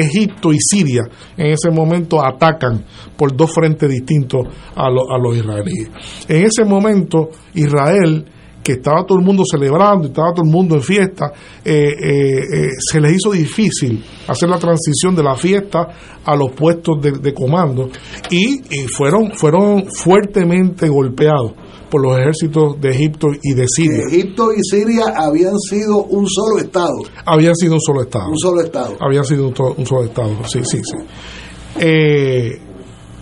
[0.00, 1.02] Egipto y Siria
[1.36, 2.84] en ese momento atacan
[3.16, 5.90] por dos frentes distintos a, a los israelíes.
[6.28, 8.26] En ese momento Israel
[8.66, 11.30] que estaba todo el mundo celebrando, y estaba todo el mundo en fiesta,
[11.64, 15.86] eh, eh, eh, se les hizo difícil hacer la transición de la fiesta
[16.24, 17.88] a los puestos de, comando
[18.28, 18.58] y,
[18.88, 21.52] fueron, fueron fuertemente golpeados
[21.90, 24.02] por los ejércitos de Egipto y de Siria.
[24.10, 26.96] Egipto y Siria habían sido un solo estado.
[27.24, 28.28] Habían sido un solo estado.
[28.28, 28.96] Un solo estado.
[29.00, 30.96] Habían sido un, solo estado, sí, sí, sí.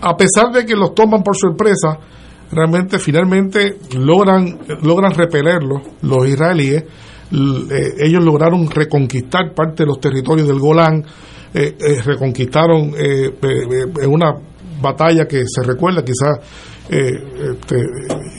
[0.01, 1.99] a pesar de que los toman por sorpresa,
[2.51, 6.83] realmente finalmente logran, logran repelerlo los israelíes.
[7.31, 11.03] Eh, ellos lograron reconquistar parte de los territorios del Golán,
[11.53, 14.33] eh, eh, reconquistaron en una
[14.81, 16.39] batalla que se recuerda, quizás
[16.89, 17.75] este,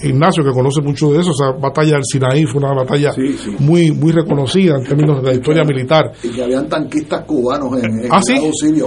[0.05, 3.11] Ignacio que conoce mucho de eso, esa batalla del Sinaí fue una batalla
[3.59, 6.13] muy muy reconocida en términos de la historia militar.
[6.23, 8.39] Y que habían tanquistas cubanos en, en ¿Ah, sí?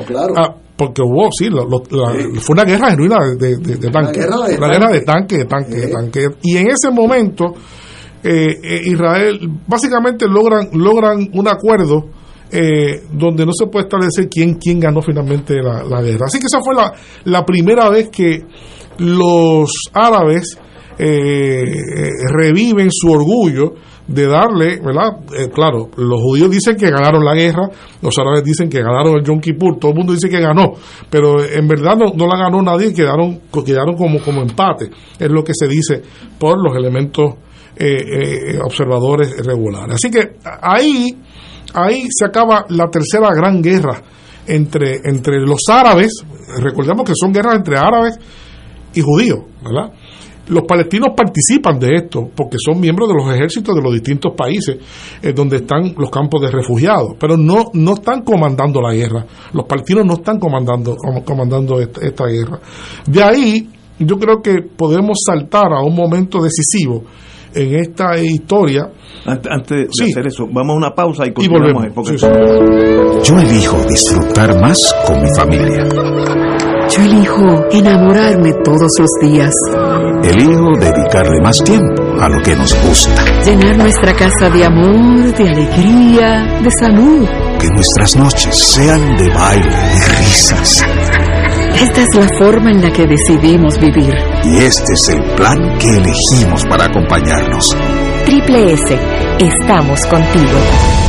[0.06, 0.34] claro.
[0.38, 1.50] Ah, porque hubo, sí,
[2.40, 4.26] fue una guerra genuina de, de, de tanques.
[4.26, 6.28] Una guerra de, tanque, de tanque, de tanque.
[6.42, 7.54] Y en ese momento,
[8.24, 12.06] eh, eh, Israel básicamente logran, logran un acuerdo
[12.50, 16.28] eh, donde no se puede establecer quién, quién ganó finalmente la, la guerra.
[16.28, 16.94] Así que esa fue la,
[17.26, 18.46] la primera vez que
[19.00, 20.58] los árabes
[20.98, 23.74] reviven su orgullo
[24.10, 25.20] de darle, ¿verdad?
[25.38, 27.70] Eh, claro, los judíos dicen que ganaron la guerra,
[28.02, 30.74] los árabes dicen que ganaron el Yom Kippur, todo el mundo dice que ganó,
[31.12, 34.90] pero en verdad no, la ganó nadie, quedaron, quedaron como, como empate,
[35.20, 36.02] es lo que se dice
[36.40, 37.36] por los elementos
[37.78, 39.96] eh, eh, observadores regulares.
[39.96, 41.16] Así que ahí,
[41.76, 44.02] ahí se acaba la tercera gran guerra
[44.48, 46.14] entre, entre los árabes,
[46.60, 48.18] recordemos que son guerras entre árabes
[48.94, 49.92] y judíos, ¿verdad?
[50.50, 54.78] Los palestinos participan de esto porque son miembros de los ejércitos de los distintos países
[55.22, 59.26] eh, donde están los campos de refugiados, pero no, no están comandando la guerra.
[59.54, 62.60] Los palestinos no están comandando, comandando esta, guerra.
[63.06, 67.04] De ahí, yo creo que podemos saltar a un momento decisivo
[67.54, 68.90] en esta historia.
[69.26, 71.94] Antes, de hacer eso, vamos a una pausa y continuamos.
[73.24, 76.69] Yo elijo disfrutar más con mi familia.
[76.92, 79.54] Yo elijo enamorarme todos los días.
[80.24, 83.26] Elijo dedicarle más tiempo a lo que nos gusta.
[83.46, 87.28] Llenar nuestra casa de amor, de alegría, de salud.
[87.60, 90.84] Que nuestras noches sean de baile, de risas.
[91.80, 94.14] Esta es la forma en la que decidimos vivir.
[94.44, 97.76] Y este es el plan que elegimos para acompañarnos.
[98.26, 98.98] Triple S,
[99.40, 101.09] estamos contigo.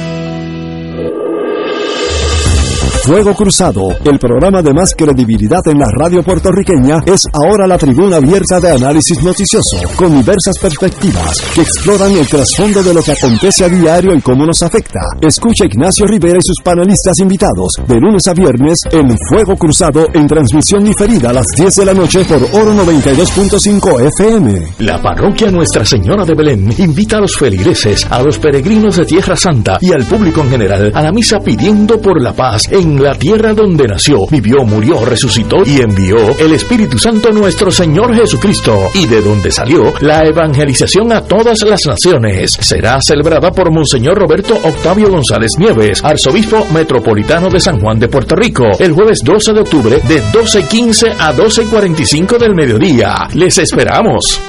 [3.03, 8.17] Fuego Cruzado, el programa de más credibilidad en la radio puertorriqueña, es ahora la tribuna
[8.17, 13.65] abierta de análisis noticioso, con diversas perspectivas que exploran el trasfondo de lo que acontece
[13.65, 14.99] a diario y cómo nos afecta.
[15.19, 20.27] Escucha Ignacio Rivera y sus panelistas invitados de lunes a viernes en Fuego Cruzado en
[20.27, 24.67] transmisión diferida a las 10 de la noche por Oro 92.5 FM.
[24.79, 29.35] La parroquia Nuestra Señora de Belén invita a los feligreses, a los peregrinos de Tierra
[29.35, 32.71] Santa y al público en general a la misa pidiendo por la paz
[33.01, 38.89] la tierra donde nació, vivió, murió, resucitó y envió el Espíritu Santo nuestro Señor Jesucristo,
[38.93, 42.51] y de donde salió la evangelización a todas las naciones.
[42.51, 48.35] Será celebrada por Monseñor Roberto Octavio González Nieves, arzobispo metropolitano de San Juan de Puerto
[48.35, 53.27] Rico, el jueves 12 de octubre de 12.15 a 12.45 del mediodía.
[53.33, 54.39] Les esperamos.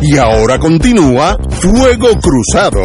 [0.00, 2.82] Y ahora continúa Fuego Cruzado.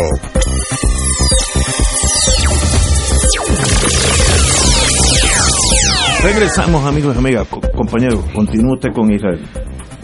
[6.21, 7.47] Regresamos, amigos y amigas.
[7.75, 9.39] compañeros, continúe usted con Israel.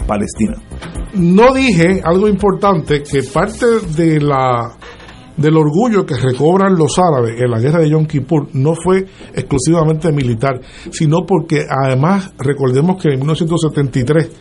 [0.08, 0.56] Palestina.
[1.16, 4.76] No dije algo importante que parte de la
[5.38, 10.12] del orgullo que recobran los árabes en la guerra de Yom Kippur no fue exclusivamente
[10.12, 14.32] militar, sino porque además recordemos que en 1973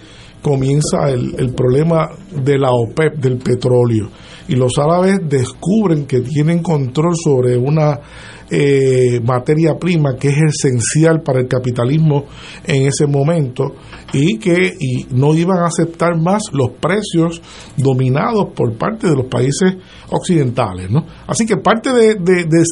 [0.40, 4.10] comienza el, el problema de la OPEP, del petróleo,
[4.46, 7.98] y los árabes descubren que tienen control sobre una
[8.56, 12.26] eh, materia prima que es esencial para el capitalismo
[12.64, 13.74] en ese momento
[14.12, 14.74] y que
[15.10, 17.42] no iban a aceptar más los precios
[17.76, 19.74] dominados por parte de los países
[20.10, 20.88] occidentales.
[20.88, 21.04] ¿no?
[21.26, 22.14] Así que parte de,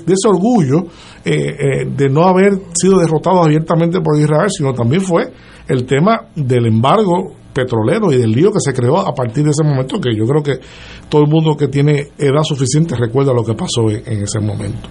[0.06, 0.84] ese orgullo
[1.24, 5.32] eh, eh, de no haber sido derrotados abiertamente por Israel, sino también fue
[5.66, 9.62] el tema del embargo petrolero y del lío que se creó a partir de ese
[9.62, 10.60] momento, que yo creo que
[11.08, 14.88] todo el mundo que tiene edad suficiente recuerda lo que pasó en, ese momento.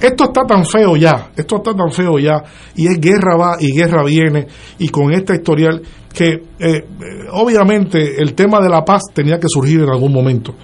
[0.00, 2.42] Esto está tan feo ya, esto está tan feo ya,
[2.76, 4.46] y es guerra va y guerra viene,
[4.78, 5.82] y con esta historial
[6.12, 6.84] que eh, eh,
[7.32, 10.54] obviamente el tema de la paz tenía que surgir en algún momento,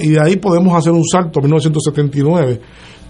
[0.00, 2.60] y de ahí podemos hacer un salto a 1979,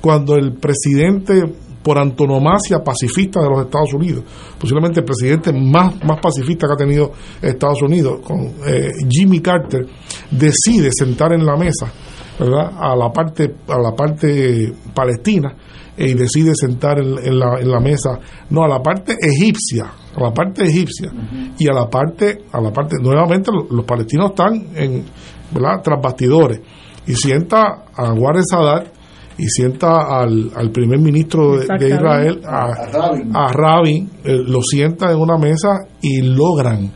[0.00, 1.42] cuando el presidente
[1.82, 4.24] por antonomasia pacifista de los Estados Unidos,
[4.58, 9.86] posiblemente el presidente más, más pacifista que ha tenido Estados Unidos, con eh, Jimmy Carter,
[10.30, 11.92] decide sentar en la mesa
[12.38, 12.72] ¿verdad?
[12.78, 15.54] a la parte a la parte palestina
[15.96, 20.32] y decide sentar en, la, en la mesa no a la parte egipcia a la
[20.32, 21.10] parte egipcia
[21.58, 25.04] y a la parte a la parte nuevamente los, palestinos están en
[25.50, 25.82] ¿verdad?
[25.82, 26.60] tras bastidores
[27.06, 28.97] y sienta a Warren Sadat
[29.38, 35.38] y sienta al, al primer ministro de, Israel, a, Rabin, eh, lo sienta en una
[35.38, 36.90] mesa y logran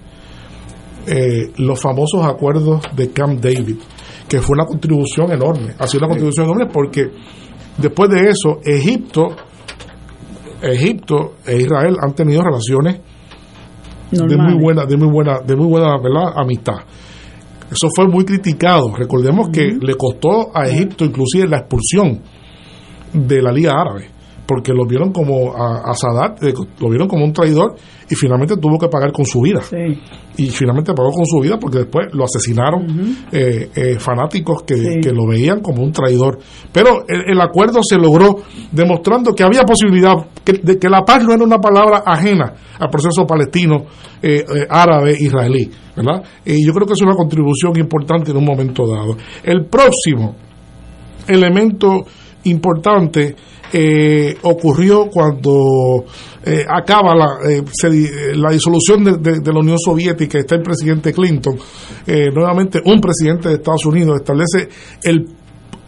[1.06, 3.76] eh, los famosos acuerdos de Camp David,
[4.28, 7.10] que fue una contribución enorme, ha sido una contribución enorme porque
[7.78, 9.28] después de eso Egipto,
[10.62, 13.00] Egipto e Israel han tenido relaciones
[14.10, 16.32] de muy buena, de muy buena, de muy buena ¿verdad?
[16.36, 16.74] amistad.
[17.72, 18.94] Eso fue muy criticado.
[18.94, 22.20] Recordemos que le costó a Egipto inclusive la expulsión
[23.14, 24.10] de la Liga Árabe,
[24.52, 27.74] porque lo vieron como a, Sadat, eh, lo vieron como un traidor
[28.10, 29.62] y finalmente tuvo que pagar con su vida.
[30.36, 32.84] Y finalmente pagó con su vida porque después lo asesinaron
[33.32, 36.38] eh, eh, fanáticos que, lo veían como un traidor.
[36.70, 41.32] Pero el, acuerdo se logró demostrando que había posibilidad, que, de que la paz no
[41.32, 43.86] era una palabra ajena al proceso palestino,
[44.68, 45.70] árabe, israelí.
[45.96, 46.22] ¿verdad?
[46.44, 49.16] Y yo creo que es una contribución importante en un momento dado.
[49.42, 50.36] El próximo
[51.26, 52.04] elemento
[52.44, 53.34] importante
[53.74, 56.04] eh, ocurrió cuando
[56.44, 57.62] eh, acaba la, eh,
[58.34, 61.56] la disolución de, la Unión Soviética, está el presidente Clinton,
[62.34, 64.68] nuevamente un presidente de Estados Unidos establece
[65.02, 65.26] el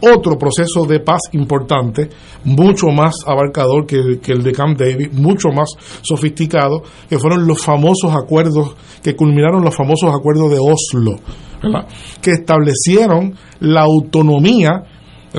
[0.01, 2.09] otro proceso de paz importante,
[2.43, 5.69] mucho más abarcador que, el de Camp David, mucho más
[6.01, 11.17] sofisticado, que fueron los famosos acuerdos, que culminaron los famosos acuerdos de Oslo,
[12.21, 14.83] que establecieron la autonomía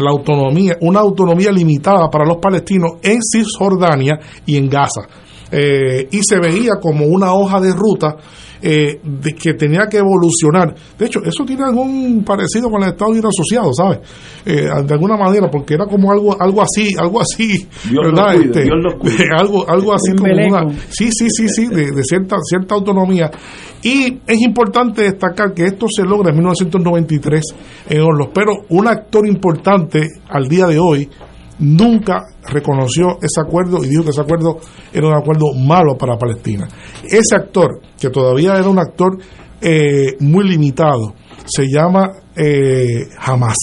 [0.00, 5.02] la autonomía, una autonomía limitada para los palestinos en Cisjordania y en Gaza.
[5.50, 8.16] Eh, y se veía como una hoja de ruta
[8.62, 10.74] eh, de que tenía que evolucionar.
[10.98, 13.98] De hecho, eso tiene algún parecido con el Estados Unidos asociado, ¿sabes?
[14.44, 18.34] Eh, de alguna manera, porque era como algo algo así, algo así, ¿verdad?
[18.34, 18.68] este,
[19.38, 23.30] algo algo así como una, sí, sí, sí, sí, de, de, cierta cierta autonomía.
[23.82, 27.42] Y es importante destacar que esto se logra en 1993
[27.90, 31.08] en Orlos, pero un actor importante al día de hoy
[31.58, 34.58] nunca reconoció ese acuerdo y dijo que ese acuerdo
[34.92, 36.68] era un acuerdo malo para Palestina.
[37.04, 39.18] Ese actor, que todavía era un actor
[39.60, 41.14] eh, muy limitado,
[41.44, 43.56] se llama eh, Hamas.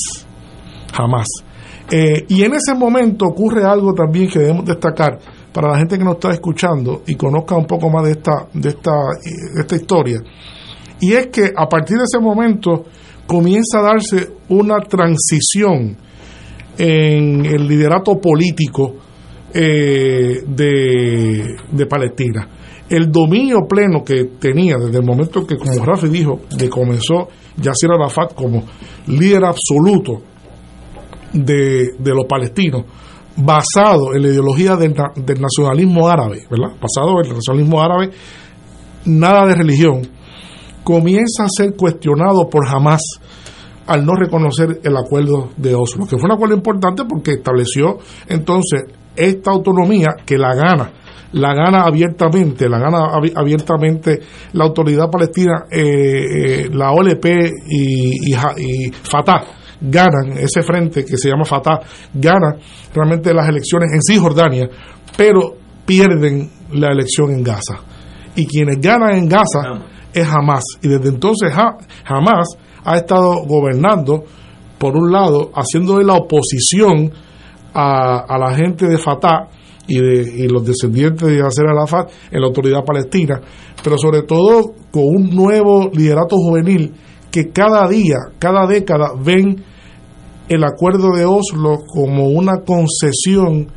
[1.92, 5.20] Eh, y en ese momento ocurre algo también que debemos destacar
[5.52, 8.70] para la gente que nos está escuchando y conozca un poco más de esta, de
[8.70, 8.92] esta,
[9.54, 10.20] de esta historia.
[11.00, 12.86] Y es que a partir de ese momento
[13.28, 15.98] comienza a darse una transición
[16.78, 18.96] en el liderato político
[19.54, 22.48] eh, de, de, Palestina.
[22.90, 27.28] El dominio pleno que tenía desde el momento que, como Rafi dijo, que comenzó
[27.58, 28.64] Yasser Arafat como
[29.08, 30.24] líder absoluto
[31.34, 32.84] de, de los palestinos,
[33.36, 36.76] basado en la ideología del, del, nacionalismo árabe, ¿verdad?
[36.80, 38.10] Basado en el nacionalismo árabe,
[39.06, 40.02] nada de religión,
[40.84, 43.02] comienza a ser cuestionado por Hamas
[43.88, 48.84] al no reconocer el acuerdo de Oslo, que fue un acuerdo importante porque estableció entonces
[49.16, 50.92] esta autonomía que la gana,
[51.34, 54.20] la gana abiertamente, la gana abiertamente
[54.54, 57.26] la autoridad palestina, eh, eh, la OLP
[57.68, 59.44] y, y, Fatah
[59.82, 61.82] ganan ese frente que se llama Fatah,
[62.14, 62.56] gana
[62.94, 64.70] realmente las elecciones en Cisjordania,
[65.18, 67.80] pero pierden la elección en Gaza.
[68.36, 69.84] Y quienes ganan en Gaza
[70.14, 70.64] es Hamas.
[70.82, 71.54] Y desde entonces
[72.06, 72.48] Hamas
[72.84, 74.24] ha estado gobernando,
[74.78, 77.12] por un lado, haciendo de la oposición
[77.74, 79.48] a, la gente de Fatah
[79.88, 83.42] y, de, los descendientes de Yasser Arafat en la autoridad palestina,
[83.84, 86.94] pero sobre todo con un nuevo liderato juvenil
[87.32, 89.64] que cada día, cada década ven
[90.50, 93.68] el acuerdo de Oslo como una concesión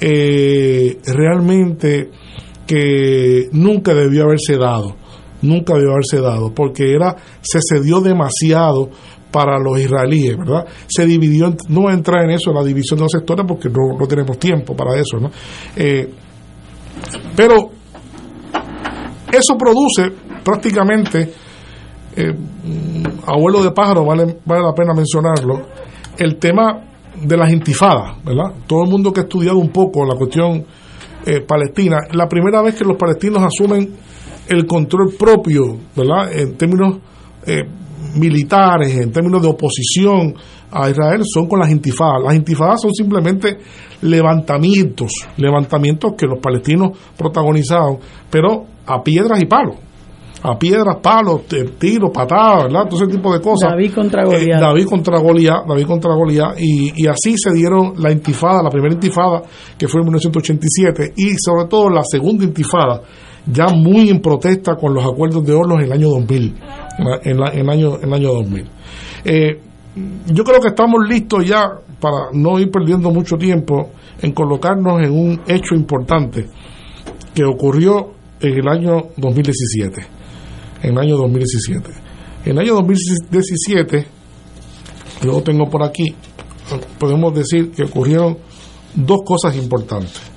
[0.00, 2.10] eh, realmente
[2.66, 5.03] que nunca debió haberse dado
[5.44, 8.90] nunca debió haberse dado, porque era se cedió demasiado
[9.30, 10.64] para los israelíes, ¿verdad?
[10.86, 14.38] Se dividió, no entrar en eso, la división de los sectores, porque no, no tenemos
[14.38, 15.30] tiempo para eso, ¿no?
[15.74, 16.08] Eh,
[17.34, 17.70] pero
[19.32, 20.12] eso produce
[20.44, 21.32] prácticamente,
[22.14, 22.34] eh,
[23.26, 25.66] abuelo de pájaro, vale, vale la pena mencionarlo,
[26.16, 26.84] el tema
[27.20, 28.54] de las intifadas, ¿verdad?
[28.68, 30.64] Todo el mundo que ha estudiado un poco la cuestión
[31.26, 33.96] eh, palestina, la primera vez que los palestinos asumen
[34.48, 36.32] el control propio, ¿verdad?
[36.32, 36.98] En términos
[37.46, 37.62] eh,
[38.16, 40.34] militares, en términos de oposición
[40.70, 42.22] a Israel, son con las intifadas.
[42.22, 43.58] Las intifadas son simplemente
[44.02, 47.98] levantamientos, levantamientos que los palestinos protagonizaron,
[48.30, 49.76] pero a piedras y palos.
[50.46, 51.46] A piedras, palos,
[51.78, 52.86] tiros, patadas, ¿verdad?
[52.86, 53.70] Todo ese tipo de cosas.
[53.70, 54.60] David contra eh, Goliat.
[54.60, 56.58] David contra Goliat, David contra Goliat.
[56.58, 59.42] Y, y así se dieron la intifada, la primera intifada,
[59.78, 63.00] que fue en 1987, y sobre todo la segunda intifada,
[63.46, 66.54] ya muy en protesta con los acuerdos de Oslo en el año 2000.
[67.24, 68.64] En, año, en el año 2000.
[69.24, 69.60] Eh,
[70.26, 73.90] yo creo que estamos listos ya para no ir perdiendo mucho tiempo
[74.20, 76.46] en colocarnos en un hecho importante
[77.34, 80.00] que ocurrió en el año 2017.
[80.82, 81.90] En el año 2017.
[82.44, 84.06] En el año 2017,
[85.22, 86.14] yo tengo por aquí,
[86.98, 88.36] podemos decir que ocurrieron
[88.94, 90.33] dos cosas importantes.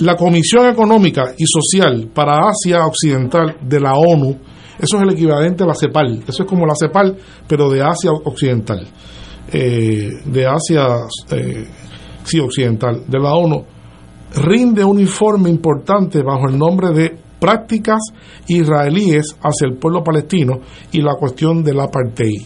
[0.00, 4.36] La Comisión Económica y Social para Asia Occidental de la ONU,
[4.78, 7.16] eso es el equivalente a la CEPAL, eso es como la CEPAL,
[7.46, 8.88] pero de Asia Occidental,
[9.52, 10.86] eh, de Asia,
[11.30, 11.66] eh,
[12.24, 13.64] sí, Occidental, de la ONU,
[14.42, 18.00] rinde un informe importante bajo el nombre de prácticas
[18.48, 20.60] israelíes hacia el pueblo palestino
[20.90, 22.42] y la cuestión del apartheid.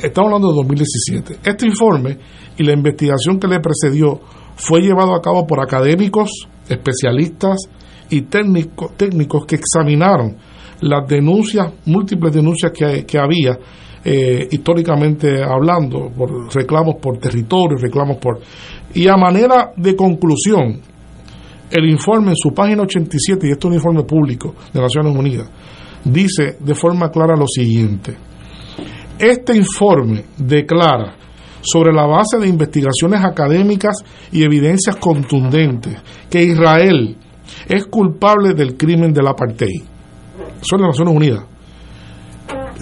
[0.00, 1.38] Estamos hablando de 2017.
[1.44, 2.18] Este informe
[2.56, 4.20] y la investigación que le precedió
[4.56, 7.58] fue llevado a cabo por académicos, especialistas
[8.10, 10.36] y técnicos, que examinaron
[10.80, 13.58] las denuncias, múltiples denuncias que, había
[14.04, 18.40] eh, históricamente hablando, por reclamos por territorio, reclamos por...
[18.94, 20.80] Y a manera de conclusión,
[21.70, 25.48] el informe en su página 87, y esto es un informe público de Naciones Unidas,
[26.04, 28.14] dice de forma clara lo siguiente.
[29.18, 31.21] Este informe declara
[31.62, 33.96] sobre la base de investigaciones académicas
[34.30, 35.96] y evidencias contundentes
[36.28, 37.16] que Israel
[37.68, 39.82] es culpable del crimen del apartheid.
[40.60, 41.44] Son las Naciones Unidas.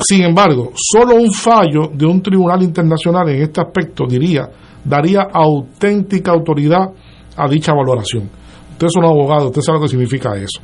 [0.00, 4.48] Sin embargo, solo un fallo de un tribunal internacional en este aspecto diría
[4.84, 6.90] daría auténtica autoridad
[7.36, 8.30] a dicha valoración.
[8.72, 10.60] Ustedes son abogados, ustedes saben lo que significa eso.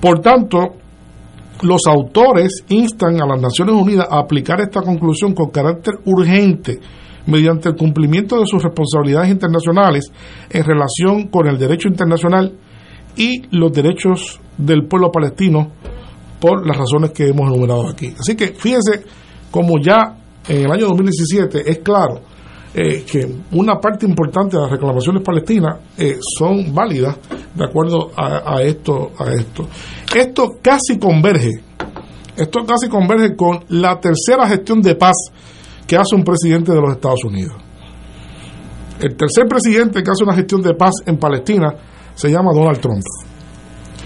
[0.00, 0.58] Por tanto,
[1.62, 6.78] los autores instan a las Naciones Unidas a aplicar esta conclusión con carácter urgente
[7.26, 10.10] mediante el cumplimiento de sus responsabilidades internacionales
[10.50, 12.52] en relación con el derecho internacional
[13.16, 15.72] y los derechos del pueblo palestino
[16.40, 18.12] por las razones que hemos enumerado aquí.
[18.18, 19.04] Así que fíjense
[19.50, 20.16] como ya
[20.48, 22.20] en el año 2017 es claro
[22.74, 27.18] eh, que una parte importante de las reclamaciones palestinas eh, son válidas
[27.54, 29.68] de acuerdo a, a, esto a esto
[30.16, 31.50] esto casi converge
[32.34, 35.16] esto casi converge con la tercera gestión de paz
[35.92, 37.52] que hace un presidente de los Estados Unidos.
[38.98, 41.68] El tercer presidente que hace una gestión de paz en Palestina
[42.14, 43.02] se llama Donald Trump.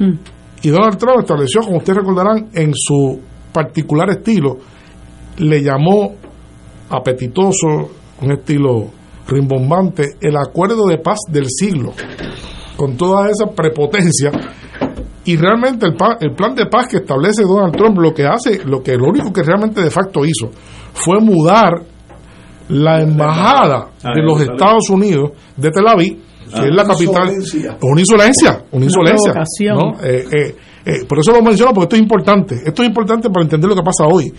[0.00, 0.18] Hmm.
[0.62, 3.20] Y Donald Trump estableció, como ustedes recordarán, en su
[3.52, 4.56] particular estilo,
[5.36, 6.16] le llamó
[6.90, 7.68] apetitoso,
[8.20, 8.88] un estilo
[9.28, 11.92] rimbombante, el acuerdo de paz del siglo,
[12.76, 14.32] con toda esa prepotencia.
[15.24, 18.82] Y realmente el, el plan de paz que establece Donald Trump lo que hace, lo
[18.82, 20.50] que lo único que realmente de facto hizo,
[20.96, 21.82] fue mudar
[22.68, 26.18] la embajada ah, de los Estados Unidos de Tel Aviv,
[26.52, 27.30] que es la ah, capital,
[27.82, 29.32] una insolencia, una insolencia.
[30.02, 32.54] Eh, eh, eh, por eso lo menciono, porque esto es importante.
[32.64, 34.32] Esto es importante para entender lo que pasa hoy.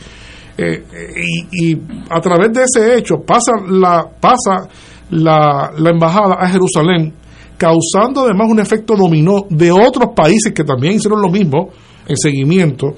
[1.52, 1.78] y,
[2.10, 4.68] a través de ese hecho pasa la pasa
[5.12, 7.14] la, la embajada a Jerusalén,
[7.58, 11.70] causando además un efecto dominó de otros países que también hicieron lo mismo
[12.08, 12.96] en seguimiento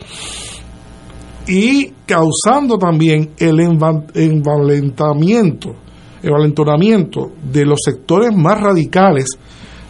[1.49, 5.75] y causando también el envalentamiento,
[6.21, 9.29] envalentonamiento de los sectores más radicales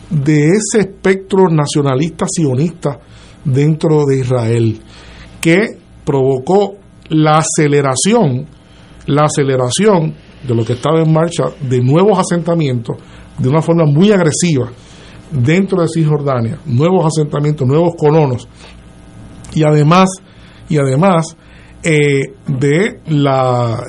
[0.10, 2.98] de ese espectro nacionalista sionista
[3.44, 4.80] dentro de Israel,
[5.41, 5.68] que
[6.06, 6.76] provocó
[7.10, 8.45] la aceleración,
[9.07, 10.15] la aceleración
[10.48, 12.95] de lo que estaba en marcha de nuevos asentamientos
[13.38, 14.72] de una forma muy agresiva
[15.30, 18.48] dentro de Cisjordania, nuevos asentamientos, nuevos colonos.
[19.53, 20.07] Y además
[20.69, 21.36] y además
[21.81, 23.81] eh, de la,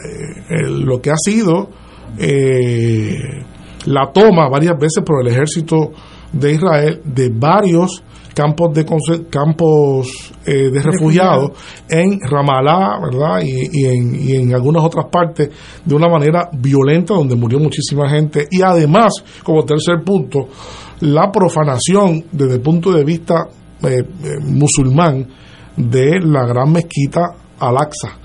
[0.48, 1.68] eh, lo que ha sido
[2.16, 3.18] eh,
[3.86, 5.90] la toma varias veces por el ejército
[6.32, 8.86] de Israel de varios campos de
[9.28, 11.50] campos de refugiados
[11.88, 13.42] en Ramallah, ¿verdad?
[13.42, 15.50] Y, en, y, en, algunas otras partes
[15.84, 19.12] de una manera violenta donde murió muchísima gente y además,
[19.42, 20.48] como tercer punto,
[21.00, 23.48] la profanación desde el punto de vista
[24.42, 25.26] musulmán
[25.76, 28.18] de la gran mezquita Al-Aqsa.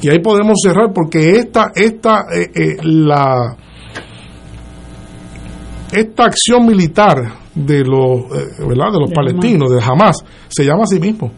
[0.00, 3.56] Y ahí podemos cerrar porque esta, esta, eh, eh, la,
[5.92, 7.16] esta acción militar
[7.54, 8.92] de los, eh, ¿verdad?
[8.92, 11.30] de los palestinos, de Hamas, se llama a sí mismo.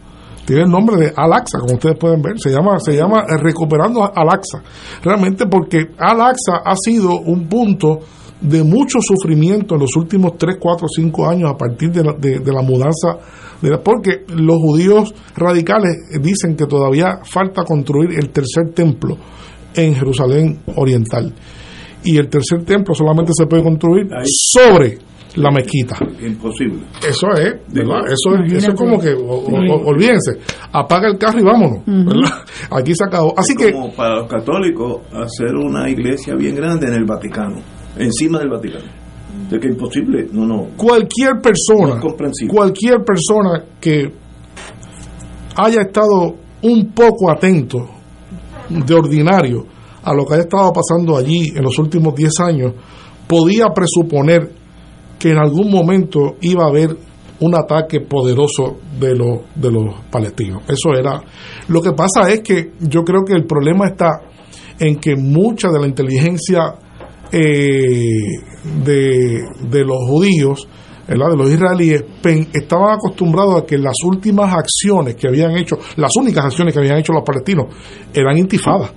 [0.47, 2.39] Tiene el nombre de Al-Aqsa, como ustedes pueden ver.
[2.39, 4.63] Se llama, se llama Recuperando Al-Aqsa.
[5.03, 8.01] Realmente porque Al-Aqsa ha sido un punto
[8.41, 12.41] de mucho sufrimiento en los últimos 3, 4, 5 años a partir de la, de,
[12.41, 13.19] de la mudanza
[13.83, 19.17] porque los judíos radicales dicen que todavía falta construir el tercer templo
[19.75, 21.33] en Jerusalén Oriental.
[22.05, 24.09] Y el tercer templo solamente se puede construir
[24.53, 24.99] sobre
[25.37, 25.97] la mezquita.
[26.21, 26.81] Imposible.
[26.99, 28.03] Eso es, ¿verdad?
[28.07, 30.39] Eso es, eso es como que, olvídense,
[30.71, 32.45] apaga el carro y vámonos, ¿verdad?
[32.71, 33.35] Aquí se acabó.
[33.37, 33.73] Así que.
[33.73, 37.57] Como para los católicos, hacer una iglesia bien grande en el Vaticano,
[37.97, 39.05] encima del Vaticano
[39.51, 40.29] de que es imposible.
[40.33, 40.69] No, no.
[40.77, 42.01] Cualquier persona,
[42.49, 44.13] cualquier persona que
[45.57, 47.89] haya estado un poco atento
[48.69, 49.67] de ordinario
[50.03, 52.73] a lo que haya estado pasando allí en los últimos 10 años,
[53.27, 54.51] podía presuponer
[55.19, 56.97] que en algún momento iba a haber
[57.41, 60.63] un ataque poderoso de los, de los palestinos.
[60.69, 61.23] Eso era.
[61.69, 64.21] Lo que pasa es que yo creo que el problema está
[64.79, 66.75] en que mucha de la inteligencia
[67.33, 68.39] eh,
[68.85, 70.69] de, los judíos,
[71.07, 72.05] de los israelíes,
[72.53, 76.99] estaban acostumbrados a que las últimas acciones que habían hecho, las únicas acciones que habían
[76.99, 77.67] hecho los palestinos,
[78.13, 78.93] eran intifadas,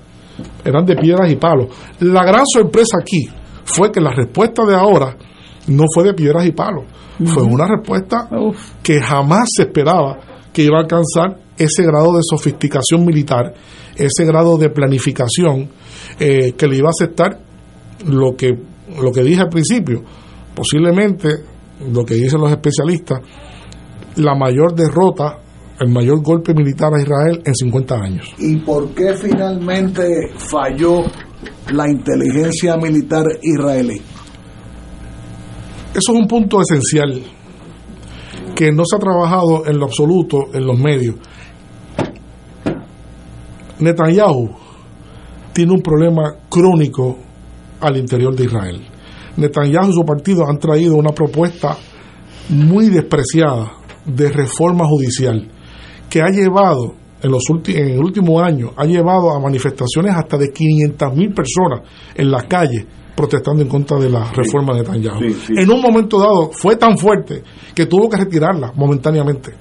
[0.64, 1.68] eran de piedras y palos.
[2.00, 3.28] La gran sorpresa aquí
[3.66, 5.18] fue que la respuesta de ahora
[5.68, 6.86] no fue de piedras y palos,
[7.26, 8.30] fue una respuesta
[8.84, 10.18] que jamás se esperaba
[10.54, 13.54] que iba a alcanzar ese grado de sofisticación militar,
[13.96, 15.70] ese grado de planificación
[16.20, 17.40] eh, que le iba a aceptar
[18.06, 18.58] lo que,
[19.02, 20.04] lo que dije al principio,
[20.56, 21.30] posiblemente
[21.92, 23.22] lo que dicen los especialistas,
[24.16, 25.40] la mayor derrota,
[25.80, 28.34] el mayor golpe militar a Israel en 50 años.
[28.40, 31.04] ¿Y por qué finalmente falló
[31.72, 34.02] la inteligencia militar israelí?
[35.92, 37.24] Eso es un punto esencial
[38.56, 41.16] que no se ha trabajado en lo absoluto en los medios.
[43.80, 44.50] Netanyahu
[45.54, 47.18] tiene un problema crónico
[47.80, 48.82] al interior de Israel.
[49.38, 51.78] Netanyahu y su partido han traído una propuesta
[52.50, 53.74] muy despreciada
[54.06, 55.48] de reforma judicial
[56.10, 60.54] que ha llevado en, los en el último año ha llevado a manifestaciones hasta de
[60.54, 61.82] 500.000 personas
[62.16, 62.86] en las calles
[63.16, 65.20] protestando en contra de la reforma de Netanyahu.
[65.50, 67.42] En un momento dado fue tan fuerte
[67.74, 69.54] que tuvo que retirarla momentáneamente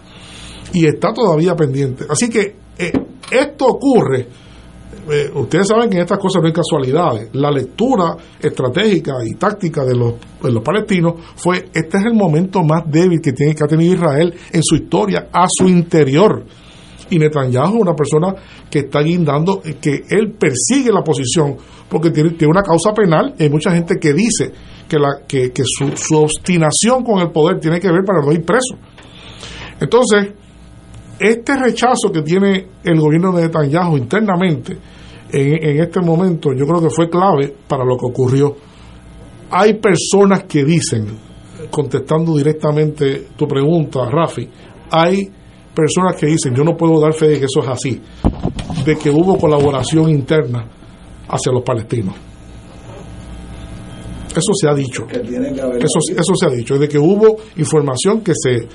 [0.74, 2.04] y está todavía pendiente.
[2.08, 2.92] Así que eh,
[3.30, 4.28] esto ocurre
[5.10, 7.28] eh, ustedes saben que en estas cosas no hay casualidades.
[7.34, 12.62] La lectura estratégica y táctica de los, de los palestinos fue, este es el momento
[12.62, 16.44] más débil que, tiene, que ha tenido Israel en su historia, a su interior.
[17.08, 18.34] Y Netanyahu es una persona
[18.68, 21.56] que está guindando, que él persigue la posición
[21.88, 23.34] porque tiene, tiene una causa penal.
[23.38, 24.52] Y hay mucha gente que dice
[24.88, 28.32] que, la, que, que su, su obstinación con el poder tiene que ver para no
[28.32, 28.76] ir preso.
[29.78, 30.32] Entonces,
[31.20, 34.76] este rechazo que tiene el gobierno de Netanyahu internamente
[35.32, 38.56] en, en, este momento, yo creo que fue clave para lo que ocurrió.
[39.50, 41.06] Hay personas que dicen,
[41.70, 44.48] contestando directamente tu pregunta, Rafi,
[44.90, 45.28] hay
[45.74, 48.00] personas que dicen, yo no puedo dar fe de que eso es así,
[48.84, 50.66] de que hubo colaboración interna
[51.28, 52.14] hacia los palestinos.
[54.30, 55.06] Eso se ha dicho.
[55.08, 58.68] Eso, eso se ha dicho, de que hubo información que se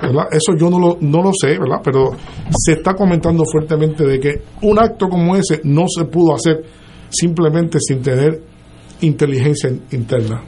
[0.00, 0.28] ¿verdad?
[0.30, 1.80] Eso yo no lo, no lo sé, ¿verdad?
[1.82, 2.12] Pero
[2.50, 6.62] se está comentando fuertemente de que un acto como ese no se pudo hacer
[7.08, 8.40] simplemente sin tener
[9.00, 10.42] inteligencia interna.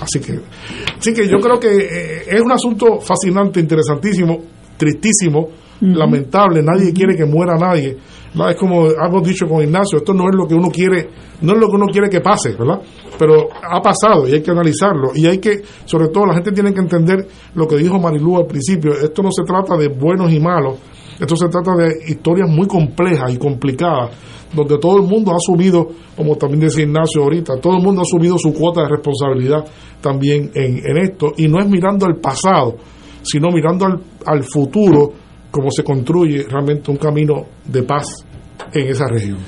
[0.00, 0.40] Así que,
[0.98, 4.38] así que yo creo que eh, es un asunto fascinante, interesantísimo,
[4.76, 5.48] tristísimo,
[5.80, 6.60] lamentable.
[6.62, 7.96] Nadie quiere que muera nadie
[8.48, 11.08] es como hemos dicho con Ignacio, esto no es lo que uno quiere,
[11.40, 12.80] no es lo que uno quiere que pase, ¿verdad?
[13.18, 15.10] Pero ha pasado y hay que analizarlo.
[15.14, 18.46] Y hay que, sobre todo la gente tiene que entender lo que dijo Marilú al
[18.46, 20.78] principio, esto no se trata de buenos y malos,
[21.18, 24.10] esto se trata de historias muy complejas y complicadas,
[24.54, 28.04] donde todo el mundo ha asumido, como también decía Ignacio ahorita, todo el mundo ha
[28.04, 29.64] asumido su cuota de responsabilidad
[30.00, 32.76] también en, en esto, y no es mirando al pasado,
[33.22, 35.12] sino mirando al, al futuro
[35.50, 38.24] cómo se construye realmente un camino de paz
[38.72, 39.38] en esa región.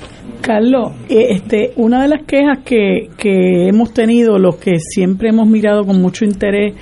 [0.41, 5.47] Carlos, eh, este, una de las quejas que, que hemos tenido, los que siempre hemos
[5.47, 6.73] mirado con mucho interés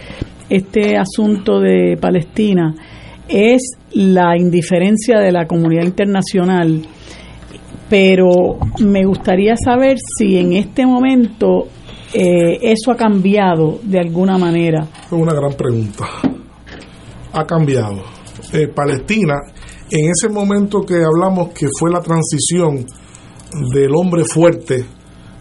[0.49, 2.73] este asunto de Palestina,
[3.27, 3.61] es
[3.91, 6.81] la indiferencia de la comunidad internacional.
[7.89, 11.67] Pero me gustaría saber si en este momento
[12.13, 14.87] eh, eso ha cambiado de alguna manera.
[15.05, 16.05] Es una gran pregunta.
[17.33, 18.01] Ha cambiado
[18.53, 19.35] eh, Palestina,
[19.91, 22.85] en ese momento que hablamos que fue la transición
[23.73, 24.85] del hombre fuerte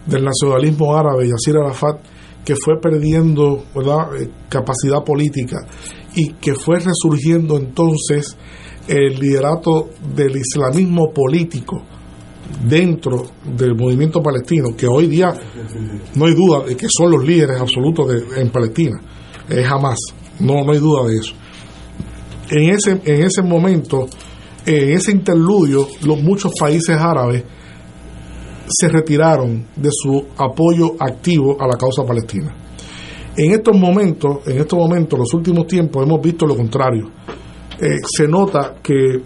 [0.05, 1.99] del nacionalismo árabe, Yasir Arafat,
[2.43, 5.57] que fue perdiendo eh, capacidad política
[6.15, 8.35] y que fue resurgiendo entonces
[8.87, 11.83] el liderato del islamismo político
[12.67, 15.31] dentro del movimiento palestino, que hoy día
[16.15, 18.99] no hay duda de que son los líderes absolutos de, en Palestina,
[19.47, 19.99] es jamás,
[20.39, 21.33] no, no hay duda de eso.
[22.49, 24.07] En ese, en ese momento,
[24.65, 27.43] en ese interludio, los muchos países árabes
[28.69, 32.55] se retiraron de su apoyo activo a la causa palestina.
[33.35, 37.09] En estos momentos, en estos momentos, los últimos tiempos, hemos visto lo contrario.
[37.79, 39.21] Eh, se nota que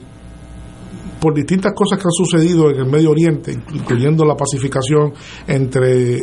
[1.23, 5.13] por distintas cosas que han sucedido en el Medio Oriente, incluyendo la pacificación
[5.47, 6.19] entre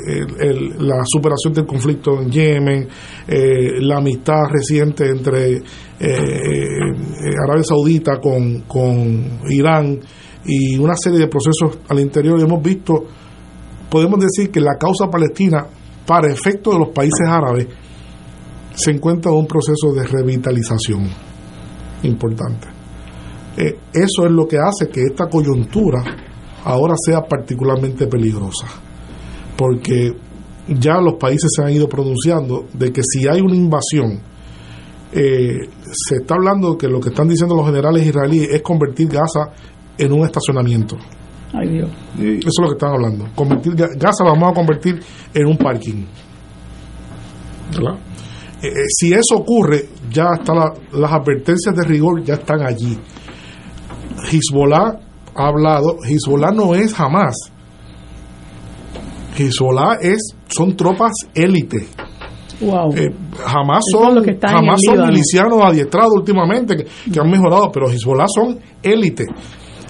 [0.78, 2.86] la superación del conflicto en Yemen,
[3.26, 5.62] eh, la amistad reciente entre eh,
[6.01, 10.01] eh, Arabia Saudita con, con Irán
[10.45, 13.05] y una serie de procesos al interior, hemos visto,
[13.91, 15.67] podemos decir que la causa palestina,
[16.07, 17.67] para efecto de los países árabes,
[18.75, 21.09] se encuentra en un proceso de revitalización
[22.03, 22.69] importante.
[23.57, 26.03] Eh, eso es lo que hace que esta coyuntura
[26.65, 28.67] ahora sea particularmente peligrosa,
[29.57, 30.12] porque
[30.69, 34.21] ya los países se han ido pronunciando de que si hay una invasión,
[35.12, 35.59] eh,
[35.91, 39.51] se está hablando que lo que están diciendo los generales israelíes es convertir Gaza
[40.01, 40.97] en un estacionamiento.
[41.52, 43.28] Eso es lo que están hablando.
[43.35, 45.01] Convertir Gaza lo vamos a convertir
[45.35, 46.05] en un parking.
[48.62, 50.55] Eh, si eso ocurre, ya está
[50.93, 52.97] las advertencias de rigor ya están allí.
[54.31, 55.01] Hezbollah
[55.35, 57.35] ha hablado, Hezbollah no es jamás.
[59.36, 61.86] Hezbollah es, son tropas élite.
[62.60, 62.93] Wow.
[62.94, 63.09] Eh,
[63.43, 69.27] jamás son, jamás son milicianos adiestrados últimamente que, han mejorado, pero Hezbollah son élite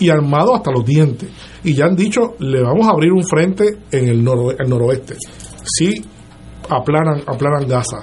[0.01, 1.31] y armados hasta los dientes.
[1.63, 5.17] Y ya han dicho, le vamos a abrir un frente en el, el noroeste.
[5.65, 6.03] Si
[6.69, 8.01] aplanan, aplanan Gaza.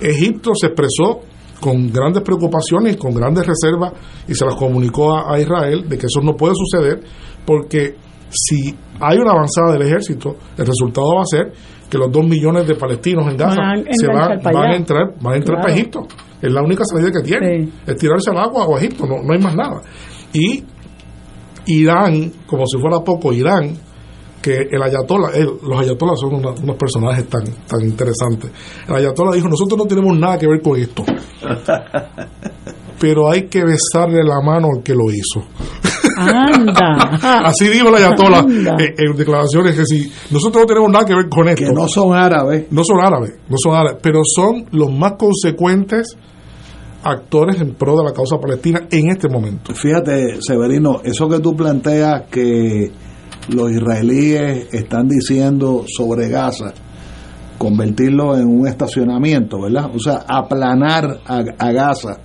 [0.00, 1.22] Egipto se expresó
[1.60, 3.92] con grandes preocupaciones con grandes reservas
[4.26, 7.00] y se las comunicó a, Israel de que eso no puede suceder
[7.44, 7.96] porque
[8.30, 11.52] si hay una avanzada del ejército, el resultado va a ser
[11.88, 15.36] que los dos millones de palestinos en Gaza se van, van a entrar, van a
[15.36, 16.06] entrar para Egipto.
[16.40, 19.32] Es la única salida que tienen, es tirarse al agua o a Egipto, no, no
[19.32, 19.80] hay más nada.
[20.32, 20.62] Y
[21.68, 23.88] Irán, como si fuera poco, Irán
[24.40, 25.30] que el ayatollah,
[25.62, 28.50] los ayatollas son unos personajes tan, tan interesantes.
[28.88, 31.04] El ayatollah dijo, nosotros no tenemos nada que ver con esto,
[33.00, 35.44] pero hay que besarle la mano al que lo hizo.
[36.16, 37.42] Anda.
[37.44, 38.44] Así dijo el ayatollah
[38.78, 41.64] en, declaraciones que si nosotros no tenemos nada que ver con esto.
[41.64, 42.66] Que no son árabes.
[42.70, 46.16] No son árabes, no son árabes, pero son los más consecuentes
[47.02, 49.74] actores en pro de la causa palestina en este momento.
[49.74, 52.90] Fíjate, Severino, eso que tú planteas que
[53.48, 56.72] los israelíes están diciendo sobre Gaza,
[57.56, 59.90] convertirlo en un estacionamiento, ¿verdad?
[59.94, 62.18] O sea, aplanar a, a Gaza,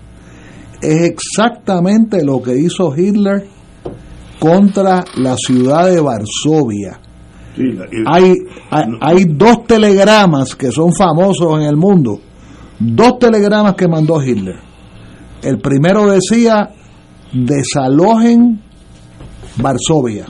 [0.81, 3.47] es exactamente lo que hizo Hitler
[4.39, 6.99] contra la ciudad de Varsovia.
[8.07, 8.33] Hay,
[8.71, 12.19] hay, hay dos telegramas que son famosos en el mundo,
[12.79, 14.59] dos telegramas que mandó Hitler.
[15.41, 16.69] El primero decía,
[17.31, 18.61] desalojen
[19.57, 20.25] Varsovia.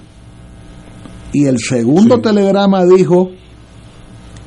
[1.31, 3.31] Y el segundo telegrama dijo,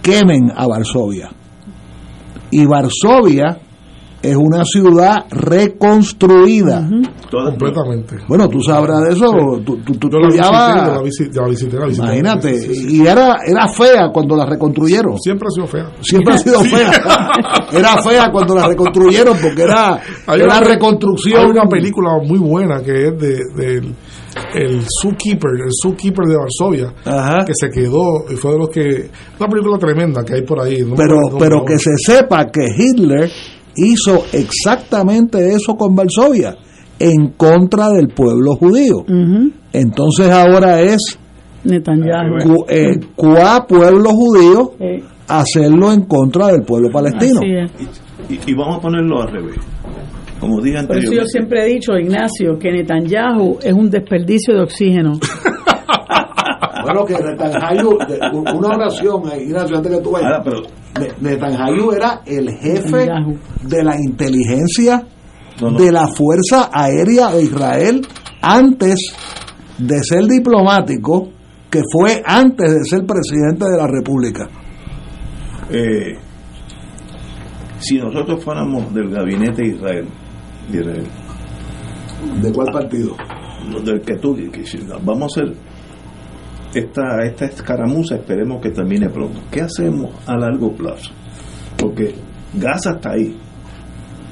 [0.02, 1.30] quemen a Varsovia.
[2.50, 3.58] Y Varsovia
[4.30, 6.88] es una ciudad reconstruida.
[7.30, 8.16] Completamente.
[8.28, 9.26] Bueno, tú sabrás de eso.
[9.64, 12.06] Tú, tú, tú Yo la visité, estudiabas- la visité, la visité, la visité.
[12.06, 12.96] Imagínate, Sí, sí, sí.
[13.02, 15.18] y era, era fea cuando la reconstruyeron.
[15.18, 15.90] Siempre ha sido fea.
[16.00, 16.90] Siempre ha sido fea.
[17.72, 21.40] Era fea cuando la reconstruyeron porque era, Hay era una- reconstrucción.
[21.44, 23.94] Hay una película muy buena que es de, del
[24.54, 26.94] el Zookeeper, el Zookeeper de Varsovia,
[27.44, 30.82] que se quedó y fue de los que una película tremenda que hay por ahí.
[30.82, 33.30] no pero pero que se sepa que Hitler
[33.76, 36.56] hizo exactamente eso con Varsovia
[36.98, 39.04] en contra del pueblo judío.
[39.72, 41.18] Entonces ahora es
[41.64, 42.38] Netanyahu.
[42.44, 47.40] cu, eh, cua pueblo judío Eh, hacerlo en contra del pueblo palestino.
[47.40, 48.02] así es.
[48.46, 49.56] Y, y vamos a ponerlo al revés.
[50.40, 51.28] Como dije Por eso yo anteriormente.
[51.30, 55.12] siempre he dicho, Ignacio, que Netanyahu es un desperdicio de oxígeno.
[56.84, 57.98] Bueno, que Netanyahu,
[58.56, 60.30] una oración, eh, Ignacio, antes que tú vayas.
[60.30, 60.58] Ahora, pero
[61.20, 63.08] Netanyahu era el jefe
[63.62, 65.06] de la inteligencia
[65.60, 65.78] No, no.
[65.78, 68.06] de la Fuerza Aérea de Israel
[68.42, 68.98] antes
[69.78, 71.28] de ser diplomático,
[71.70, 74.48] que fue antes de ser presidente de la República.
[75.70, 76.16] eh,
[77.78, 80.08] si nosotros fuéramos del gabinete de Israel,
[80.70, 81.06] de Israel,
[82.42, 83.14] ¿De cuál partido?
[83.84, 84.64] del que tú que
[85.02, 85.54] vamos a hacer
[86.78, 89.40] esta, esta escaramuza, esperemos que termine pronto.
[89.50, 91.10] ¿Qué hacemos a largo plazo?
[91.78, 92.14] Porque
[92.54, 93.36] Gaza está ahí,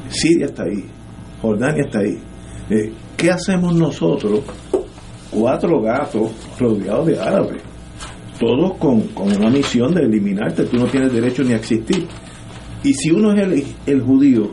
[0.08, 0.84] Siria está ahí,
[1.40, 2.18] Jordania está ahí.
[2.70, 4.42] Eh, ¿Qué hacemos nosotros,
[5.30, 7.62] cuatro gatos rodeados de árabes?
[8.38, 12.06] Todos con, con una misión de eliminarte, tú no tienes derecho ni a existir.
[12.82, 14.50] Y si uno es el, el judío,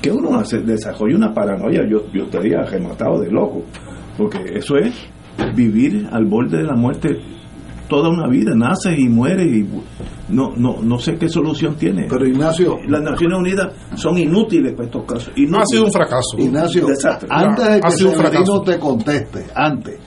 [0.00, 0.60] ¿qué uno hace?
[0.60, 3.64] Desarrolla una paranoia, yo, yo estaría rematado de loco,
[4.16, 4.94] porque eso es
[5.54, 7.08] vivir al borde de la muerte
[7.88, 9.66] toda una vida, naces y mueres y
[10.28, 12.06] no, no, no sé qué solución tiene.
[12.08, 15.32] Pero Ignacio, Las Naciones Unidas son inútiles para estos casos.
[15.36, 16.38] Ha sido un fracaso.
[16.38, 17.28] Ignacio, Desastre.
[17.30, 18.62] antes de Ha que sido un Severino fracaso.
[18.62, 19.98] te conteste, antes,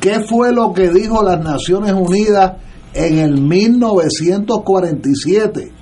[0.00, 2.52] ¿qué fue lo que dijo las Naciones Unidas
[2.94, 5.72] en el 1947?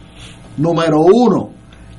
[0.56, 1.50] Número uno,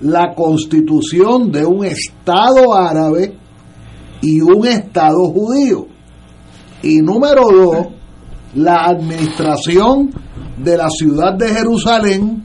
[0.01, 3.35] la constitución de un Estado árabe
[4.21, 5.85] y un Estado judío.
[6.83, 7.87] Y número dos,
[8.55, 10.11] la administración
[10.57, 12.43] de la ciudad de Jerusalén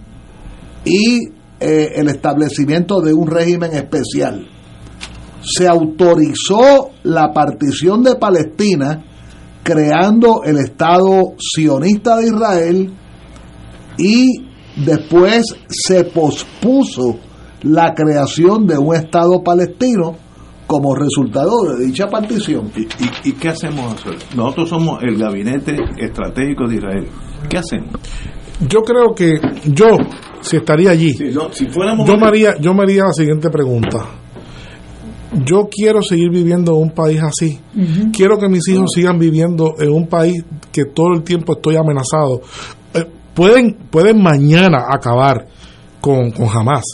[0.85, 4.47] y eh, el establecimiento de un régimen especial.
[5.43, 9.05] Se autorizó la partición de Palestina
[9.63, 12.93] creando el Estado sionista de Israel
[13.99, 14.27] y
[14.85, 17.19] después se pospuso
[17.63, 20.26] la creación de un Estado palestino
[20.67, 22.71] como resultado de dicha partición.
[22.77, 23.95] ¿Y, y, y qué hacemos?
[24.35, 27.09] Nosotros somos el gabinete estratégico de Israel.
[27.49, 27.91] ¿Qué hacemos?
[28.69, 29.35] Yo creo que
[29.67, 29.87] yo,
[30.41, 33.51] si estaría allí, Si, no- si fuéramos yo me, haría, yo me haría la siguiente
[33.51, 33.99] pregunta.
[35.45, 37.59] Yo quiero seguir viviendo en un país así.
[38.13, 42.41] Quiero que mis hijos sigan viviendo en un país que todo el tiempo estoy amenazado.
[42.95, 45.47] Eh, pueden, pueden mañana acabar
[46.01, 46.85] con, con Hamas,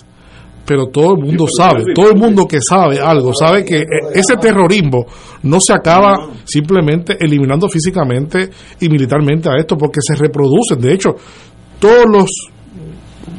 [0.64, 4.36] pero todo el mundo sabe, todo el mundo que sabe algo, sabe que eh, ese
[4.36, 5.06] terrorismo
[5.42, 10.80] no se acaba simplemente eliminando físicamente y militarmente a esto, porque se reproducen.
[10.80, 11.16] De hecho,
[11.78, 12.30] todos los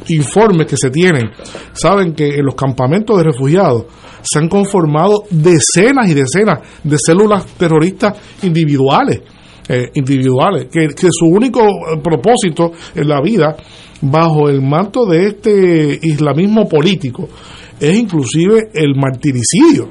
[0.10, 1.32] informes que se tienen
[1.72, 3.86] saben que en los campamentos de refugiados
[4.22, 9.22] se han conformado decenas y decenas de células terroristas individuales,
[9.68, 13.56] eh, individuales, que, que su único eh, propósito en la vida,
[14.04, 17.28] bajo el manto de este islamismo político,
[17.80, 19.90] es inclusive el martiricidio.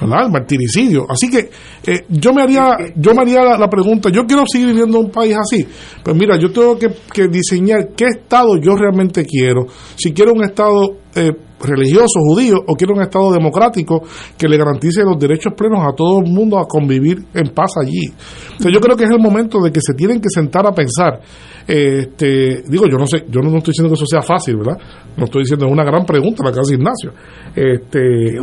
[0.00, 0.26] ¿verdad?
[0.26, 1.04] El martiricidio.
[1.08, 1.50] Así que
[1.86, 5.10] eh, yo me haría, yo me haría la, pregunta, yo quiero seguir viviendo en un
[5.10, 5.66] país así.
[6.02, 9.66] Pues mira, yo tengo que, que diseñar qué estado yo realmente quiero.
[9.96, 14.02] Si quiero un estado eh, religioso judío o quiere un Estado democrático
[14.36, 18.06] que le garantice los derechos plenos a todo el mundo a convivir en paz allí.
[18.06, 21.20] Entonces yo creo que es el momento de que se tienen que sentar a pensar.
[21.66, 24.78] Este, digo, yo no sé, yo no, estoy diciendo que eso sea fácil, ¿verdad?
[25.16, 27.12] No estoy diciendo, es una gran pregunta la que hace Ignacio.
[27.54, 28.38] Este,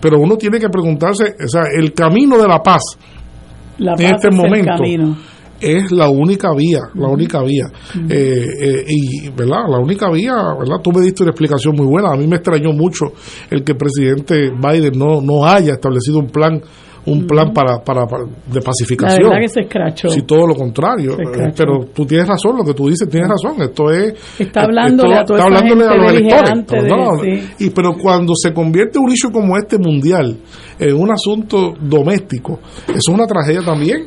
[0.00, 2.82] Pero uno tiene que preguntarse, o sea, el camino de la paz
[3.78, 5.16] la en este es el momento camino.
[5.60, 7.64] Es la única vía, la única vía.
[8.08, 9.64] Eh, eh, y, ¿verdad?
[9.68, 10.76] La única vía, ¿verdad?
[10.82, 12.10] Tú me diste una explicación muy buena.
[12.12, 13.06] A mí me extrañó mucho
[13.50, 16.60] el que el presidente Biden no, no haya establecido un plan
[17.06, 19.24] un plan para, para, para- de pacificación.
[19.24, 20.08] La verdad que se escrachó.
[20.08, 21.18] Sí, todo lo contrario.
[21.20, 21.52] Eh.
[21.54, 23.60] Pero tú tienes razón, lo que tú dices, tienes razón.
[23.60, 24.14] Esto es.
[24.38, 26.22] Está eh, hablándole esto a está hablándole a los electores.
[26.22, 27.22] beligerante de- ¿no?
[27.22, 27.66] sí.
[27.66, 30.34] Y pero cuando se convierte un issue como este mundial
[30.78, 32.58] en un asunto doméstico,
[32.88, 34.06] eso es una tragedia también.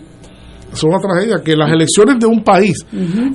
[0.77, 2.85] Es una tragedia que las elecciones de un país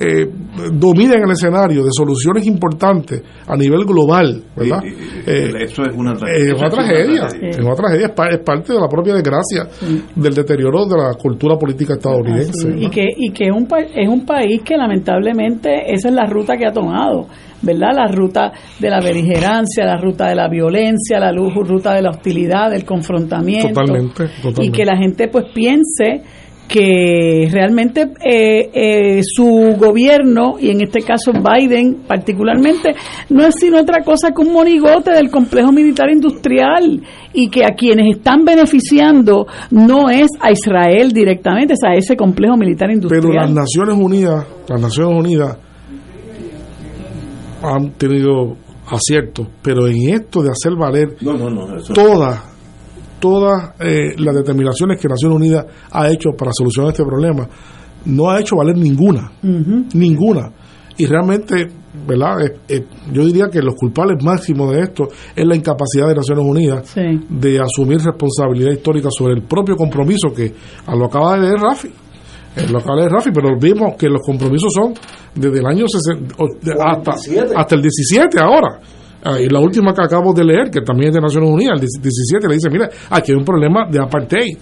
[0.01, 0.27] eh,
[0.73, 4.81] dominen el escenario de soluciones importantes a nivel global, ¿verdad?
[5.27, 8.81] Eh, Eso es una es una tragedia, es una tragedia, es, pa- es parte de
[8.81, 9.67] la propia desgracia
[10.15, 12.69] del deterioro de la cultura política estadounidense.
[12.79, 16.27] Y que y que es un pa- es un país que lamentablemente esa es la
[16.27, 17.27] ruta que ha tomado
[17.65, 18.51] verdad la ruta
[18.81, 23.69] de la beligerancia la ruta de la violencia la ruta de la hostilidad del confrontamiento.
[23.69, 24.65] Totalmente, totalmente.
[24.65, 26.23] y que la gente pues piense
[26.73, 32.95] que realmente eh, eh, su gobierno y en este caso Biden particularmente
[33.29, 37.03] no es sino otra cosa que un monigote del complejo militar industrial
[37.35, 42.57] y que a quienes están beneficiando no es a Israel directamente, es a ese complejo
[42.57, 43.23] militar industrial.
[43.23, 45.59] Pero las Naciones Unidas, las Naciones Unidas
[47.63, 51.77] han tenido aciertos, pero en esto de hacer valer No, no, no.
[51.77, 52.52] Eso, todas
[53.23, 57.49] todas eh, las determinaciones que Naciones Unidas ha hecho para solucionar este problema,
[58.07, 59.31] no ha hecho valer ninguna,
[59.95, 60.51] ninguna.
[60.99, 61.69] Y realmente,
[62.07, 62.41] ¿verdad?
[62.45, 65.05] Eh, eh, yo diría que los culpables máximos de esto
[65.35, 67.01] es la incapacidad de Naciones Unidas Sí.
[67.31, 70.53] de asumir responsabilidad histórica sobre el propio compromiso que
[70.87, 71.89] a lo acaba de leer Rafi.
[72.57, 74.93] Eh, lo acaba de leer Rafi, pero vimos que los compromisos son
[75.35, 77.13] desde el año 60 o de- hasta,
[77.57, 78.81] hasta el 17 ahora.
[79.25, 81.81] Ah, y la última que acabo de leer, que también es de Naciones Unidas, el
[81.81, 84.57] 17, le dice, mira, aquí hay un problema de apartheid.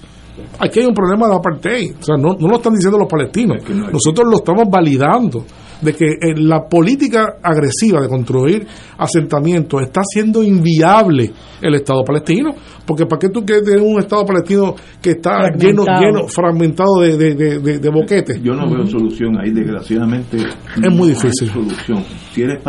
[0.59, 1.93] Aquí hay un problema de apartheid.
[1.99, 3.59] O sea, no, no lo están diciendo los palestinos.
[3.93, 5.45] Nosotros lo estamos validando.
[5.81, 8.67] De que eh, la política agresiva de construir
[8.99, 11.33] asentamientos está haciendo inviable
[11.63, 12.51] el Estado palestino.
[12.87, 16.01] Porque ¿para qué tú quieres tener un Estado palestino que está lleno, Fragmentado.
[16.01, 18.43] lleno fragmentado de, de, de, de- de boquetes?
[18.43, 20.37] Yo no veo solución ahí, desgraciadamente.
[20.37, 21.49] Es muy no hay difícil.
[21.51, 22.05] solución.
[22.35, 22.63] Si eres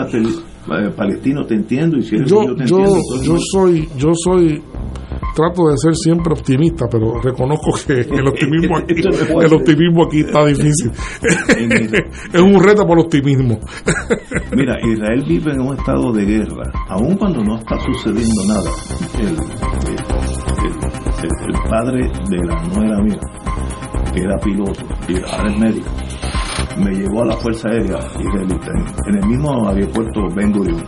[0.96, 3.24] palestino, te entiendo, y si eres yo, judío, te yo, entiendo.
[3.24, 4.62] Yo soy, yo soy,
[5.36, 10.46] trato de ser siempre optimista, pero reconozco que el optimismo aquí, el optimismo aquí está
[10.46, 10.92] difícil.
[12.34, 13.60] es un reto por el optimismo.
[14.56, 18.70] Mira, Israel vive en un estado de guerra, aun cuando no está sucediendo nada.
[19.20, 19.42] El, el- el-
[21.24, 23.20] el padre de la nuera mía,
[24.14, 25.88] que era piloto y ahora es médico,
[26.78, 28.68] me llevó a la Fuerza Aérea israelita
[29.08, 30.84] en, el mismo aeropuerto Ben Gurion.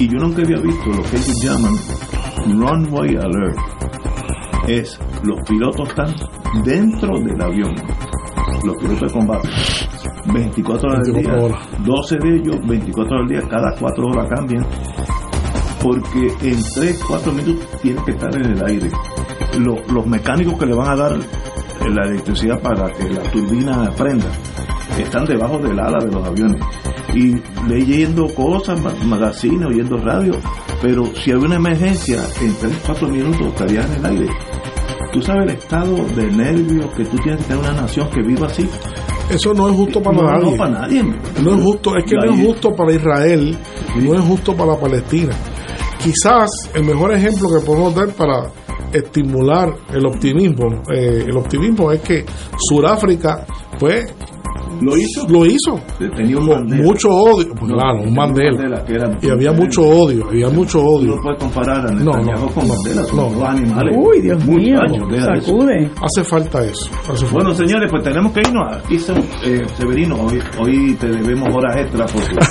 [0.00, 1.74] Y yo nunca había visto lo que ellos llaman
[2.58, 3.56] runway alert.
[4.68, 6.14] Es los pilotos están
[6.64, 7.74] dentro del avión,
[8.64, 9.48] los pilotos de combate.
[10.32, 11.68] 24 horas al 24 día, horas.
[11.84, 14.66] 12 de ellos, 24 horas al día, cada 4 horas cambian,
[15.82, 18.88] porque en 3, 4 minutos tiene que estar en el aire.
[19.58, 21.12] Lo- los mecánicos que le van a dar
[21.90, 24.26] la electricidad para que la turbina prenda
[24.98, 26.60] están debajo del ala de los aviones
[27.14, 27.34] y
[27.68, 30.32] leyendo cosas, ma- magazines, oyendo radio,
[30.82, 34.32] pero si hay una emergencia, en 3, 4 minutos estarías en el aire.
[35.12, 38.46] Tú sabes el estado de nervios que tú tienes que tener una nación que viva
[38.46, 38.68] así.
[39.30, 40.50] Eso no es justo para No, nadie.
[40.50, 41.02] no, para nadie.
[41.42, 43.56] No es justo, es que no es justo para Israel,
[43.96, 45.32] no es justo para Palestina.
[46.02, 48.50] Quizás el mejor ejemplo que podemos dar para
[48.94, 52.24] estimular el optimismo, eh, el optimismo es que
[52.56, 53.46] Sudáfrica,
[53.78, 54.14] pues,
[54.80, 55.80] lo hizo, lo hizo,
[56.16, 56.82] tenía un Mandela.
[56.84, 60.48] mucho odio, pues, No, claro, un Mandela, Mandela que era y había mucho odio, había
[60.48, 61.14] mucho odio.
[61.16, 63.22] No puedes comparar a No, Netanyahu no, con no, Mandela, son no.
[63.30, 63.96] dos animales.
[63.98, 64.78] Uy, Dios mío,
[65.20, 65.90] sacude.
[66.02, 66.90] Hace falta eso.
[67.02, 67.32] hace falta.
[67.32, 68.76] Bueno, señores, pues tenemos que irnos.
[68.76, 72.34] Aquí son, eh, Severino, hoy, hoy te debemos horas extras porque.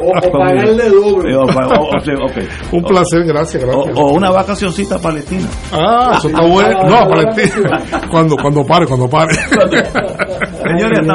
[0.00, 1.32] O- o pagarle doble.
[1.32, 2.72] Eh, o o- o sea, ok.
[2.72, 3.96] Un placer, gracias, O, gracias.
[3.98, 5.46] o una vacacioncita palestina.
[5.72, 6.70] Ah, eso está bueno.
[6.88, 7.82] No, a Palestina.
[8.10, 9.34] Cuando, cuando pare, cuando pare.
[9.34, 11.14] Señores, hasta